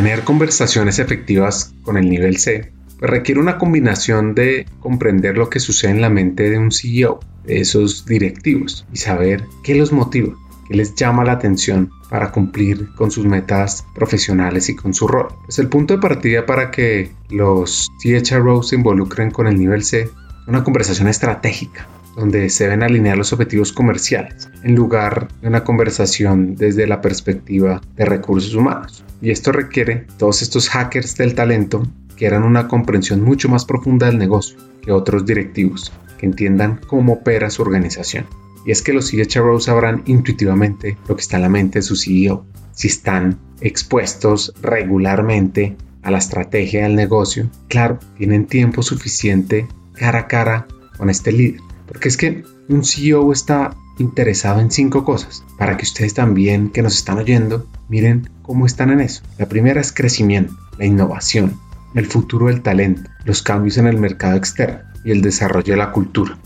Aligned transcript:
Tener 0.00 0.24
conversaciones 0.24 0.98
efectivas 0.98 1.74
con 1.82 1.98
el 1.98 2.08
nivel 2.08 2.38
C 2.38 2.72
pues 2.98 3.10
requiere 3.10 3.38
una 3.38 3.58
combinación 3.58 4.34
de 4.34 4.64
comprender 4.80 5.36
lo 5.36 5.50
que 5.50 5.60
sucede 5.60 5.90
en 5.90 6.00
la 6.00 6.08
mente 6.08 6.48
de 6.48 6.58
un 6.58 6.72
CEO, 6.72 7.20
de 7.44 7.60
esos 7.60 8.06
directivos, 8.06 8.86
y 8.94 8.96
saber 8.96 9.44
qué 9.62 9.74
los 9.74 9.92
motiva, 9.92 10.34
qué 10.66 10.74
les 10.74 10.94
llama 10.94 11.22
la 11.22 11.32
atención 11.32 11.90
para 12.08 12.32
cumplir 12.32 12.88
con 12.94 13.10
sus 13.10 13.26
metas 13.26 13.84
profesionales 13.94 14.70
y 14.70 14.74
con 14.74 14.94
su 14.94 15.06
rol. 15.06 15.34
Pues 15.44 15.58
el 15.58 15.68
punto 15.68 15.92
de 15.92 16.00
partida 16.00 16.46
para 16.46 16.70
que 16.70 17.12
los 17.28 17.90
CHROs 18.02 18.70
se 18.70 18.76
involucren 18.76 19.30
con 19.30 19.48
el 19.48 19.58
nivel 19.58 19.84
C 19.84 20.04
es 20.04 20.10
una 20.46 20.64
conversación 20.64 21.08
estratégica 21.08 21.86
donde 22.20 22.50
se 22.50 22.64
deben 22.64 22.82
alinear 22.82 23.16
los 23.16 23.32
objetivos 23.32 23.72
comerciales, 23.72 24.50
en 24.62 24.74
lugar 24.74 25.28
de 25.40 25.48
una 25.48 25.64
conversación 25.64 26.54
desde 26.54 26.86
la 26.86 27.00
perspectiva 27.00 27.80
de 27.96 28.04
recursos 28.04 28.54
humanos. 28.54 29.02
Y 29.22 29.30
esto 29.30 29.52
requiere 29.52 30.06
todos 30.18 30.42
estos 30.42 30.68
hackers 30.68 31.16
del 31.16 31.34
talento 31.34 31.82
que 32.16 32.26
eran 32.26 32.44
una 32.44 32.68
comprensión 32.68 33.22
mucho 33.22 33.48
más 33.48 33.64
profunda 33.64 34.06
del 34.06 34.18
negocio 34.18 34.58
que 34.82 34.92
otros 34.92 35.24
directivos, 35.24 35.92
que 36.18 36.26
entiendan 36.26 36.78
cómo 36.86 37.14
opera 37.14 37.48
su 37.48 37.62
organización. 37.62 38.26
Y 38.66 38.72
es 38.72 38.82
que 38.82 38.92
los 38.92 39.10
CHROs 39.10 39.64
sabrán 39.64 40.02
intuitivamente 40.04 40.98
lo 41.08 41.16
que 41.16 41.22
está 41.22 41.36
en 41.36 41.42
la 41.42 41.48
mente 41.48 41.78
de 41.78 41.82
su 41.82 41.96
CEO, 41.96 42.44
si 42.72 42.88
están 42.88 43.38
expuestos 43.62 44.52
regularmente 44.60 45.76
a 46.02 46.10
la 46.10 46.18
estrategia 46.18 46.82
del 46.82 46.96
negocio, 46.96 47.48
claro, 47.68 47.98
tienen 48.18 48.46
tiempo 48.46 48.82
suficiente 48.82 49.66
cara 49.94 50.20
a 50.20 50.26
cara 50.28 50.66
con 50.98 51.08
este 51.08 51.32
líder. 51.32 51.69
Porque 51.90 52.08
es 52.08 52.16
que 52.16 52.44
un 52.68 52.84
CEO 52.84 53.32
está 53.32 53.74
interesado 53.98 54.60
en 54.60 54.70
cinco 54.70 55.04
cosas, 55.04 55.44
para 55.58 55.76
que 55.76 55.82
ustedes 55.82 56.14
también 56.14 56.70
que 56.70 56.82
nos 56.82 56.94
están 56.94 57.18
oyendo 57.18 57.66
miren 57.88 58.30
cómo 58.42 58.64
están 58.64 58.90
en 58.90 59.00
eso. 59.00 59.22
La 59.38 59.48
primera 59.48 59.80
es 59.80 59.92
crecimiento, 59.92 60.54
la 60.78 60.86
innovación, 60.86 61.58
el 61.96 62.06
futuro 62.06 62.46
del 62.46 62.62
talento, 62.62 63.10
los 63.24 63.42
cambios 63.42 63.76
en 63.76 63.88
el 63.88 63.98
mercado 63.98 64.36
externo 64.36 64.78
y 65.04 65.10
el 65.10 65.20
desarrollo 65.20 65.72
de 65.72 65.78
la 65.78 65.90
cultura. 65.90 66.38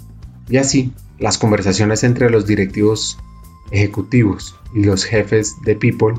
Y 0.49 0.57
así, 0.57 0.93
las 1.19 1.37
conversaciones 1.37 2.05
entre 2.05 2.31
los 2.31 2.47
directivos 2.47 3.19
ejecutivos 3.71 4.57
y 4.75 4.85
los 4.85 5.05
jefes 5.05 5.57
de 5.63 5.77
People 5.77 6.15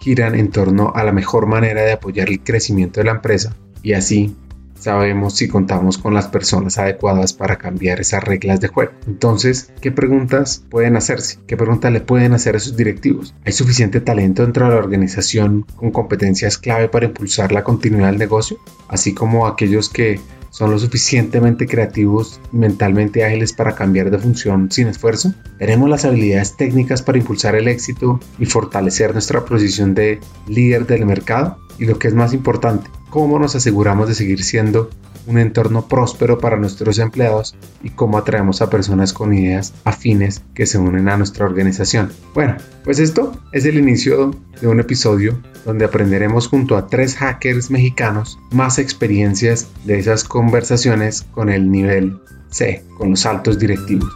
giran 0.00 0.34
en 0.34 0.50
torno 0.50 0.92
a 0.94 1.04
la 1.04 1.12
mejor 1.12 1.46
manera 1.46 1.82
de 1.82 1.92
apoyar 1.92 2.30
el 2.30 2.40
crecimiento 2.40 3.00
de 3.00 3.04
la 3.04 3.12
empresa 3.12 3.54
y 3.82 3.92
así 3.92 4.34
sabemos 4.80 5.36
si 5.36 5.48
contamos 5.48 5.98
con 5.98 6.14
las 6.14 6.28
personas 6.28 6.78
adecuadas 6.78 7.32
para 7.32 7.56
cambiar 7.56 8.00
esas 8.00 8.24
reglas 8.24 8.60
de 8.60 8.68
juego. 8.68 8.92
Entonces, 9.06 9.72
¿qué 9.80 9.92
preguntas 9.92 10.64
pueden 10.70 10.96
hacerse? 10.96 11.38
¿Qué 11.46 11.56
preguntas 11.56 11.92
le 11.92 12.00
pueden 12.00 12.32
hacer 12.32 12.56
a 12.56 12.60
sus 12.60 12.76
directivos? 12.76 13.34
¿Hay 13.44 13.52
suficiente 13.52 14.00
talento 14.00 14.42
dentro 14.42 14.66
de 14.66 14.74
la 14.74 14.78
organización 14.78 15.66
con 15.76 15.90
competencias 15.90 16.58
clave 16.58 16.88
para 16.88 17.06
impulsar 17.06 17.52
la 17.52 17.64
continuidad 17.64 18.08
del 18.08 18.18
negocio? 18.18 18.58
Así 18.88 19.14
como 19.14 19.46
aquellos 19.46 19.88
que 19.88 20.20
son 20.50 20.72
lo 20.72 20.78
suficientemente 20.78 21.66
creativos 21.66 22.40
y 22.52 22.56
mentalmente 22.56 23.24
ágiles 23.24 23.52
para 23.52 23.74
cambiar 23.74 24.10
de 24.10 24.18
función 24.18 24.70
sin 24.70 24.88
esfuerzo? 24.88 25.32
¿Tenemos 25.58 25.88
las 25.88 26.04
habilidades 26.04 26.56
técnicas 26.56 27.02
para 27.02 27.18
impulsar 27.18 27.54
el 27.54 27.68
éxito 27.68 28.20
y 28.38 28.46
fortalecer 28.46 29.12
nuestra 29.12 29.44
posición 29.44 29.94
de 29.94 30.20
líder 30.48 30.86
del 30.86 31.06
mercado? 31.06 31.58
Y 31.78 31.86
lo 31.86 31.98
que 31.98 32.08
es 32.08 32.14
más 32.14 32.34
importante, 32.34 32.90
cómo 33.10 33.38
nos 33.38 33.56
aseguramos 33.56 34.08
de 34.08 34.14
seguir 34.14 34.42
siendo 34.42 34.90
un 35.26 35.38
entorno 35.38 35.86
próspero 35.86 36.38
para 36.38 36.56
nuestros 36.56 36.98
empleados 36.98 37.54
y 37.82 37.90
cómo 37.90 38.16
atraemos 38.16 38.62
a 38.62 38.70
personas 38.70 39.12
con 39.12 39.34
ideas 39.34 39.74
afines 39.84 40.42
que 40.54 40.66
se 40.66 40.78
unen 40.78 41.08
a 41.08 41.16
nuestra 41.16 41.44
organización. 41.44 42.10
Bueno, 42.34 42.56
pues 42.84 42.98
esto 42.98 43.32
es 43.52 43.66
el 43.66 43.78
inicio 43.78 44.34
de 44.60 44.68
un 44.68 44.80
episodio 44.80 45.38
donde 45.64 45.84
aprenderemos 45.84 46.48
junto 46.48 46.76
a 46.76 46.86
tres 46.86 47.16
hackers 47.16 47.70
mexicanos 47.70 48.38
más 48.50 48.78
experiencias 48.78 49.68
de 49.84 49.98
esas 49.98 50.24
conversaciones 50.24 51.22
con 51.32 51.50
el 51.50 51.70
nivel 51.70 52.18
C, 52.48 52.84
con 52.96 53.10
los 53.10 53.26
altos 53.26 53.58
directivos. 53.58 54.10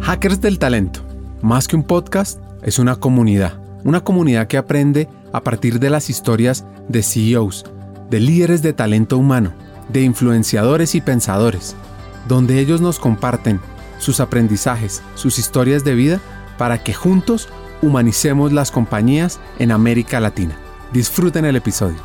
Hackers 0.00 0.40
del 0.40 0.58
Talento, 0.58 1.00
más 1.42 1.68
que 1.68 1.76
un 1.76 1.84
podcast, 1.84 2.38
es 2.62 2.78
una 2.78 2.96
comunidad, 2.96 3.58
una 3.84 4.02
comunidad 4.02 4.48
que 4.48 4.56
aprende 4.56 5.08
a 5.32 5.42
partir 5.42 5.80
de 5.80 5.90
las 5.90 6.10
historias 6.10 6.64
de 6.88 7.02
CEOs, 7.02 7.64
de 8.10 8.20
líderes 8.20 8.62
de 8.62 8.72
talento 8.72 9.18
humano, 9.18 9.52
de 9.88 10.02
influenciadores 10.02 10.94
y 10.94 11.00
pensadores, 11.00 11.74
donde 12.28 12.58
ellos 12.58 12.80
nos 12.80 12.98
comparten 12.98 13.60
sus 13.98 14.20
aprendizajes, 14.20 15.02
sus 15.14 15.38
historias 15.38 15.84
de 15.84 15.94
vida, 15.94 16.20
para 16.58 16.82
que 16.82 16.94
juntos 16.94 17.48
humanicemos 17.80 18.52
las 18.52 18.70
compañías 18.70 19.40
en 19.58 19.72
América 19.72 20.20
Latina. 20.20 20.56
Disfruten 20.92 21.44
el 21.44 21.56
episodio. 21.56 21.96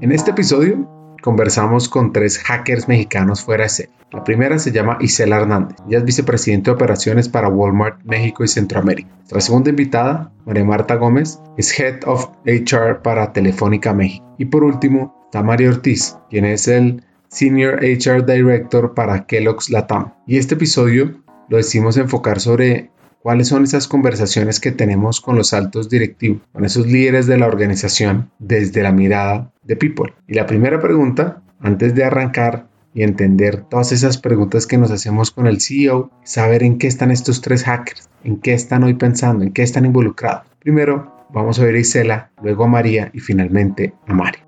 En 0.00 0.12
este 0.12 0.30
episodio 0.30 0.88
conversamos 1.22 1.88
con 1.88 2.12
tres 2.12 2.38
hackers 2.38 2.88
mexicanos 2.88 3.42
fuera 3.42 3.64
de 3.64 3.68
serie. 3.70 3.92
La 4.12 4.24
primera 4.24 4.58
se 4.58 4.72
llama 4.72 4.98
Isela 5.00 5.36
Hernández. 5.36 5.76
Ella 5.88 5.98
es 5.98 6.04
vicepresidente 6.04 6.70
de 6.70 6.74
operaciones 6.74 7.28
para 7.28 7.48
Walmart 7.48 8.02
México 8.04 8.44
y 8.44 8.48
Centroamérica. 8.48 9.08
Nuestra 9.16 9.40
segunda 9.40 9.70
invitada, 9.70 10.32
María 10.44 10.64
Marta 10.64 10.94
Gómez, 10.94 11.40
es 11.56 11.78
Head 11.78 12.04
of 12.06 12.30
HR 12.44 13.02
para 13.02 13.32
Telefónica 13.32 13.92
México. 13.92 14.24
Y 14.38 14.46
por 14.46 14.64
último, 14.64 15.14
está 15.24 15.42
María 15.42 15.70
Ortiz, 15.70 16.16
quien 16.30 16.44
es 16.44 16.68
el 16.68 17.04
Senior 17.28 17.80
HR 17.82 18.24
Director 18.24 18.94
para 18.94 19.26
Kellogg's 19.26 19.70
Latam. 19.70 20.14
Y 20.26 20.38
este 20.38 20.54
episodio 20.54 21.22
lo 21.48 21.56
decimos 21.56 21.96
enfocar 21.96 22.40
sobre 22.40 22.90
cuáles 23.26 23.48
son 23.48 23.64
esas 23.64 23.88
conversaciones 23.88 24.60
que 24.60 24.70
tenemos 24.70 25.20
con 25.20 25.34
los 25.34 25.52
altos 25.52 25.88
directivos, 25.88 26.42
con 26.52 26.64
esos 26.64 26.86
líderes 26.86 27.26
de 27.26 27.36
la 27.36 27.48
organización 27.48 28.30
desde 28.38 28.84
la 28.84 28.92
mirada 28.92 29.50
de 29.64 29.74
People. 29.74 30.14
Y 30.28 30.34
la 30.34 30.46
primera 30.46 30.80
pregunta, 30.80 31.42
antes 31.58 31.92
de 31.96 32.04
arrancar 32.04 32.68
y 32.94 33.02
entender 33.02 33.62
todas 33.62 33.90
esas 33.90 34.18
preguntas 34.18 34.68
que 34.68 34.78
nos 34.78 34.92
hacemos 34.92 35.32
con 35.32 35.48
el 35.48 35.60
CEO, 35.60 36.12
saber 36.22 36.62
en 36.62 36.78
qué 36.78 36.86
están 36.86 37.10
estos 37.10 37.40
tres 37.40 37.64
hackers, 37.64 38.08
en 38.22 38.36
qué 38.36 38.54
están 38.54 38.84
hoy 38.84 38.94
pensando, 38.94 39.42
en 39.42 39.52
qué 39.52 39.64
están 39.64 39.86
involucrados. 39.86 40.46
Primero, 40.60 41.26
vamos 41.28 41.58
a 41.58 41.64
ver 41.64 41.74
a 41.74 41.80
Isela, 41.80 42.30
luego 42.40 42.62
a 42.62 42.68
María 42.68 43.10
y 43.12 43.18
finalmente 43.18 43.92
a 44.06 44.14
Mario. 44.14 44.45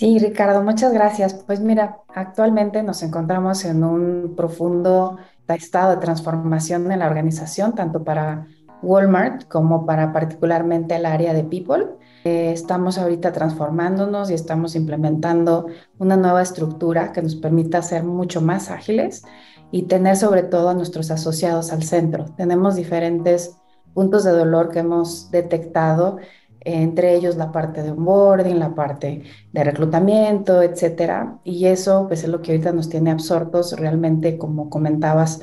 Sí, 0.00 0.18
Ricardo, 0.18 0.62
muchas 0.62 0.94
gracias. 0.94 1.34
Pues 1.34 1.60
mira, 1.60 1.98
actualmente 2.14 2.82
nos 2.82 3.02
encontramos 3.02 3.66
en 3.66 3.84
un 3.84 4.32
profundo 4.34 5.18
estado 5.46 5.90
de 5.90 5.98
transformación 5.98 6.90
en 6.90 7.00
la 7.00 7.06
organización, 7.06 7.74
tanto 7.74 8.02
para 8.02 8.46
Walmart 8.80 9.46
como 9.46 9.84
para 9.84 10.10
particularmente 10.10 10.96
el 10.96 11.04
área 11.04 11.34
de 11.34 11.44
People. 11.44 11.88
Eh, 12.24 12.50
estamos 12.50 12.96
ahorita 12.96 13.32
transformándonos 13.32 14.30
y 14.30 14.34
estamos 14.34 14.74
implementando 14.74 15.66
una 15.98 16.16
nueva 16.16 16.40
estructura 16.40 17.12
que 17.12 17.20
nos 17.20 17.36
permita 17.36 17.82
ser 17.82 18.02
mucho 18.02 18.40
más 18.40 18.70
ágiles 18.70 19.22
y 19.70 19.82
tener 19.82 20.16
sobre 20.16 20.44
todo 20.44 20.70
a 20.70 20.74
nuestros 20.74 21.10
asociados 21.10 21.74
al 21.74 21.82
centro. 21.82 22.24
Tenemos 22.38 22.74
diferentes 22.74 23.54
puntos 23.92 24.24
de 24.24 24.30
dolor 24.30 24.70
que 24.70 24.78
hemos 24.78 25.30
detectado 25.30 26.16
entre 26.60 27.14
ellos 27.14 27.36
la 27.36 27.52
parte 27.52 27.82
de 27.82 27.92
onboarding, 27.92 28.58
la 28.58 28.74
parte 28.74 29.22
de 29.52 29.64
reclutamiento, 29.64 30.62
etcétera. 30.62 31.38
Y 31.44 31.66
eso 31.66 32.06
pues 32.08 32.22
es 32.24 32.28
lo 32.28 32.42
que 32.42 32.52
ahorita 32.52 32.72
nos 32.72 32.88
tiene 32.88 33.10
absortos 33.10 33.78
realmente, 33.78 34.38
como 34.38 34.70
comentabas, 34.70 35.40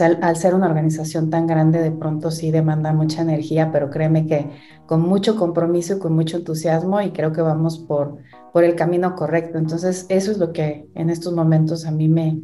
al 0.00 0.36
ser 0.36 0.54
una 0.54 0.66
organización 0.66 1.30
tan 1.30 1.46
grande, 1.46 1.80
de 1.80 1.92
pronto 1.92 2.30
sí 2.30 2.50
demanda 2.50 2.92
mucha 2.92 3.22
energía, 3.22 3.70
pero 3.70 3.90
créeme 3.90 4.26
que 4.26 4.50
con 4.86 5.02
mucho 5.02 5.36
compromiso 5.36 5.96
y 5.96 5.98
con 6.00 6.14
mucho 6.14 6.38
entusiasmo 6.38 7.00
y 7.00 7.12
creo 7.12 7.32
que 7.32 7.42
vamos 7.42 7.78
por, 7.78 8.18
por 8.52 8.64
el 8.64 8.74
camino 8.74 9.14
correcto. 9.14 9.58
Entonces, 9.58 10.06
eso 10.08 10.32
es 10.32 10.38
lo 10.38 10.52
que 10.52 10.88
en 10.94 11.10
estos 11.10 11.32
momentos 11.32 11.86
a 11.86 11.92
mí 11.92 12.08
me, 12.08 12.40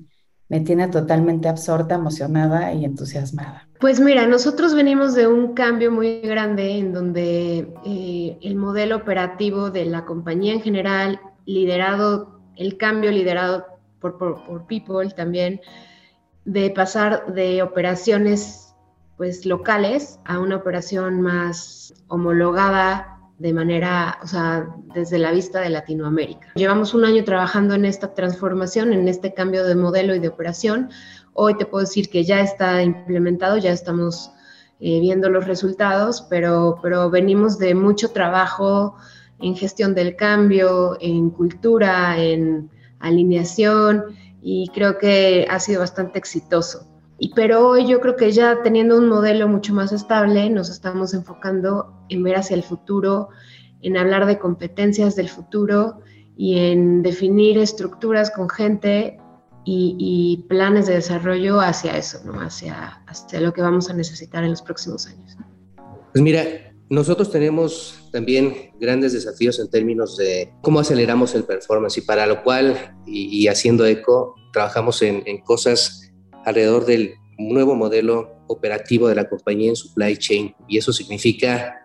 me 0.49 0.61
tiene 0.61 0.89
totalmente 0.89 1.49
absorta, 1.49 1.97
emocionada 1.97 2.73
y 2.73 2.85
entusiasmada. 2.85 3.70
Pues 3.81 3.99
mira, 3.99 4.27
nosotros 4.27 4.75
venimos 4.75 5.15
de 5.15 5.27
un 5.27 5.55
cambio 5.55 5.91
muy 5.91 6.21
grande 6.21 6.77
en 6.77 6.93
donde 6.93 7.73
eh, 7.87 8.39
el 8.43 8.57
modelo 8.57 8.97
operativo 8.97 9.71
de 9.71 9.87
la 9.87 10.05
compañía 10.05 10.53
en 10.53 10.61
general, 10.61 11.19
liderado, 11.47 12.39
el 12.57 12.77
cambio 12.77 13.11
liderado 13.11 13.65
por, 13.99 14.19
por, 14.19 14.67
People 14.67 15.09
también, 15.17 15.63
de 16.45 16.69
pasar 16.69 17.33
de 17.33 17.63
operaciones 17.63 18.75
pues 19.17 19.47
locales 19.47 20.21
a 20.27 20.39
una 20.41 20.57
operación 20.57 21.23
más 21.23 21.95
homologada 22.09 23.19
de 23.41 23.55
manera, 23.55 24.19
o 24.23 24.27
sea, 24.27 24.69
desde 24.93 25.19
la 25.19 25.33
vista 25.33 25.61
de 25.61 25.71
Latinoamérica. 25.71 26.49
Llevamos 26.55 26.93
un 26.93 27.07
año 27.07 27.25
trabajando 27.25 27.75
en 27.75 27.87
esta 27.87 28.13
transformación, 28.13 28.93
en 28.93 29.09
este 29.09 29.33
cambio 29.33 29.65
de 29.65 29.75
modelo 29.75 30.15
y 30.15 30.19
de 30.19 30.29
operación. 30.29 30.91
Hoy 31.33 31.57
te 31.57 31.67
puedo 31.67 31.85
decir 31.85 32.09
que 32.09 32.25
ya 32.25 32.41
está 32.41 32.83
implementado, 32.83 33.57
ya 33.59 33.73
estamos 33.73 34.31
eh, 34.81 35.01
viendo 35.01 35.29
los 35.29 35.47
resultados, 35.47 36.27
pero, 36.31 36.79
pero 36.83 37.11
venimos 37.11 37.59
de 37.59 37.75
mucho 37.75 38.11
trabajo 38.11 38.97
en 39.39 39.55
gestión 39.55 39.95
del 39.95 40.17
cambio, 40.17 40.97
en 41.01 41.31
cultura, 41.31 42.19
en 42.19 42.71
alineación, 42.99 44.05
y 44.43 44.69
creo 44.75 44.99
que 44.99 45.47
ha 45.51 45.61
sido 45.61 45.81
bastante 45.81 46.19
exitoso. 46.19 46.87
Y, 47.19 47.35
pero 47.35 47.69
hoy 47.69 47.87
yo 47.87 48.01
creo 48.01 48.17
que 48.17 48.33
ya 48.33 48.63
teniendo 48.63 48.97
un 48.97 49.09
modelo 49.09 49.47
mucho 49.47 49.75
más 49.75 49.93
estable, 49.93 50.49
nos 50.49 50.71
estamos 50.71 51.13
enfocando 51.13 51.93
en 52.09 52.23
ver 52.23 52.37
hacia 52.37 52.57
el 52.57 52.63
futuro, 52.63 53.29
en 53.83 53.99
hablar 53.99 54.25
de 54.25 54.39
competencias 54.39 55.17
del 55.17 55.29
futuro 55.29 56.01
y 56.37 56.59
en 56.59 57.03
definir 57.03 57.59
estructuras 57.59 58.31
con 58.31 58.49
gente 58.49 59.20
y, 59.65 60.47
planes 60.49 60.87
de 60.87 60.95
desarrollo 60.95 61.61
hacia 61.61 61.97
eso, 61.97 62.21
¿no? 62.25 62.41
hacia, 62.41 63.03
hacia 63.07 63.41
lo 63.41 63.53
que 63.53 63.63
vamos 63.63 63.91
a 63.91 63.93
necesitar 63.93 64.43
en 64.45 64.51
los 64.51 64.63
próximos 64.63 65.07
años. 65.07 65.37
Pues 66.13 66.23
mira, 66.23 66.73
nosotros 66.89 67.31
tenemos 67.31 68.09
también 68.11 68.73
grandes 68.81 69.13
desafíos 69.13 69.61
en 69.61 69.71
términos 69.71 70.17
de 70.17 70.53
cómo 70.61 70.81
aceleramos 70.81 71.35
el 71.37 71.45
performance 71.45 71.99
y 71.99 72.01
para 72.01 72.27
lo 72.27 72.43
cual, 72.43 72.97
y, 73.07 73.47
haciendo 73.47 73.87
eco, 73.87 74.35
trabajamos 74.53 75.01
en, 75.03 75.23
cosas 75.45 76.13
alrededor 76.45 76.87
del 76.87 77.15
nuevo 77.39 77.77
modelo 77.77 78.45
operativo 78.49 79.09
de 79.09 79.15
la 79.15 79.29
compañía 79.29 79.69
en 79.69 79.77
supply 79.77 80.17
chain 80.17 80.55
y 80.67 80.79
eso 80.79 80.93
significa 80.93 81.77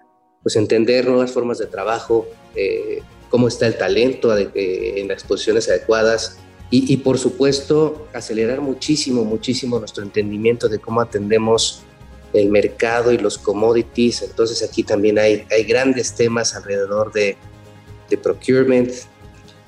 pues 0.42 0.56
entender 0.56 1.08
nuevas 1.08 1.32
formas 1.32 1.60
de 1.60 1.68
trabajo, 1.68 2.26
eh, 2.56 3.02
cómo 3.30 3.48
está 3.48 3.68
el 3.68 3.78
talento 3.78 4.36
en 4.36 5.08
las 5.08 5.24
posiciones 5.24 5.70
adecuadas 5.70 6.40
y, 6.76 6.94
y, 6.94 6.98
por 6.98 7.18
supuesto 7.18 8.08
acelerar 8.14 8.60
muchísimo, 8.60 9.24
muchísimo 9.24 9.80
nuestro 9.80 10.04
entendimiento 10.04 10.68
de 10.68 10.80
cómo 10.80 11.00
atendemos 11.00 11.84
el 12.34 12.50
mercado 12.50 13.14
y 13.14 13.18
los 13.18 13.38
commodities. 13.38 14.22
Entonces 14.24 14.62
aquí 14.62 14.84
también 14.84 15.18
hay, 15.18 15.46
hay 15.50 15.64
grandes 15.64 16.16
temas 16.16 16.54
alrededor 16.54 17.14
de, 17.14 17.38
de 18.10 18.18
procurement. 18.18 18.92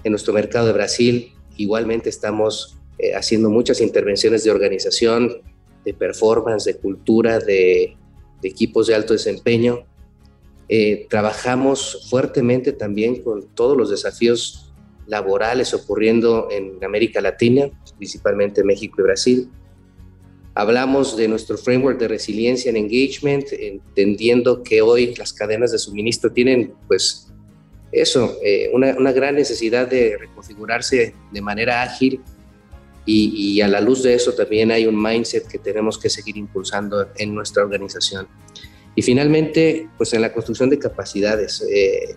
En 0.03 0.11
nuestro 0.11 0.33
mercado 0.33 0.67
de 0.67 0.73
Brasil 0.73 1.31
igualmente 1.55 2.09
estamos 2.09 2.77
eh, 2.99 3.15
haciendo 3.15 3.49
muchas 3.49 3.79
intervenciones 3.79 4.43
de 4.43 4.51
organización, 4.51 5.41
de 5.85 5.93
performance, 5.93 6.65
de 6.65 6.75
cultura, 6.75 7.39
de, 7.39 7.95
equipos 8.43 8.87
de 8.87 8.95
alto 8.95 9.13
desempeño. 9.13 9.85
Eh, 10.67 11.07
trabajamos 11.09 12.05
fuertemente 12.09 12.73
también 12.73 13.23
con 13.23 13.47
todos 13.55 13.77
los 13.77 13.89
desafíos 13.89 14.66
laborales 15.07 15.73
ocurriendo 15.73 16.49
en 16.51 16.83
América 16.83 17.21
Latina, 17.21 17.69
principalmente 17.97 18.63
México 18.63 18.97
y 18.99 19.03
Brasil. 19.03 19.49
Hablamos 20.53 21.15
de 21.15 21.27
nuestro 21.27 21.57
framework 21.57 21.99
de 21.99 22.07
resiliencia 22.07 22.69
en 22.69 22.77
engagement, 22.77 23.45
entendiendo 23.51 24.63
que 24.63 24.81
hoy 24.81 25.15
las 25.15 25.33
cadenas 25.33 25.71
de 25.71 25.77
suministro 25.77 26.31
tienen, 26.31 26.73
pues, 26.87 27.31
eso, 27.91 28.37
eh, 28.43 28.69
una, 28.73 28.95
una, 28.97 29.13
gran 29.13 29.35
necesidad 29.35 29.87
de 29.87 30.17
reconfigurarse 30.17 31.15
de 31.31 31.41
manera 31.41 31.83
ágil 31.83 32.21
y, 33.05 33.31
y, 33.33 33.61
a 33.61 33.67
la 33.69 33.79
luz 33.79 34.03
de 34.03 34.13
eso 34.13 34.33
también 34.33 34.71
hay 34.71 34.85
un 34.85 35.01
mindset 35.01 35.47
que 35.47 35.57
tenemos 35.57 35.97
que 35.97 36.09
seguir 36.09 36.35
impulsando 36.35 37.07
en 37.15 37.33
nuestra 37.33 37.63
organización. 37.63 38.27
Y 38.97 39.03
finalmente, 39.03 39.87
pues 39.95 40.11
en 40.13 40.21
la 40.21 40.33
construcción 40.33 40.71
de 40.71 40.79
capacidades. 40.79 41.63
Eh, 41.71 42.15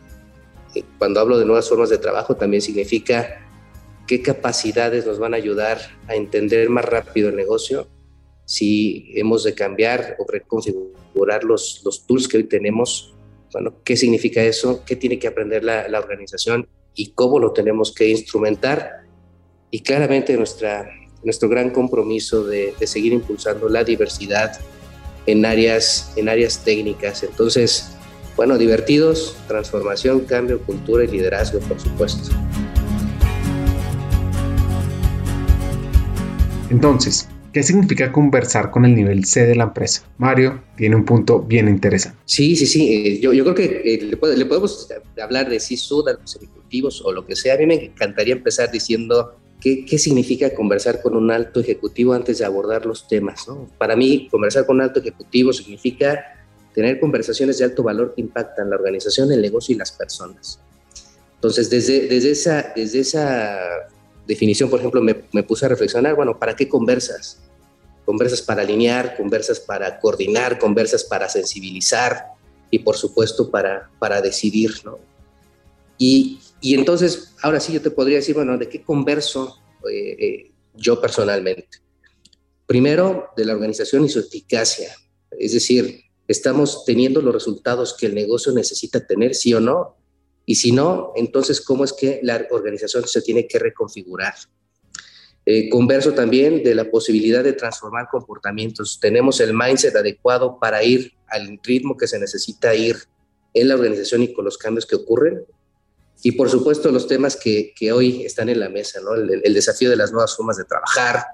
cuando 0.99 1.20
hablo 1.20 1.38
de 1.38 1.44
nuevas 1.44 1.69
formas 1.69 1.90
de 1.90 1.99
trabajo, 1.99 2.37
también 2.37 2.62
significa 2.62 3.46
qué 4.06 4.22
capacidades 4.22 5.06
nos 5.06 5.19
van 5.19 5.34
a 5.34 5.37
ayudar 5.37 5.78
a 6.08 6.14
entender 6.14 6.69
más 6.69 6.84
rápido 6.84 7.28
el 7.28 7.37
negocio 7.37 7.88
si 8.44 9.12
hemos 9.14 9.44
de 9.44 9.55
cambiar 9.55 10.17
o 10.19 10.26
reconfigurar 10.28 11.44
los, 11.44 11.82
los 11.84 12.05
tools 12.05 12.26
que 12.26 12.38
hoy 12.38 12.44
tenemos, 12.44 13.14
bueno, 13.52 13.75
¿qué 13.84 13.96
significa 13.96 14.43
eso? 14.43 14.82
¿Qué 14.84 14.96
tiene 14.96 15.20
que 15.20 15.28
aprender 15.28 15.62
la, 15.62 15.87
la 15.87 16.00
organización 16.00 16.69
y 16.96 17.12
cómo 17.12 17.38
lo 17.38 17.52
tenemos 17.52 17.94
que 17.94 18.08
instrumentar? 18.08 19.05
Y 19.70 19.82
claramente 19.84 20.37
nuestra, 20.37 20.90
nuestro 21.22 21.49
gran 21.49 21.70
compromiso 21.70 22.43
de, 22.43 22.75
de 22.76 22.87
seguir 22.88 23.12
impulsando 23.12 23.69
la 23.69 23.84
diversidad 23.84 24.58
en 25.26 25.46
áreas, 25.46 26.12
en 26.17 26.28
áreas 26.28 26.64
técnicas. 26.64 27.22
Entonces, 27.22 27.96
bueno, 28.37 28.59
divertidos, 28.59 29.37
transformación, 29.49 30.21
cambio, 30.21 30.61
cultura 30.61 31.05
y 31.05 31.09
liderazgo, 31.09 31.61
por 31.61 31.81
supuesto. 31.81 32.31
Entonces, 36.71 37.29
¿Qué 37.53 37.65
significa 37.65 38.12
conversar 38.12 38.71
con 38.71 38.85
el 38.85 38.94
nivel 38.94 39.25
C 39.25 39.44
de 39.44 39.56
la 39.56 39.65
empresa? 39.65 40.05
Mario 40.19 40.62
tiene 40.77 40.94
un 40.94 41.05
punto 41.05 41.41
bien 41.41 41.67
interesante. 41.67 42.17
Sí, 42.25 42.55
sí, 42.55 42.65
sí. 42.65 42.94
Eh, 42.94 43.21
yo, 43.21 43.32
yo 43.32 43.43
creo 43.43 43.55
que 43.56 43.82
eh, 43.85 44.03
le, 44.03 44.17
podemos 44.47 44.88
hablar 45.21 45.50
de 45.50 45.59
CISU, 45.59 46.05
de 46.05 46.15
los 46.15 46.37
ejecutivos 46.37 47.03
o 47.05 47.11
lo 47.11 47.27
que 47.27 47.35
sea. 47.35 47.55
A 47.55 47.59
mí 47.59 47.67
me 47.67 47.87
encantaría 47.87 48.35
empezar 48.35 48.71
diciendo 48.71 49.35
qué, 49.61 49.85
qué 49.85 49.99
significa 49.99 50.55
conversar 50.55 51.03
con 51.03 51.17
un 51.17 51.32
alto 51.32 51.59
ejecutivo 51.59 52.12
antes 52.12 52.38
de 52.38 52.44
abordar 52.44 52.87
los 52.87 53.09
temas. 53.09 53.49
¿no? 53.49 53.69
Para 53.77 53.97
mí, 53.97 54.29
conversar 54.31 54.65
con 54.65 54.77
un 54.77 54.82
alto 54.82 55.00
ejecutivo 55.00 55.53
significa 55.53 56.39
tener 56.75 57.00
conversaciones 57.00 57.58
de 57.58 57.64
alto 57.64 57.82
valor 57.82 58.14
que 58.14 58.20
impactan 58.20 58.70
la 58.70 58.76
organización, 58.76 59.32
el 59.32 59.43
negocio 59.43 59.75
y 59.75 59.78
las 59.78 59.93
personas. 59.93 60.61
Entonces, 61.34 61.70
desde, 61.70 62.06
desde, 62.06 62.31
esa, 62.32 62.72
desde 62.76 63.00
esa 63.00 63.58
definición, 64.26 64.69
por 64.69 64.78
ejemplo, 64.78 65.00
me, 65.00 65.25
me, 65.32 65.43
puse 65.43 65.67
a 65.67 65.69
reflexionar, 65.69 66.14
bueno, 66.14 66.38
¿para 66.38 66.55
qué 66.55 66.69
conversas? 66.69 67.40
Conversas 68.05 68.43
para 68.43 68.62
alinear, 68.62 69.17
conversas 69.17 69.58
para 69.58 69.99
coordinar, 69.99 70.58
conversas 70.58 71.05
para 71.05 71.28
sensibilizar 71.28 72.26
y 72.70 72.81
por 72.81 72.96
supuesto 72.96 73.50
para, 73.50 73.90
para 73.99 74.20
decidir, 74.20 74.72
¿no? 74.84 74.99
Y, 75.99 76.40
y 76.61 76.75
entonces, 76.75 77.34
ahora 77.43 77.61
sí 77.61 77.72
yo 77.72 77.82
te 77.82 77.90
podría 77.90 78.17
decir, 78.19 78.34
bueno, 78.34 78.56
¿de 78.56 78.69
qué 78.69 78.82
converso 78.82 79.58
eh, 79.90 80.17
eh, 80.19 80.50
yo 80.75 81.00
personalmente? 81.00 81.78
Primero, 82.67 83.28
de 83.37 83.44
la 83.44 83.55
organización 83.55 84.05
y 84.05 84.08
su 84.08 84.20
eficacia, 84.20 84.94
es 85.38 85.52
decir, 85.52 86.02
estamos 86.31 86.85
teniendo 86.85 87.21
los 87.21 87.35
resultados 87.35 87.97
que 87.99 88.06
el 88.06 88.15
negocio 88.15 88.53
necesita 88.53 89.05
tener, 89.05 89.35
sí 89.35 89.53
o 89.53 89.59
no, 89.59 89.97
y 90.47 90.55
si 90.55 90.71
no, 90.71 91.12
entonces, 91.17 91.61
¿cómo 91.61 91.85
es 91.85 91.93
que 91.93 92.21
la 92.23 92.47
organización 92.50 93.06
se 93.06 93.21
tiene 93.21 93.49
que 93.49 93.59
reconfigurar? 93.59 94.35
Eh, 95.44 95.69
converso 95.69 96.12
también 96.12 96.62
de 96.62 96.75
la 96.77 96.88
posibilidad 96.88 97.43
de 97.43 97.55
transformar 97.55 98.06
comportamientos. 98.11 99.00
Tenemos 99.00 99.41
el 99.41 99.55
mindset 99.55 99.97
adecuado 99.97 100.59
para 100.61 100.85
ir 100.85 101.12
al 101.27 101.59
ritmo 101.62 101.97
que 101.97 102.06
se 102.06 102.19
necesita 102.19 102.75
ir 102.75 102.97
en 103.53 103.69
la 103.69 103.75
organización 103.75 104.23
y 104.23 104.32
con 104.32 104.44
los 104.44 104.56
cambios 104.56 104.87
que 104.87 104.97
ocurren. 104.97 105.44
Y 106.22 106.32
por 106.32 106.49
supuesto 106.49 106.93
los 106.93 107.08
temas 107.08 107.37
que, 107.37 107.72
que 107.75 107.91
hoy 107.91 108.25
están 108.25 108.49
en 108.49 108.60
la 108.60 108.69
mesa, 108.69 109.01
¿no? 109.01 109.15
el, 109.15 109.55
desafío 109.55 109.91
de 109.91 109.96
las 109.96 110.13
nuevas 110.13 110.37
formas 110.37 110.58
de 110.58 110.65
trabajar, 110.65 111.25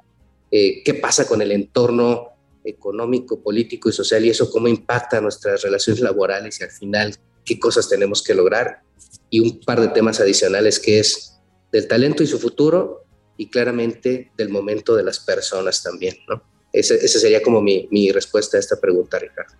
eh, 0.51 0.83
qué 0.85 0.95
pasa 0.95 1.27
con 1.27 1.43
el 1.43 1.53
entorno 1.53 2.36
económico, 2.67 3.41
político 3.41 3.89
y 3.89 3.93
social 3.93 4.25
y 4.25 4.31
eso 4.31 4.51
cómo 4.51 4.69
impacta 4.69 5.21
nuestras 5.21 5.63
relaciones 5.63 6.03
laborales 6.03 6.61
y 6.61 6.65
al 6.65 6.71
final 6.71 7.15
qué 7.45 7.59
cosas 7.59 7.89
tenemos 7.89 8.23
que 8.23 8.35
lograr 8.35 8.83
y 9.31 9.41
un 9.41 9.61
par 9.61 9.81
de 9.81 9.89
temas 9.89 10.21
adicionales 10.21 10.79
que 10.79 10.99
es 10.99 11.39
del 11.73 11.89
talento 11.89 12.23
y 12.23 12.27
su 12.27 12.39
futuro 12.39 13.05
y 13.37 13.49
claramente 13.51 14.33
del 14.37 14.49
momento 14.49 14.97
de 14.97 15.03
las 15.03 15.19
personas 15.21 15.83
también, 15.83 16.17
¿no? 16.29 16.43
Esa 16.73 17.19
sería 17.19 17.43
como 17.43 17.63
mi, 17.63 17.89
mi 17.91 18.13
respuesta 18.13 18.59
a 18.59 18.61
esta 18.61 18.79
pregunta, 18.79 19.19
Ricardo. 19.19 19.55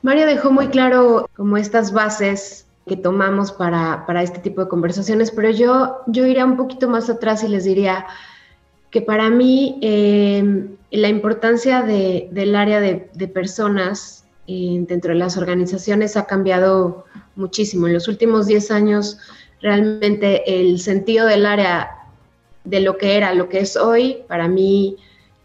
Mario 0.00 0.26
dejó 0.26 0.50
muy 0.50 0.68
claro 0.68 1.28
como 1.36 1.56
estas 1.56 1.92
bases 1.92 2.66
que 2.86 2.96
tomamos 2.96 3.52
para, 3.52 4.04
para, 4.06 4.22
este 4.22 4.38
tipo 4.38 4.62
de 4.62 4.68
conversaciones, 4.68 5.30
pero 5.30 5.50
yo, 5.50 6.00
yo 6.06 6.26
iría 6.26 6.44
un 6.44 6.56
poquito 6.56 6.88
más 6.88 7.08
atrás 7.08 7.42
y 7.42 7.48
les 7.48 7.64
diría 7.64 8.06
que 8.94 9.02
para 9.02 9.28
mí 9.28 9.76
eh, 9.82 10.68
la 10.92 11.08
importancia 11.08 11.82
de, 11.82 12.28
del 12.30 12.54
área 12.54 12.78
de, 12.78 13.10
de 13.12 13.26
personas 13.26 14.24
eh, 14.46 14.84
dentro 14.86 15.12
de 15.12 15.18
las 15.18 15.36
organizaciones 15.36 16.16
ha 16.16 16.26
cambiado 16.26 17.04
muchísimo. 17.34 17.88
En 17.88 17.94
los 17.94 18.06
últimos 18.06 18.46
10 18.46 18.70
años, 18.70 19.18
realmente 19.60 20.60
el 20.60 20.78
sentido 20.78 21.26
del 21.26 21.44
área 21.44 21.90
de 22.62 22.78
lo 22.82 22.96
que 22.96 23.16
era, 23.16 23.34
lo 23.34 23.48
que 23.48 23.58
es 23.58 23.76
hoy, 23.76 24.18
para 24.28 24.46
mí 24.46 24.96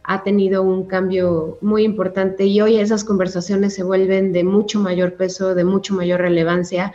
ha 0.04 0.22
tenido 0.22 0.62
un 0.62 0.86
cambio 0.86 1.58
muy 1.60 1.82
importante 1.86 2.46
y 2.46 2.62
hoy 2.62 2.76
esas 2.76 3.04
conversaciones 3.04 3.74
se 3.74 3.82
vuelven 3.82 4.32
de 4.32 4.44
mucho 4.44 4.80
mayor 4.80 5.16
peso, 5.16 5.56
de 5.56 5.64
mucho 5.64 5.96
mayor 5.96 6.22
relevancia 6.22 6.94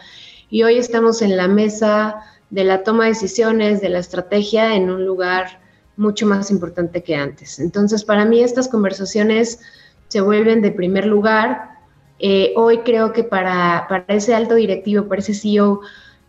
y 0.50 0.62
hoy 0.62 0.76
estamos 0.76 1.20
en 1.20 1.36
la 1.36 1.48
mesa 1.48 2.20
de 2.50 2.62
la 2.62 2.84
toma 2.84 3.06
de 3.06 3.10
decisiones, 3.10 3.80
de 3.80 3.88
la 3.88 3.98
estrategia 3.98 4.76
en 4.76 4.88
un 4.88 5.04
lugar 5.04 5.63
mucho 5.96 6.26
más 6.26 6.50
importante 6.50 7.02
que 7.02 7.14
antes. 7.14 7.58
Entonces, 7.58 8.04
para 8.04 8.24
mí 8.24 8.40
estas 8.40 8.68
conversaciones 8.68 9.60
se 10.08 10.20
vuelven 10.20 10.62
de 10.62 10.70
primer 10.70 11.06
lugar 11.06 11.74
eh, 12.18 12.52
hoy 12.56 12.78
creo 12.78 13.12
que 13.12 13.24
para, 13.24 13.86
para, 13.88 14.04
ese 14.08 14.34
alto 14.34 14.54
directivo, 14.54 15.08
para 15.08 15.20
ese 15.20 15.34
CEO, 15.34 15.80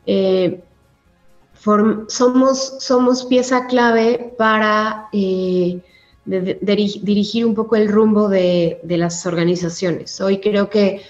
eh, 0.05 0.61
somos, 2.07 2.75
somos 2.79 3.25
pieza 3.25 3.67
clave 3.67 4.33
para 4.37 5.07
eh, 5.13 5.79
dirigir 6.25 7.45
un 7.45 7.55
poco 7.55 7.75
el 7.75 7.87
rumbo 7.87 8.29
de, 8.29 8.79
de, 8.83 8.97
las 8.97 9.25
organizaciones. 9.25 10.19
Hoy 10.21 10.39
creo 10.39 10.69
que 10.69 11.01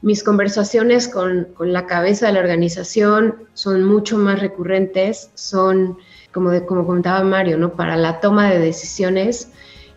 mis 0.00 0.22
conversaciones 0.22 1.08
con, 1.08 1.48
con, 1.54 1.72
la 1.72 1.86
cabeza 1.86 2.26
de 2.26 2.34
la 2.34 2.40
organización 2.40 3.48
son 3.54 3.84
mucho 3.84 4.16
más 4.16 4.40
recurrentes, 4.40 5.30
son 5.34 5.98
como, 6.34 6.50
de, 6.50 6.66
como 6.66 6.84
comentaba 6.84 7.22
Mario, 7.22 7.56
¿no? 7.56 7.72
Para 7.72 7.96
la 7.96 8.20
toma 8.20 8.50
de 8.50 8.58
decisiones. 8.58 9.48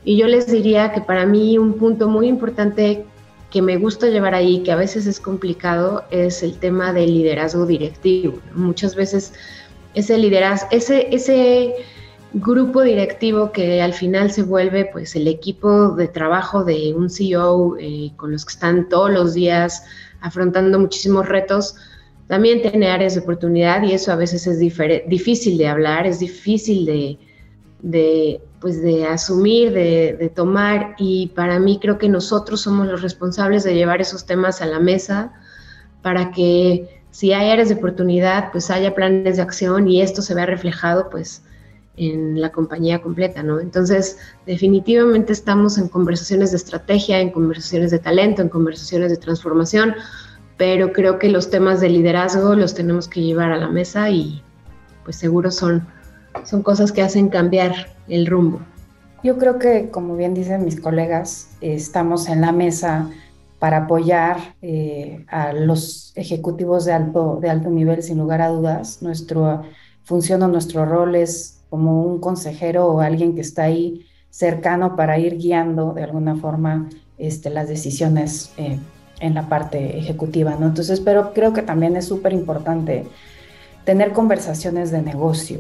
Y 0.06 0.16
yo 0.16 0.28
les 0.28 0.48
diría 0.50 0.94
que 0.94 1.02
para 1.02 1.26
mí 1.26 1.58
un 1.58 1.74
punto 1.74 2.08
muy 2.08 2.28
importante 2.28 3.06
que 3.50 3.62
me 3.62 3.78
gusta 3.78 4.08
llevar 4.08 4.36
ahí, 4.36 4.62
que 4.64 4.72
a 4.72 4.76
veces 4.76 5.08
es 5.08 5.20
complicado, 5.20 6.04
es 6.12 6.44
el 6.44 6.58
tema 6.60 6.94
del 6.94 7.14
liderazgo 7.14 7.66
directivo. 7.66 8.40
Muchas 8.54 8.96
veces 8.96 9.34
ese 9.94 10.18
liderazgo, 10.18 10.68
ese, 10.72 11.08
ese 11.14 11.74
grupo 12.34 12.82
directivo 12.82 13.52
que 13.52 13.82
al 13.82 13.94
final 13.94 14.32
se 14.32 14.44
vuelve 14.44 14.86
pues 14.86 15.16
el 15.16 15.28
equipo 15.28 15.92
de 15.92 16.08
trabajo 16.08 16.64
de 16.64 16.94
un 16.94 17.10
CEO 17.10 17.78
eh, 17.80 18.12
con 18.16 18.32
los 18.32 18.46
que 18.46 18.52
están 18.52 18.90
todos 18.90 19.10
los 19.12 19.34
días 19.34 19.84
afrontando 20.22 20.80
muchísimos 20.80 21.28
retos, 21.28 21.76
también 22.28 22.62
tiene 22.62 22.90
áreas 22.90 23.16
de 23.16 23.22
oportunidad 23.22 23.84
y 23.84 23.94
eso 23.94 24.12
a 24.12 24.16
veces 24.16 24.48
es 24.48 24.60
difícil 24.60 25.58
de 25.58 25.68
hablar, 25.68 26.06
es 26.06 26.20
difícil 26.20 26.86
de, 26.86 27.18
de 27.82 28.42
pues 28.60 28.82
de 28.82 29.06
asumir, 29.06 29.72
de, 29.72 30.32
tomar 30.36 30.96
y 30.98 31.28
para 31.28 31.60
mí 31.60 31.80
creo 31.82 31.98
que 31.98 32.10
nosotros 32.10 32.62
somos 32.62 32.88
los 32.88 33.02
responsables 33.02 33.64
de 33.64 33.76
llevar 33.76 34.02
esos 34.02 34.26
temas 34.26 34.62
a 34.62 34.66
la 34.66 34.80
mesa 34.80 35.34
para 36.02 36.32
que 36.32 37.02
si 37.12 37.34
hay 37.34 37.50
áreas 37.50 37.70
de 37.70 37.76
oportunidad 37.76 38.52
pues 38.52 38.72
haya 38.72 38.94
planes 38.94 39.38
de 39.38 39.42
acción 39.42 39.88
y 39.88 40.02
esto 40.02 40.22
se 40.22 40.34
vea 40.34 40.46
reflejado 40.46 41.10
pues 41.10 41.44
en 41.96 42.40
la 42.40 42.52
compañía 42.52 43.02
completa, 43.02 43.42
¿no? 43.42 43.60
Entonces, 43.60 44.20
definitivamente 44.46 45.34
estamos 45.34 45.80
en 45.80 45.88
conversaciones 45.88 46.52
de 46.52 46.58
estrategia, 46.58 47.20
en 47.20 47.32
conversaciones 47.32 47.90
de 47.90 47.98
talento, 47.98 48.44
en 48.44 48.50
conversaciones 48.50 49.10
de 49.10 49.18
transformación, 49.18 49.96
pero 50.58 50.92
creo 50.92 51.20
que 51.20 51.30
los 51.30 51.50
temas 51.50 51.80
de 51.80 51.90
liderazgo 51.90 52.56
los 52.56 52.74
tenemos 52.74 53.08
que 53.08 53.22
llevar 53.22 53.52
a 53.52 53.58
la 53.58 53.70
mesa 53.70 54.10
y 54.10 54.42
pues 55.04 55.16
seguro 55.16 55.52
son, 55.52 55.88
son 56.44 56.64
cosas 56.64 56.92
que 56.92 57.02
hacen 57.02 57.30
cambiar 57.30 57.74
el 58.08 58.26
rumbo. 58.26 58.60
Yo 59.24 59.38
creo 59.38 59.60
que, 59.60 59.90
como 59.90 60.16
bien 60.16 60.34
dicen 60.34 60.66
mis 60.66 60.80
colegas, 60.80 61.50
estamos 61.62 62.28
en 62.28 62.42
la 62.42 62.52
mesa 62.52 63.10
para 63.60 63.78
apoyar 63.78 64.56
eh, 64.62 65.26
a 65.28 65.54
los 65.54 66.12
ejecutivos 66.16 66.86
de 66.86 66.94
alto, 66.94 67.40
de 67.42 67.50
alto 67.50 67.70
nivel, 67.70 68.04
sin 68.04 68.18
lugar 68.20 68.42
a 68.42 68.50
dudas. 68.50 69.02
Nuestra 69.02 69.64
función 70.04 70.44
o 70.44 70.48
nuestro 70.48 70.86
rol 70.86 71.16
es 71.16 71.62
como 71.70 72.04
un 72.04 72.20
consejero 72.20 72.88
o 72.88 73.02
alguien 73.02 73.36
que 73.36 73.42
está 73.42 73.64
ahí 73.64 74.06
cercano 74.30 74.96
para 74.96 75.18
ir 75.18 75.38
guiando 75.38 75.94
de 75.94 76.04
alguna 76.04 76.36
forma 76.36 76.90
este, 77.18 77.50
las 77.50 77.68
decisiones 77.68 78.52
eh, 78.58 78.78
en 79.20 79.34
la 79.34 79.50
parte 79.50 79.98
ejecutiva, 79.98 80.56
¿no? 80.60 80.68
Entonces, 80.68 81.00
pero 81.00 81.34
creo 81.34 81.54
que 81.54 81.62
también 81.62 81.96
es 81.96 82.06
súper 82.06 82.34
importante 82.34 83.06
tener 83.84 84.12
conversaciones 84.12 84.92
de 84.92 85.02
negocio. 85.02 85.60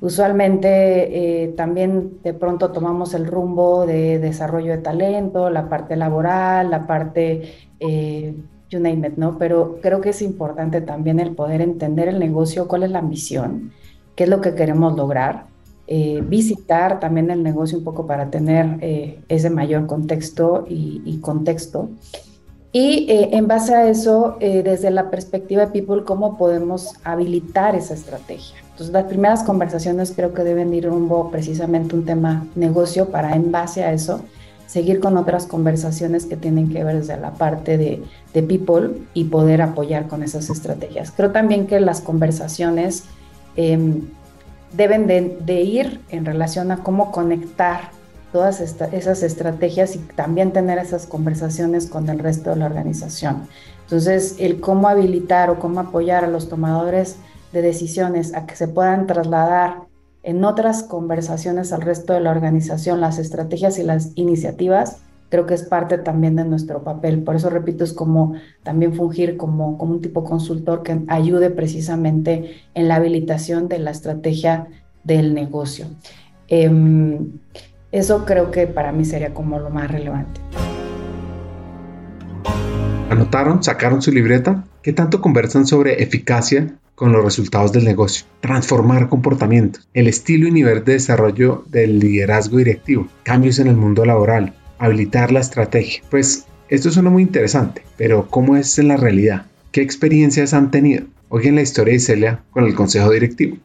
Usualmente 0.00 0.68
eh, 1.42 1.48
también 1.48 2.18
de 2.22 2.32
pronto 2.32 2.70
tomamos 2.70 3.14
el 3.14 3.26
rumbo 3.26 3.84
de 3.84 4.18
desarrollo 4.18 4.72
de 4.72 4.78
talento, 4.78 5.50
la 5.50 5.68
parte 5.68 5.96
laboral, 5.96 6.70
la 6.70 6.86
parte, 6.86 7.52
eh, 7.80 8.34
you 8.70 8.78
name 8.78 9.08
it, 9.08 9.16
¿no? 9.16 9.36
Pero 9.38 9.78
creo 9.82 10.00
que 10.00 10.10
es 10.10 10.22
importante 10.22 10.80
también 10.80 11.18
el 11.18 11.34
poder 11.34 11.60
entender 11.60 12.08
el 12.08 12.20
negocio, 12.20 12.68
cuál 12.68 12.84
es 12.84 12.90
la 12.90 13.00
ambición, 13.00 13.72
qué 14.14 14.24
es 14.24 14.30
lo 14.30 14.40
que 14.40 14.54
queremos 14.54 14.96
lograr, 14.96 15.46
eh, 15.90 16.22
visitar 16.22 17.00
también 17.00 17.30
el 17.30 17.42
negocio 17.42 17.78
un 17.78 17.84
poco 17.84 18.06
para 18.06 18.30
tener 18.30 18.76
eh, 18.82 19.20
ese 19.30 19.48
mayor 19.48 19.86
contexto 19.86 20.66
y, 20.68 21.18
contexto. 21.22 21.88
Y 22.78 23.06
eh, 23.08 23.30
en 23.32 23.48
base 23.48 23.74
a 23.74 23.88
eso, 23.88 24.36
desde 24.40 24.90
la 24.90 25.10
perspectiva 25.10 25.66
de 25.66 25.72
People, 25.72 26.04
¿cómo 26.04 26.36
podemos 26.36 26.94
habilitar 27.02 27.74
esa 27.74 27.94
estrategia? 27.94 28.56
Entonces, 28.70 28.92
las 28.92 29.04
primeras 29.04 29.42
conversaciones 29.42 30.12
creo 30.14 30.32
que 30.32 30.44
deben 30.44 30.72
ir 30.72 30.86
rumbo 30.86 31.30
precisamente 31.30 31.96
un 31.96 32.04
tema 32.04 32.46
negocio 32.54 33.08
para 33.08 33.34
en 33.34 33.50
base 33.50 33.82
a 33.82 33.92
eso 33.92 34.20
seguir 34.66 35.00
con 35.00 35.16
otras 35.16 35.46
conversaciones 35.46 36.26
que 36.26 36.36
tienen 36.36 36.70
que 36.70 36.84
ver 36.84 36.98
desde 36.98 37.16
la 37.16 37.32
parte 37.32 37.78
de, 37.78 38.02
de 38.32 38.42
People 38.42 38.90
y 39.14 39.24
poder 39.24 39.62
apoyar 39.62 40.06
con 40.06 40.22
esas 40.22 40.50
estrategias. 40.50 41.10
Creo 41.10 41.32
también 41.32 41.66
que 41.66 41.80
las 41.80 42.00
conversaciones 42.00 43.04
Em, 43.58 44.02
deben 44.72 45.08
de, 45.08 45.62
ir 45.62 46.00
en 46.10 46.24
relación 46.24 46.70
a 46.70 46.84
cómo 46.84 47.10
conectar 47.10 47.90
todas 48.32 48.60
esas 48.60 49.22
estrategias 49.22 49.96
y 49.96 49.98
también 49.98 50.52
tener 50.52 50.78
esas 50.78 51.06
conversaciones 51.06 51.86
con 51.86 52.08
el 52.08 52.18
resto 52.18 52.50
de 52.50 52.56
la 52.56 52.66
organización. 52.66 53.48
Entonces, 53.82 54.36
el 54.38 54.60
cómo 54.60 54.88
habilitar 54.88 55.50
o 55.50 55.58
cómo 55.58 55.80
apoyar 55.80 56.24
a 56.24 56.28
los 56.28 56.48
tomadores 56.48 57.16
de 57.52 57.62
decisiones 57.62 58.34
a 58.34 58.46
que 58.46 58.54
se 58.54 58.68
puedan 58.68 59.06
trasladar 59.06 59.88
en 60.22 60.44
otras 60.44 60.82
conversaciones 60.82 61.72
al 61.72 61.80
resto 61.80 62.12
de 62.12 62.20
la 62.20 62.30
organización 62.30 63.00
las 63.00 63.18
estrategias 63.18 63.78
y 63.78 63.82
las 63.82 64.12
iniciativas 64.14 64.98
creo 65.28 65.46
que 65.46 65.54
es 65.54 65.62
parte 65.62 65.98
también 65.98 66.36
de 66.36 66.44
nuestro 66.44 66.82
papel. 66.82 67.22
Por 67.22 67.36
eso, 67.36 67.50
repito, 67.50 67.84
es 67.84 67.92
como 67.92 68.34
también 68.62 68.94
fungir 68.94 69.36
como, 69.36 69.76
como 69.76 69.94
un 69.94 70.00
tipo 70.00 70.24
consultor 70.24 70.82
que 70.82 71.00
ayude 71.08 71.50
precisamente 71.50 72.62
en 72.74 72.88
la 72.88 72.96
habilitación 72.96 73.68
de 73.68 73.78
la 73.78 73.90
estrategia 73.90 74.68
del 75.04 75.34
negocio. 75.34 75.86
Em, 76.48 77.32
eso 77.92 78.24
creo 78.24 78.50
que 78.50 78.66
para 78.66 78.92
mí 78.92 79.04
sería 79.04 79.32
como 79.32 79.58
lo 79.58 79.70
más 79.70 79.90
relevante. 79.90 80.40
¿Anotaron? 83.10 83.62
¿Sacaron 83.62 84.02
su 84.02 84.12
libreta? 84.12 84.64
¿Qué 84.82 84.92
tanto 84.92 85.20
conversan 85.22 85.66
sobre 85.66 86.02
eficacia 86.02 86.74
con 86.94 87.12
los 87.12 87.24
resultados 87.24 87.72
del 87.72 87.84
negocio? 87.84 88.26
Transformar 88.40 89.08
comportamientos, 89.08 89.88
el 89.94 90.08
estilo 90.08 90.46
y 90.48 90.52
nivel 90.52 90.84
de 90.84 90.92
desarrollo 90.92 91.64
del 91.68 91.98
liderazgo 91.98 92.58
directivo, 92.58 93.08
cambios 93.22 93.58
en 93.58 93.68
el 93.68 93.76
mundo 93.76 94.04
laboral, 94.04 94.54
habilitar 94.78 95.32
la 95.32 95.40
estrategia. 95.40 96.02
Pues 96.10 96.44
esto 96.68 96.90
suena 96.90 97.08
muy 97.08 97.22
interesante, 97.22 97.82
pero 97.96 98.28
¿cómo 98.28 98.56
es 98.56 98.78
en 98.78 98.88
la 98.88 98.98
realidad? 98.98 99.46
¿Qué 99.72 99.80
experiencias 99.80 100.52
han 100.52 100.70
tenido? 100.70 101.06
Hoy 101.30 101.46
en 101.46 101.54
la 101.54 101.62
historia 101.62 101.94
de 101.94 102.00
Celia 102.00 102.40
con 102.50 102.64
el 102.64 102.74
consejo 102.74 103.10
directivo. 103.10 103.56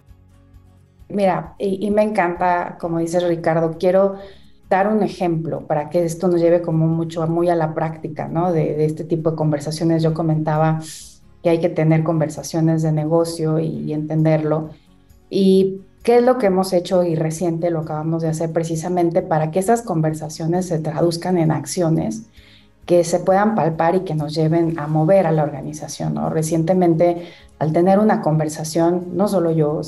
Mira, 1.13 1.55
y, 1.60 1.89
me 1.91 2.03
encanta, 2.03 2.77
como 2.79 3.00
dice 3.00 3.20
Ricardo, 3.20 3.77
quiero 3.79 4.15
dar 4.70 4.88
un 4.88 5.03
ejemplo 5.03 5.67
para 5.67 5.89
que 5.89 6.03
esto 6.03 6.27
nos 6.27 6.41
lleve 6.41 6.62
como 6.62 6.88
mucho, 6.88 7.25
muy 7.27 7.50
a 7.50 7.55
la 7.55 7.74
práctica, 7.74 8.27
¿no? 8.27 8.51
De, 8.51 8.84
este 8.86 9.03
tipo 9.03 9.32
de 9.32 9.38
conversaciones. 9.38 10.01
Yo 10.01 10.13
comentaba 10.13 10.82
que 11.43 11.50
hay 11.50 11.60
que 11.60 11.70
tener 11.70 12.03
conversaciones 12.03 12.82
de 12.82 12.91
negocio 12.91 13.60
y, 13.60 13.67
y 13.67 13.93
entenderlo. 13.93 14.70
Y 15.29 15.82
¿Qué 16.03 16.17
es 16.17 16.24
lo 16.24 16.38
que 16.38 16.48
hemos 16.48 16.74
hecho 16.74 17.03
y 17.05 17.15
reciente 17.15 17.70
lo 17.70 17.79
acabamos 17.79 18.22
de 18.22 18.27
hacer 18.27 18.51
precisamente 18.51 19.22
para 19.22 19.51
que 19.51 19.60
esas 19.60 19.82
conversaciones 19.82 20.67
se 20.67 20.79
traduzcan 20.79 21.38
en 21.38 21.50
acciones 21.50 22.24
que 22.86 23.04
se 23.04 23.20
puedan 23.20 23.56
palpar 23.56 23.96
y 23.96 24.02
que 24.02 24.16
nos 24.16 24.34
lleven 24.34 24.78
a 24.80 24.88
mover 24.88 25.28
a 25.28 25.32
la 25.32 25.44
organización? 25.44 26.13
¿no? 26.13 26.30
Recientemente, 26.30 27.28
al 27.60 27.74
tener 27.74 28.00
una 28.00 28.22
conversación, 28.22 29.08
no 29.13 29.28
solo 29.28 29.52
yo, 29.52 29.82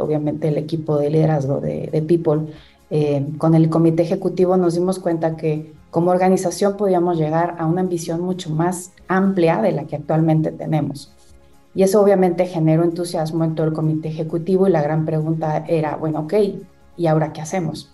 obviamente 0.00 0.48
el 0.48 0.58
equipo 0.58 0.98
de 0.98 1.10
liderazgo 1.10 1.60
de, 1.60 2.04
People, 2.06 2.52
eh, 2.90 3.26
con 3.36 3.54
el 3.54 3.68
comité 3.68 4.02
ejecutivo 4.02 4.56
nos 4.56 4.74
dimos 4.74 4.98
cuenta 4.98 5.36
que 5.36 5.72
como 5.90 6.10
organización 6.10 6.76
podíamos 6.76 7.18
llegar 7.18 7.56
a 7.58 7.66
una 7.66 7.80
ambición 7.80 8.20
mucho 8.20 8.50
más 8.50 8.92
amplia 9.08 9.62
de 9.62 9.72
la 9.72 9.84
que 9.84 9.96
actualmente 9.96 10.52
tenemos. 10.52 11.12
Y 11.74 11.82
eso 11.82 12.00
obviamente 12.00 12.46
generó 12.46 12.82
entusiasmo 12.82 13.44
en 13.44 13.54
todo 13.54 13.66
el 13.66 13.72
comité 13.72 14.08
ejecutivo 14.08 14.66
y 14.66 14.70
la 14.70 14.82
gran 14.82 15.04
pregunta 15.04 15.64
era, 15.68 15.96
bueno, 15.96 16.20
ok, 16.20 16.34
¿y 16.96 17.06
ahora 17.06 17.32
qué 17.32 17.40
hacemos? 17.40 17.90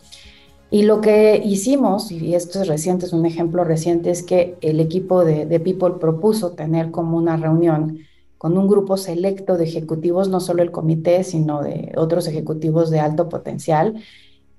Y 0.71 0.83
lo 0.83 1.01
que 1.01 1.41
hicimos, 1.45 2.11
y 2.11 2.35
esto 2.35 2.61
es 2.61 2.69
reciente, 2.69 3.07
es 3.07 3.13
un 3.13 3.27
ejemplo 3.27 3.65
reciente, 3.65 4.11
es 4.11 4.23
que 4.23 4.57
el 4.61 4.81
equipo 4.81 5.25
de, 5.25 5.61
People 5.61 6.01
propuso 6.01 6.53
tener 6.53 6.91
como 6.91 7.17
una 7.17 7.37
reunión 7.37 7.99
con 8.39 8.59
un 8.59 8.67
grupo 8.67 8.97
selecto 8.97 9.57
de 9.57 9.65
ejecutivos, 9.65 10.29
no 10.29 10.41
solo 10.41 10.63
el 10.63 10.71
comité, 10.73 11.23
sino 11.23 11.63
de 11.63 11.93
otros 11.97 12.27
ejecutivos 12.27 12.91
de 12.91 13.01
alto 13.01 13.29
potencial, 13.29 14.03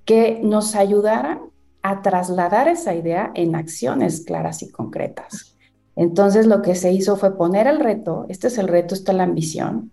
que 0.05 0.39
nos 0.41 0.75
ayudaran 0.75 1.39
a 1.81 2.01
trasladar 2.01 2.67
esa 2.67 2.95
idea 2.95 3.31
en 3.35 3.55
acciones 3.55 4.21
claras 4.21 4.63
y 4.63 4.71
concretas. 4.71 5.55
Entonces 5.95 6.47
lo 6.47 6.61
que 6.61 6.75
se 6.75 6.91
hizo 6.91 7.15
fue 7.15 7.37
poner 7.37 7.67
el 7.67 7.79
reto, 7.79 8.25
este 8.27 8.47
es 8.47 8.57
el 8.57 8.67
reto, 8.67 8.95
esta 8.95 9.11
es 9.11 9.17
la 9.17 9.23
ambición. 9.23 9.91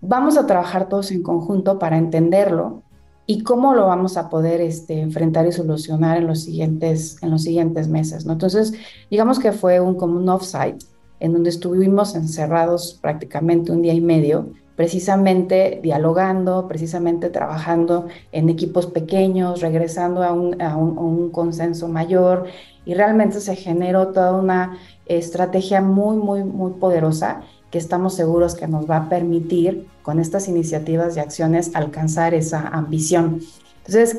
Vamos 0.00 0.36
a 0.36 0.46
trabajar 0.46 0.88
todos 0.88 1.10
en 1.10 1.22
conjunto 1.22 1.78
para 1.78 1.96
entenderlo 1.96 2.82
y 3.26 3.42
cómo 3.42 3.74
lo 3.74 3.86
vamos 3.86 4.16
a 4.16 4.28
poder 4.28 4.60
este, 4.60 5.00
enfrentar 5.00 5.46
y 5.46 5.52
solucionar 5.52 6.18
en 6.18 6.26
los 6.26 6.42
siguientes, 6.42 7.22
en 7.22 7.30
los 7.30 7.42
siguientes 7.42 7.88
meses. 7.88 8.26
¿no? 8.26 8.32
Entonces, 8.32 8.74
digamos 9.10 9.38
que 9.38 9.52
fue 9.52 9.80
un, 9.80 9.94
como 9.94 10.18
un 10.18 10.28
offsite 10.28 10.84
en 11.20 11.32
donde 11.32 11.50
estuvimos 11.50 12.16
encerrados 12.16 12.98
prácticamente 13.00 13.70
un 13.70 13.82
día 13.82 13.94
y 13.94 14.00
medio, 14.00 14.50
precisamente 14.74 15.78
dialogando, 15.82 16.66
precisamente 16.66 17.30
trabajando 17.30 18.08
en 18.32 18.48
equipos 18.48 18.86
pequeños, 18.86 19.60
regresando 19.60 20.24
a 20.24 20.32
un, 20.32 20.60
a 20.60 20.76
un 20.76 21.30
consenso 21.30 21.86
mayor 21.86 22.46
y 22.84 22.94
realmente 22.94 23.40
se 23.40 23.54
generó 23.54 24.08
toda 24.08 24.32
una 24.32 24.78
estrategia 25.06 25.80
muy, 25.80 26.16
muy, 26.16 26.42
muy 26.42 26.72
poderosa 26.72 27.42
que 27.72 27.78
estamos 27.78 28.14
seguros 28.14 28.54
que 28.54 28.68
nos 28.68 28.88
va 28.88 28.98
a 28.98 29.08
permitir 29.08 29.88
con 30.02 30.20
estas 30.20 30.46
iniciativas 30.46 31.16
y 31.16 31.20
acciones 31.20 31.74
alcanzar 31.74 32.34
esa 32.34 32.68
ambición. 32.68 33.40
Entonces, 33.78 34.18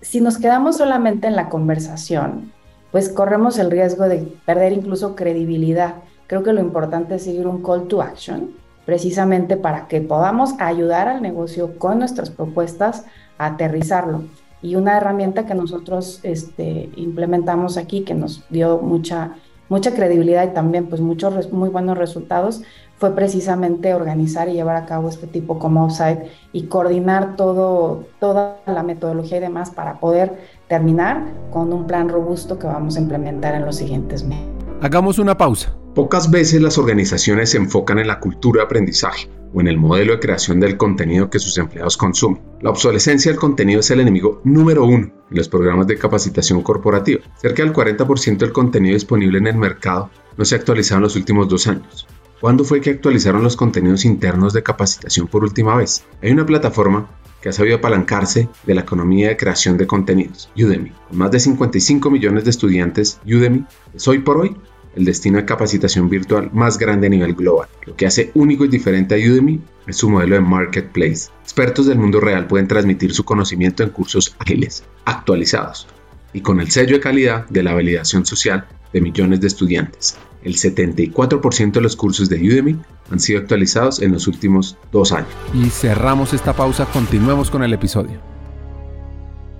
si 0.00 0.20
nos 0.20 0.38
quedamos 0.38 0.76
solamente 0.76 1.26
en 1.26 1.34
la 1.34 1.48
conversación, 1.48 2.52
pues 2.92 3.08
corremos 3.08 3.58
el 3.58 3.70
riesgo 3.70 4.04
de 4.04 4.18
perder 4.46 4.72
incluso 4.72 5.16
credibilidad. 5.16 5.96
Creo 6.28 6.44
que 6.44 6.52
lo 6.52 6.60
importante 6.60 7.16
es 7.16 7.24
seguir 7.24 7.48
un 7.48 7.62
call 7.62 7.88
to 7.88 8.00
action, 8.00 8.50
precisamente 8.86 9.56
para 9.56 9.88
que 9.88 10.00
podamos 10.00 10.54
ayudar 10.60 11.08
al 11.08 11.20
negocio 11.20 11.76
con 11.78 11.98
nuestras 11.98 12.30
propuestas 12.30 13.06
a 13.38 13.46
aterrizarlo. 13.46 14.22
Y 14.62 14.76
una 14.76 14.96
herramienta 14.96 15.46
que 15.46 15.54
nosotros 15.54 16.20
este, 16.22 16.90
implementamos 16.96 17.76
aquí, 17.76 18.02
que 18.02 18.14
nos 18.14 18.44
dio 18.50 18.78
mucha, 18.78 19.32
mucha 19.68 19.94
credibilidad 19.94 20.48
y 20.48 20.54
también 20.54 20.86
pues 20.86 21.00
muchos 21.00 21.52
muy 21.52 21.70
buenos 21.70 21.98
resultados, 21.98 22.62
fue 22.98 23.14
precisamente 23.14 23.94
organizar 23.94 24.48
y 24.48 24.52
llevar 24.52 24.76
a 24.76 24.86
cabo 24.86 25.08
este 25.08 25.26
tipo 25.26 25.58
como 25.58 25.84
offsite 25.84 26.30
y 26.52 26.64
coordinar 26.64 27.36
todo, 27.36 28.06
toda 28.20 28.60
la 28.66 28.82
metodología 28.82 29.38
y 29.38 29.40
demás 29.40 29.70
para 29.70 30.00
poder 30.00 30.32
terminar 30.68 31.24
con 31.50 31.72
un 31.72 31.86
plan 31.86 32.08
robusto 32.08 32.58
que 32.58 32.66
vamos 32.66 32.96
a 32.96 33.00
implementar 33.00 33.54
en 33.54 33.64
los 33.64 33.76
siguientes 33.76 34.24
meses. 34.24 34.46
Hagamos 34.80 35.18
una 35.18 35.36
pausa. 35.36 35.74
Pocas 35.94 36.30
veces 36.30 36.60
las 36.60 36.76
organizaciones 36.76 37.50
se 37.50 37.56
enfocan 37.56 38.00
en 38.00 38.08
la 38.08 38.18
cultura 38.18 38.60
de 38.60 38.64
aprendizaje 38.66 39.30
o 39.54 39.60
en 39.60 39.68
el 39.68 39.78
modelo 39.78 40.12
de 40.14 40.18
creación 40.18 40.58
del 40.58 40.76
contenido 40.76 41.30
que 41.30 41.38
sus 41.38 41.56
empleados 41.58 41.96
consumen. 41.96 42.42
La 42.60 42.70
obsolescencia 42.70 43.30
del 43.30 43.38
contenido 43.38 43.80
es 43.80 43.90
el 43.92 44.00
enemigo 44.00 44.40
número 44.42 44.84
uno 44.84 45.06
en 45.30 45.36
los 45.36 45.48
programas 45.48 45.86
de 45.86 45.96
capacitación 45.96 46.62
corporativa. 46.62 47.22
Cerca 47.36 47.62
del 47.62 47.72
40% 47.72 48.38
del 48.38 48.52
contenido 48.52 48.94
disponible 48.94 49.38
en 49.38 49.46
el 49.46 49.56
mercado 49.56 50.10
no 50.36 50.44
se 50.44 50.56
ha 50.56 50.58
actualizado 50.58 50.98
en 50.98 51.04
los 51.04 51.16
últimos 51.16 51.48
dos 51.48 51.68
años. 51.68 52.06
¿Cuándo 52.40 52.64
fue 52.64 52.80
que 52.80 52.90
actualizaron 52.90 53.42
los 53.42 53.56
contenidos 53.56 54.04
internos 54.04 54.52
de 54.52 54.62
capacitación 54.62 55.28
por 55.28 55.44
última 55.44 55.76
vez? 55.76 56.04
Hay 56.22 56.30
una 56.32 56.44
plataforma 56.44 57.08
que 57.40 57.50
ha 57.50 57.52
sabido 57.52 57.76
apalancarse 57.76 58.48
de 58.64 58.74
la 58.74 58.80
economía 58.82 59.28
de 59.28 59.36
creación 59.36 59.76
de 59.76 59.86
contenidos, 59.86 60.50
Udemy. 60.56 60.92
Con 61.08 61.18
más 61.18 61.30
de 61.30 61.40
55 61.40 62.10
millones 62.10 62.44
de 62.44 62.50
estudiantes, 62.50 63.20
Udemy 63.26 63.64
es 63.94 64.08
hoy 64.08 64.18
por 64.18 64.38
hoy 64.38 64.56
el 64.96 65.04
destino 65.04 65.38
de 65.38 65.44
capacitación 65.44 66.08
virtual 66.08 66.50
más 66.52 66.78
grande 66.78 67.06
a 67.06 67.10
nivel 67.10 67.34
global. 67.34 67.68
Lo 67.86 67.96
que 67.96 68.06
hace 68.06 68.30
único 68.34 68.64
y 68.64 68.68
diferente 68.68 69.14
a 69.14 69.18
Udemy 69.18 69.60
es 69.86 69.96
su 69.96 70.08
modelo 70.08 70.36
de 70.36 70.40
marketplace. 70.40 71.30
Expertos 71.42 71.86
del 71.86 71.98
mundo 71.98 72.20
real 72.20 72.46
pueden 72.46 72.68
transmitir 72.68 73.12
su 73.12 73.24
conocimiento 73.24 73.82
en 73.82 73.90
cursos 73.90 74.34
ágiles, 74.38 74.84
actualizados 75.04 75.88
y 76.32 76.40
con 76.40 76.60
el 76.60 76.70
sello 76.70 76.96
de 76.96 77.00
calidad 77.00 77.46
de 77.48 77.62
la 77.62 77.74
validación 77.74 78.26
social 78.26 78.66
de 78.92 79.00
millones 79.00 79.40
de 79.40 79.46
estudiantes. 79.46 80.16
El 80.44 80.54
74% 80.54 81.72
de 81.72 81.80
los 81.80 81.96
cursos 81.96 82.28
de 82.28 82.36
Udemy 82.36 82.78
han 83.10 83.18
sido 83.18 83.40
actualizados 83.40 84.00
en 84.00 84.12
los 84.12 84.28
últimos 84.28 84.76
dos 84.92 85.12
años. 85.12 85.30
Y 85.54 85.70
cerramos 85.70 86.34
esta 86.34 86.54
pausa, 86.54 86.86
continuemos 86.92 87.50
con 87.50 87.62
el 87.62 87.72
episodio. 87.72 88.20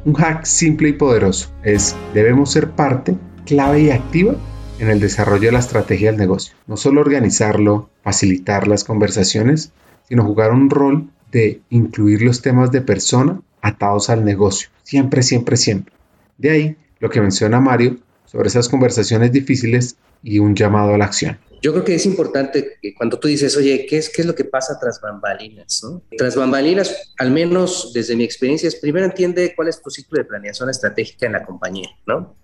Un 0.05 0.13
hack 0.13 0.45
simple 0.45 0.91
y 0.91 0.93
poderoso 0.93 1.51
es, 1.63 1.97
debemos 2.13 2.53
ser 2.53 2.71
parte 2.73 3.17
clave 3.47 3.81
y 3.81 3.91
activa 3.91 4.35
en 4.79 4.91
el 4.91 5.01
desarrollo 5.01 5.47
de 5.47 5.53
la 5.53 5.61
estrategia 5.61 6.11
del 6.11 6.21
negocio. 6.21 6.55
No 6.67 6.77
solo 6.77 7.01
organizarlo, 7.01 7.89
facilitar 8.03 8.69
las 8.69 8.85
conversaciones, 8.85 9.73
sino 10.07 10.25
jugar 10.25 10.53
un 10.53 10.69
rol 10.69 11.09
de 11.33 11.63
incluir 11.71 12.21
los 12.21 12.43
temas 12.43 12.71
de 12.71 12.83
persona 12.83 13.41
atados 13.63 14.11
al 14.11 14.25
negocio. 14.25 14.69
Siempre, 14.83 15.23
siempre, 15.23 15.57
siempre. 15.57 15.95
De 16.37 16.51
ahí 16.51 16.77
lo 17.01 17.09
que 17.09 17.23
menciona 17.23 17.61
Mario 17.61 17.97
sobre 18.27 18.49
esas 18.49 18.69
conversaciones 18.69 19.33
difíciles 19.33 19.97
y 20.25 20.39
un 20.39 20.57
llamado 20.57 20.95
a 20.95 20.99
la 20.99 21.05
acción. 21.05 21.39
Yo 21.63 21.73
creo 21.73 21.85
que 21.85 21.95
es 21.95 22.05
importante 22.05 22.77
que 22.81 22.95
cuando 22.95 23.19
tú 23.19 23.29
dices, 23.29 23.57
oye, 23.57 23.87
¿qué 23.89 23.99
es, 23.99 24.11
qué 24.11 24.23
es 24.23 24.27
lo 24.27 24.35
que 24.35 24.45
pasa 24.45 24.79
tras 24.79 25.01
bambalinas? 25.01 25.83
Tras 26.17 26.37
bambalinas, 26.37 27.15
al 27.19 27.31
menos 27.31 27.93
desde 27.95 28.17
mi 28.17 28.25
experiencia, 28.25 28.69
es 28.69 28.77
primero 28.77 29.07
entiende 29.07 29.55
cuál 29.55 29.69
es 29.69 29.81
tu 29.81 29.91
ciclo 29.91 30.19
de 30.19 30.25
planeación 30.25 30.69
estratégica 30.69 31.27
en 31.27 31.33
la 31.33 31.45
compañía, 31.45 31.89
¿no? 32.07 32.37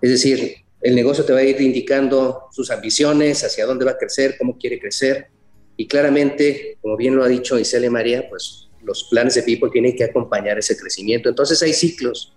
Es 0.00 0.10
decir, 0.10 0.56
el 0.80 0.94
negocio 0.94 1.24
te 1.24 1.32
va 1.32 1.40
a 1.40 1.42
ir 1.42 1.60
indicando 1.60 2.42
sus 2.52 2.70
ambiciones, 2.70 3.42
hacia 3.42 3.66
dónde 3.66 3.84
va 3.84 3.92
a 3.92 3.98
crecer, 3.98 4.36
cómo 4.38 4.56
quiere 4.58 4.78
crecer. 4.78 5.28
Y 5.76 5.88
claramente, 5.88 6.78
como 6.80 6.96
bien 6.96 7.16
lo 7.16 7.24
ha 7.24 7.28
dicho 7.28 7.58
Isele 7.58 7.90
María, 7.90 8.28
pues 8.28 8.68
los 8.84 9.08
planes 9.10 9.34
de 9.34 9.42
People 9.42 9.70
tienen 9.72 9.96
que 9.96 10.04
acompañar 10.04 10.58
ese 10.58 10.76
crecimiento. 10.76 11.28
Entonces 11.28 11.60
hay 11.62 11.72
ciclos 11.72 12.36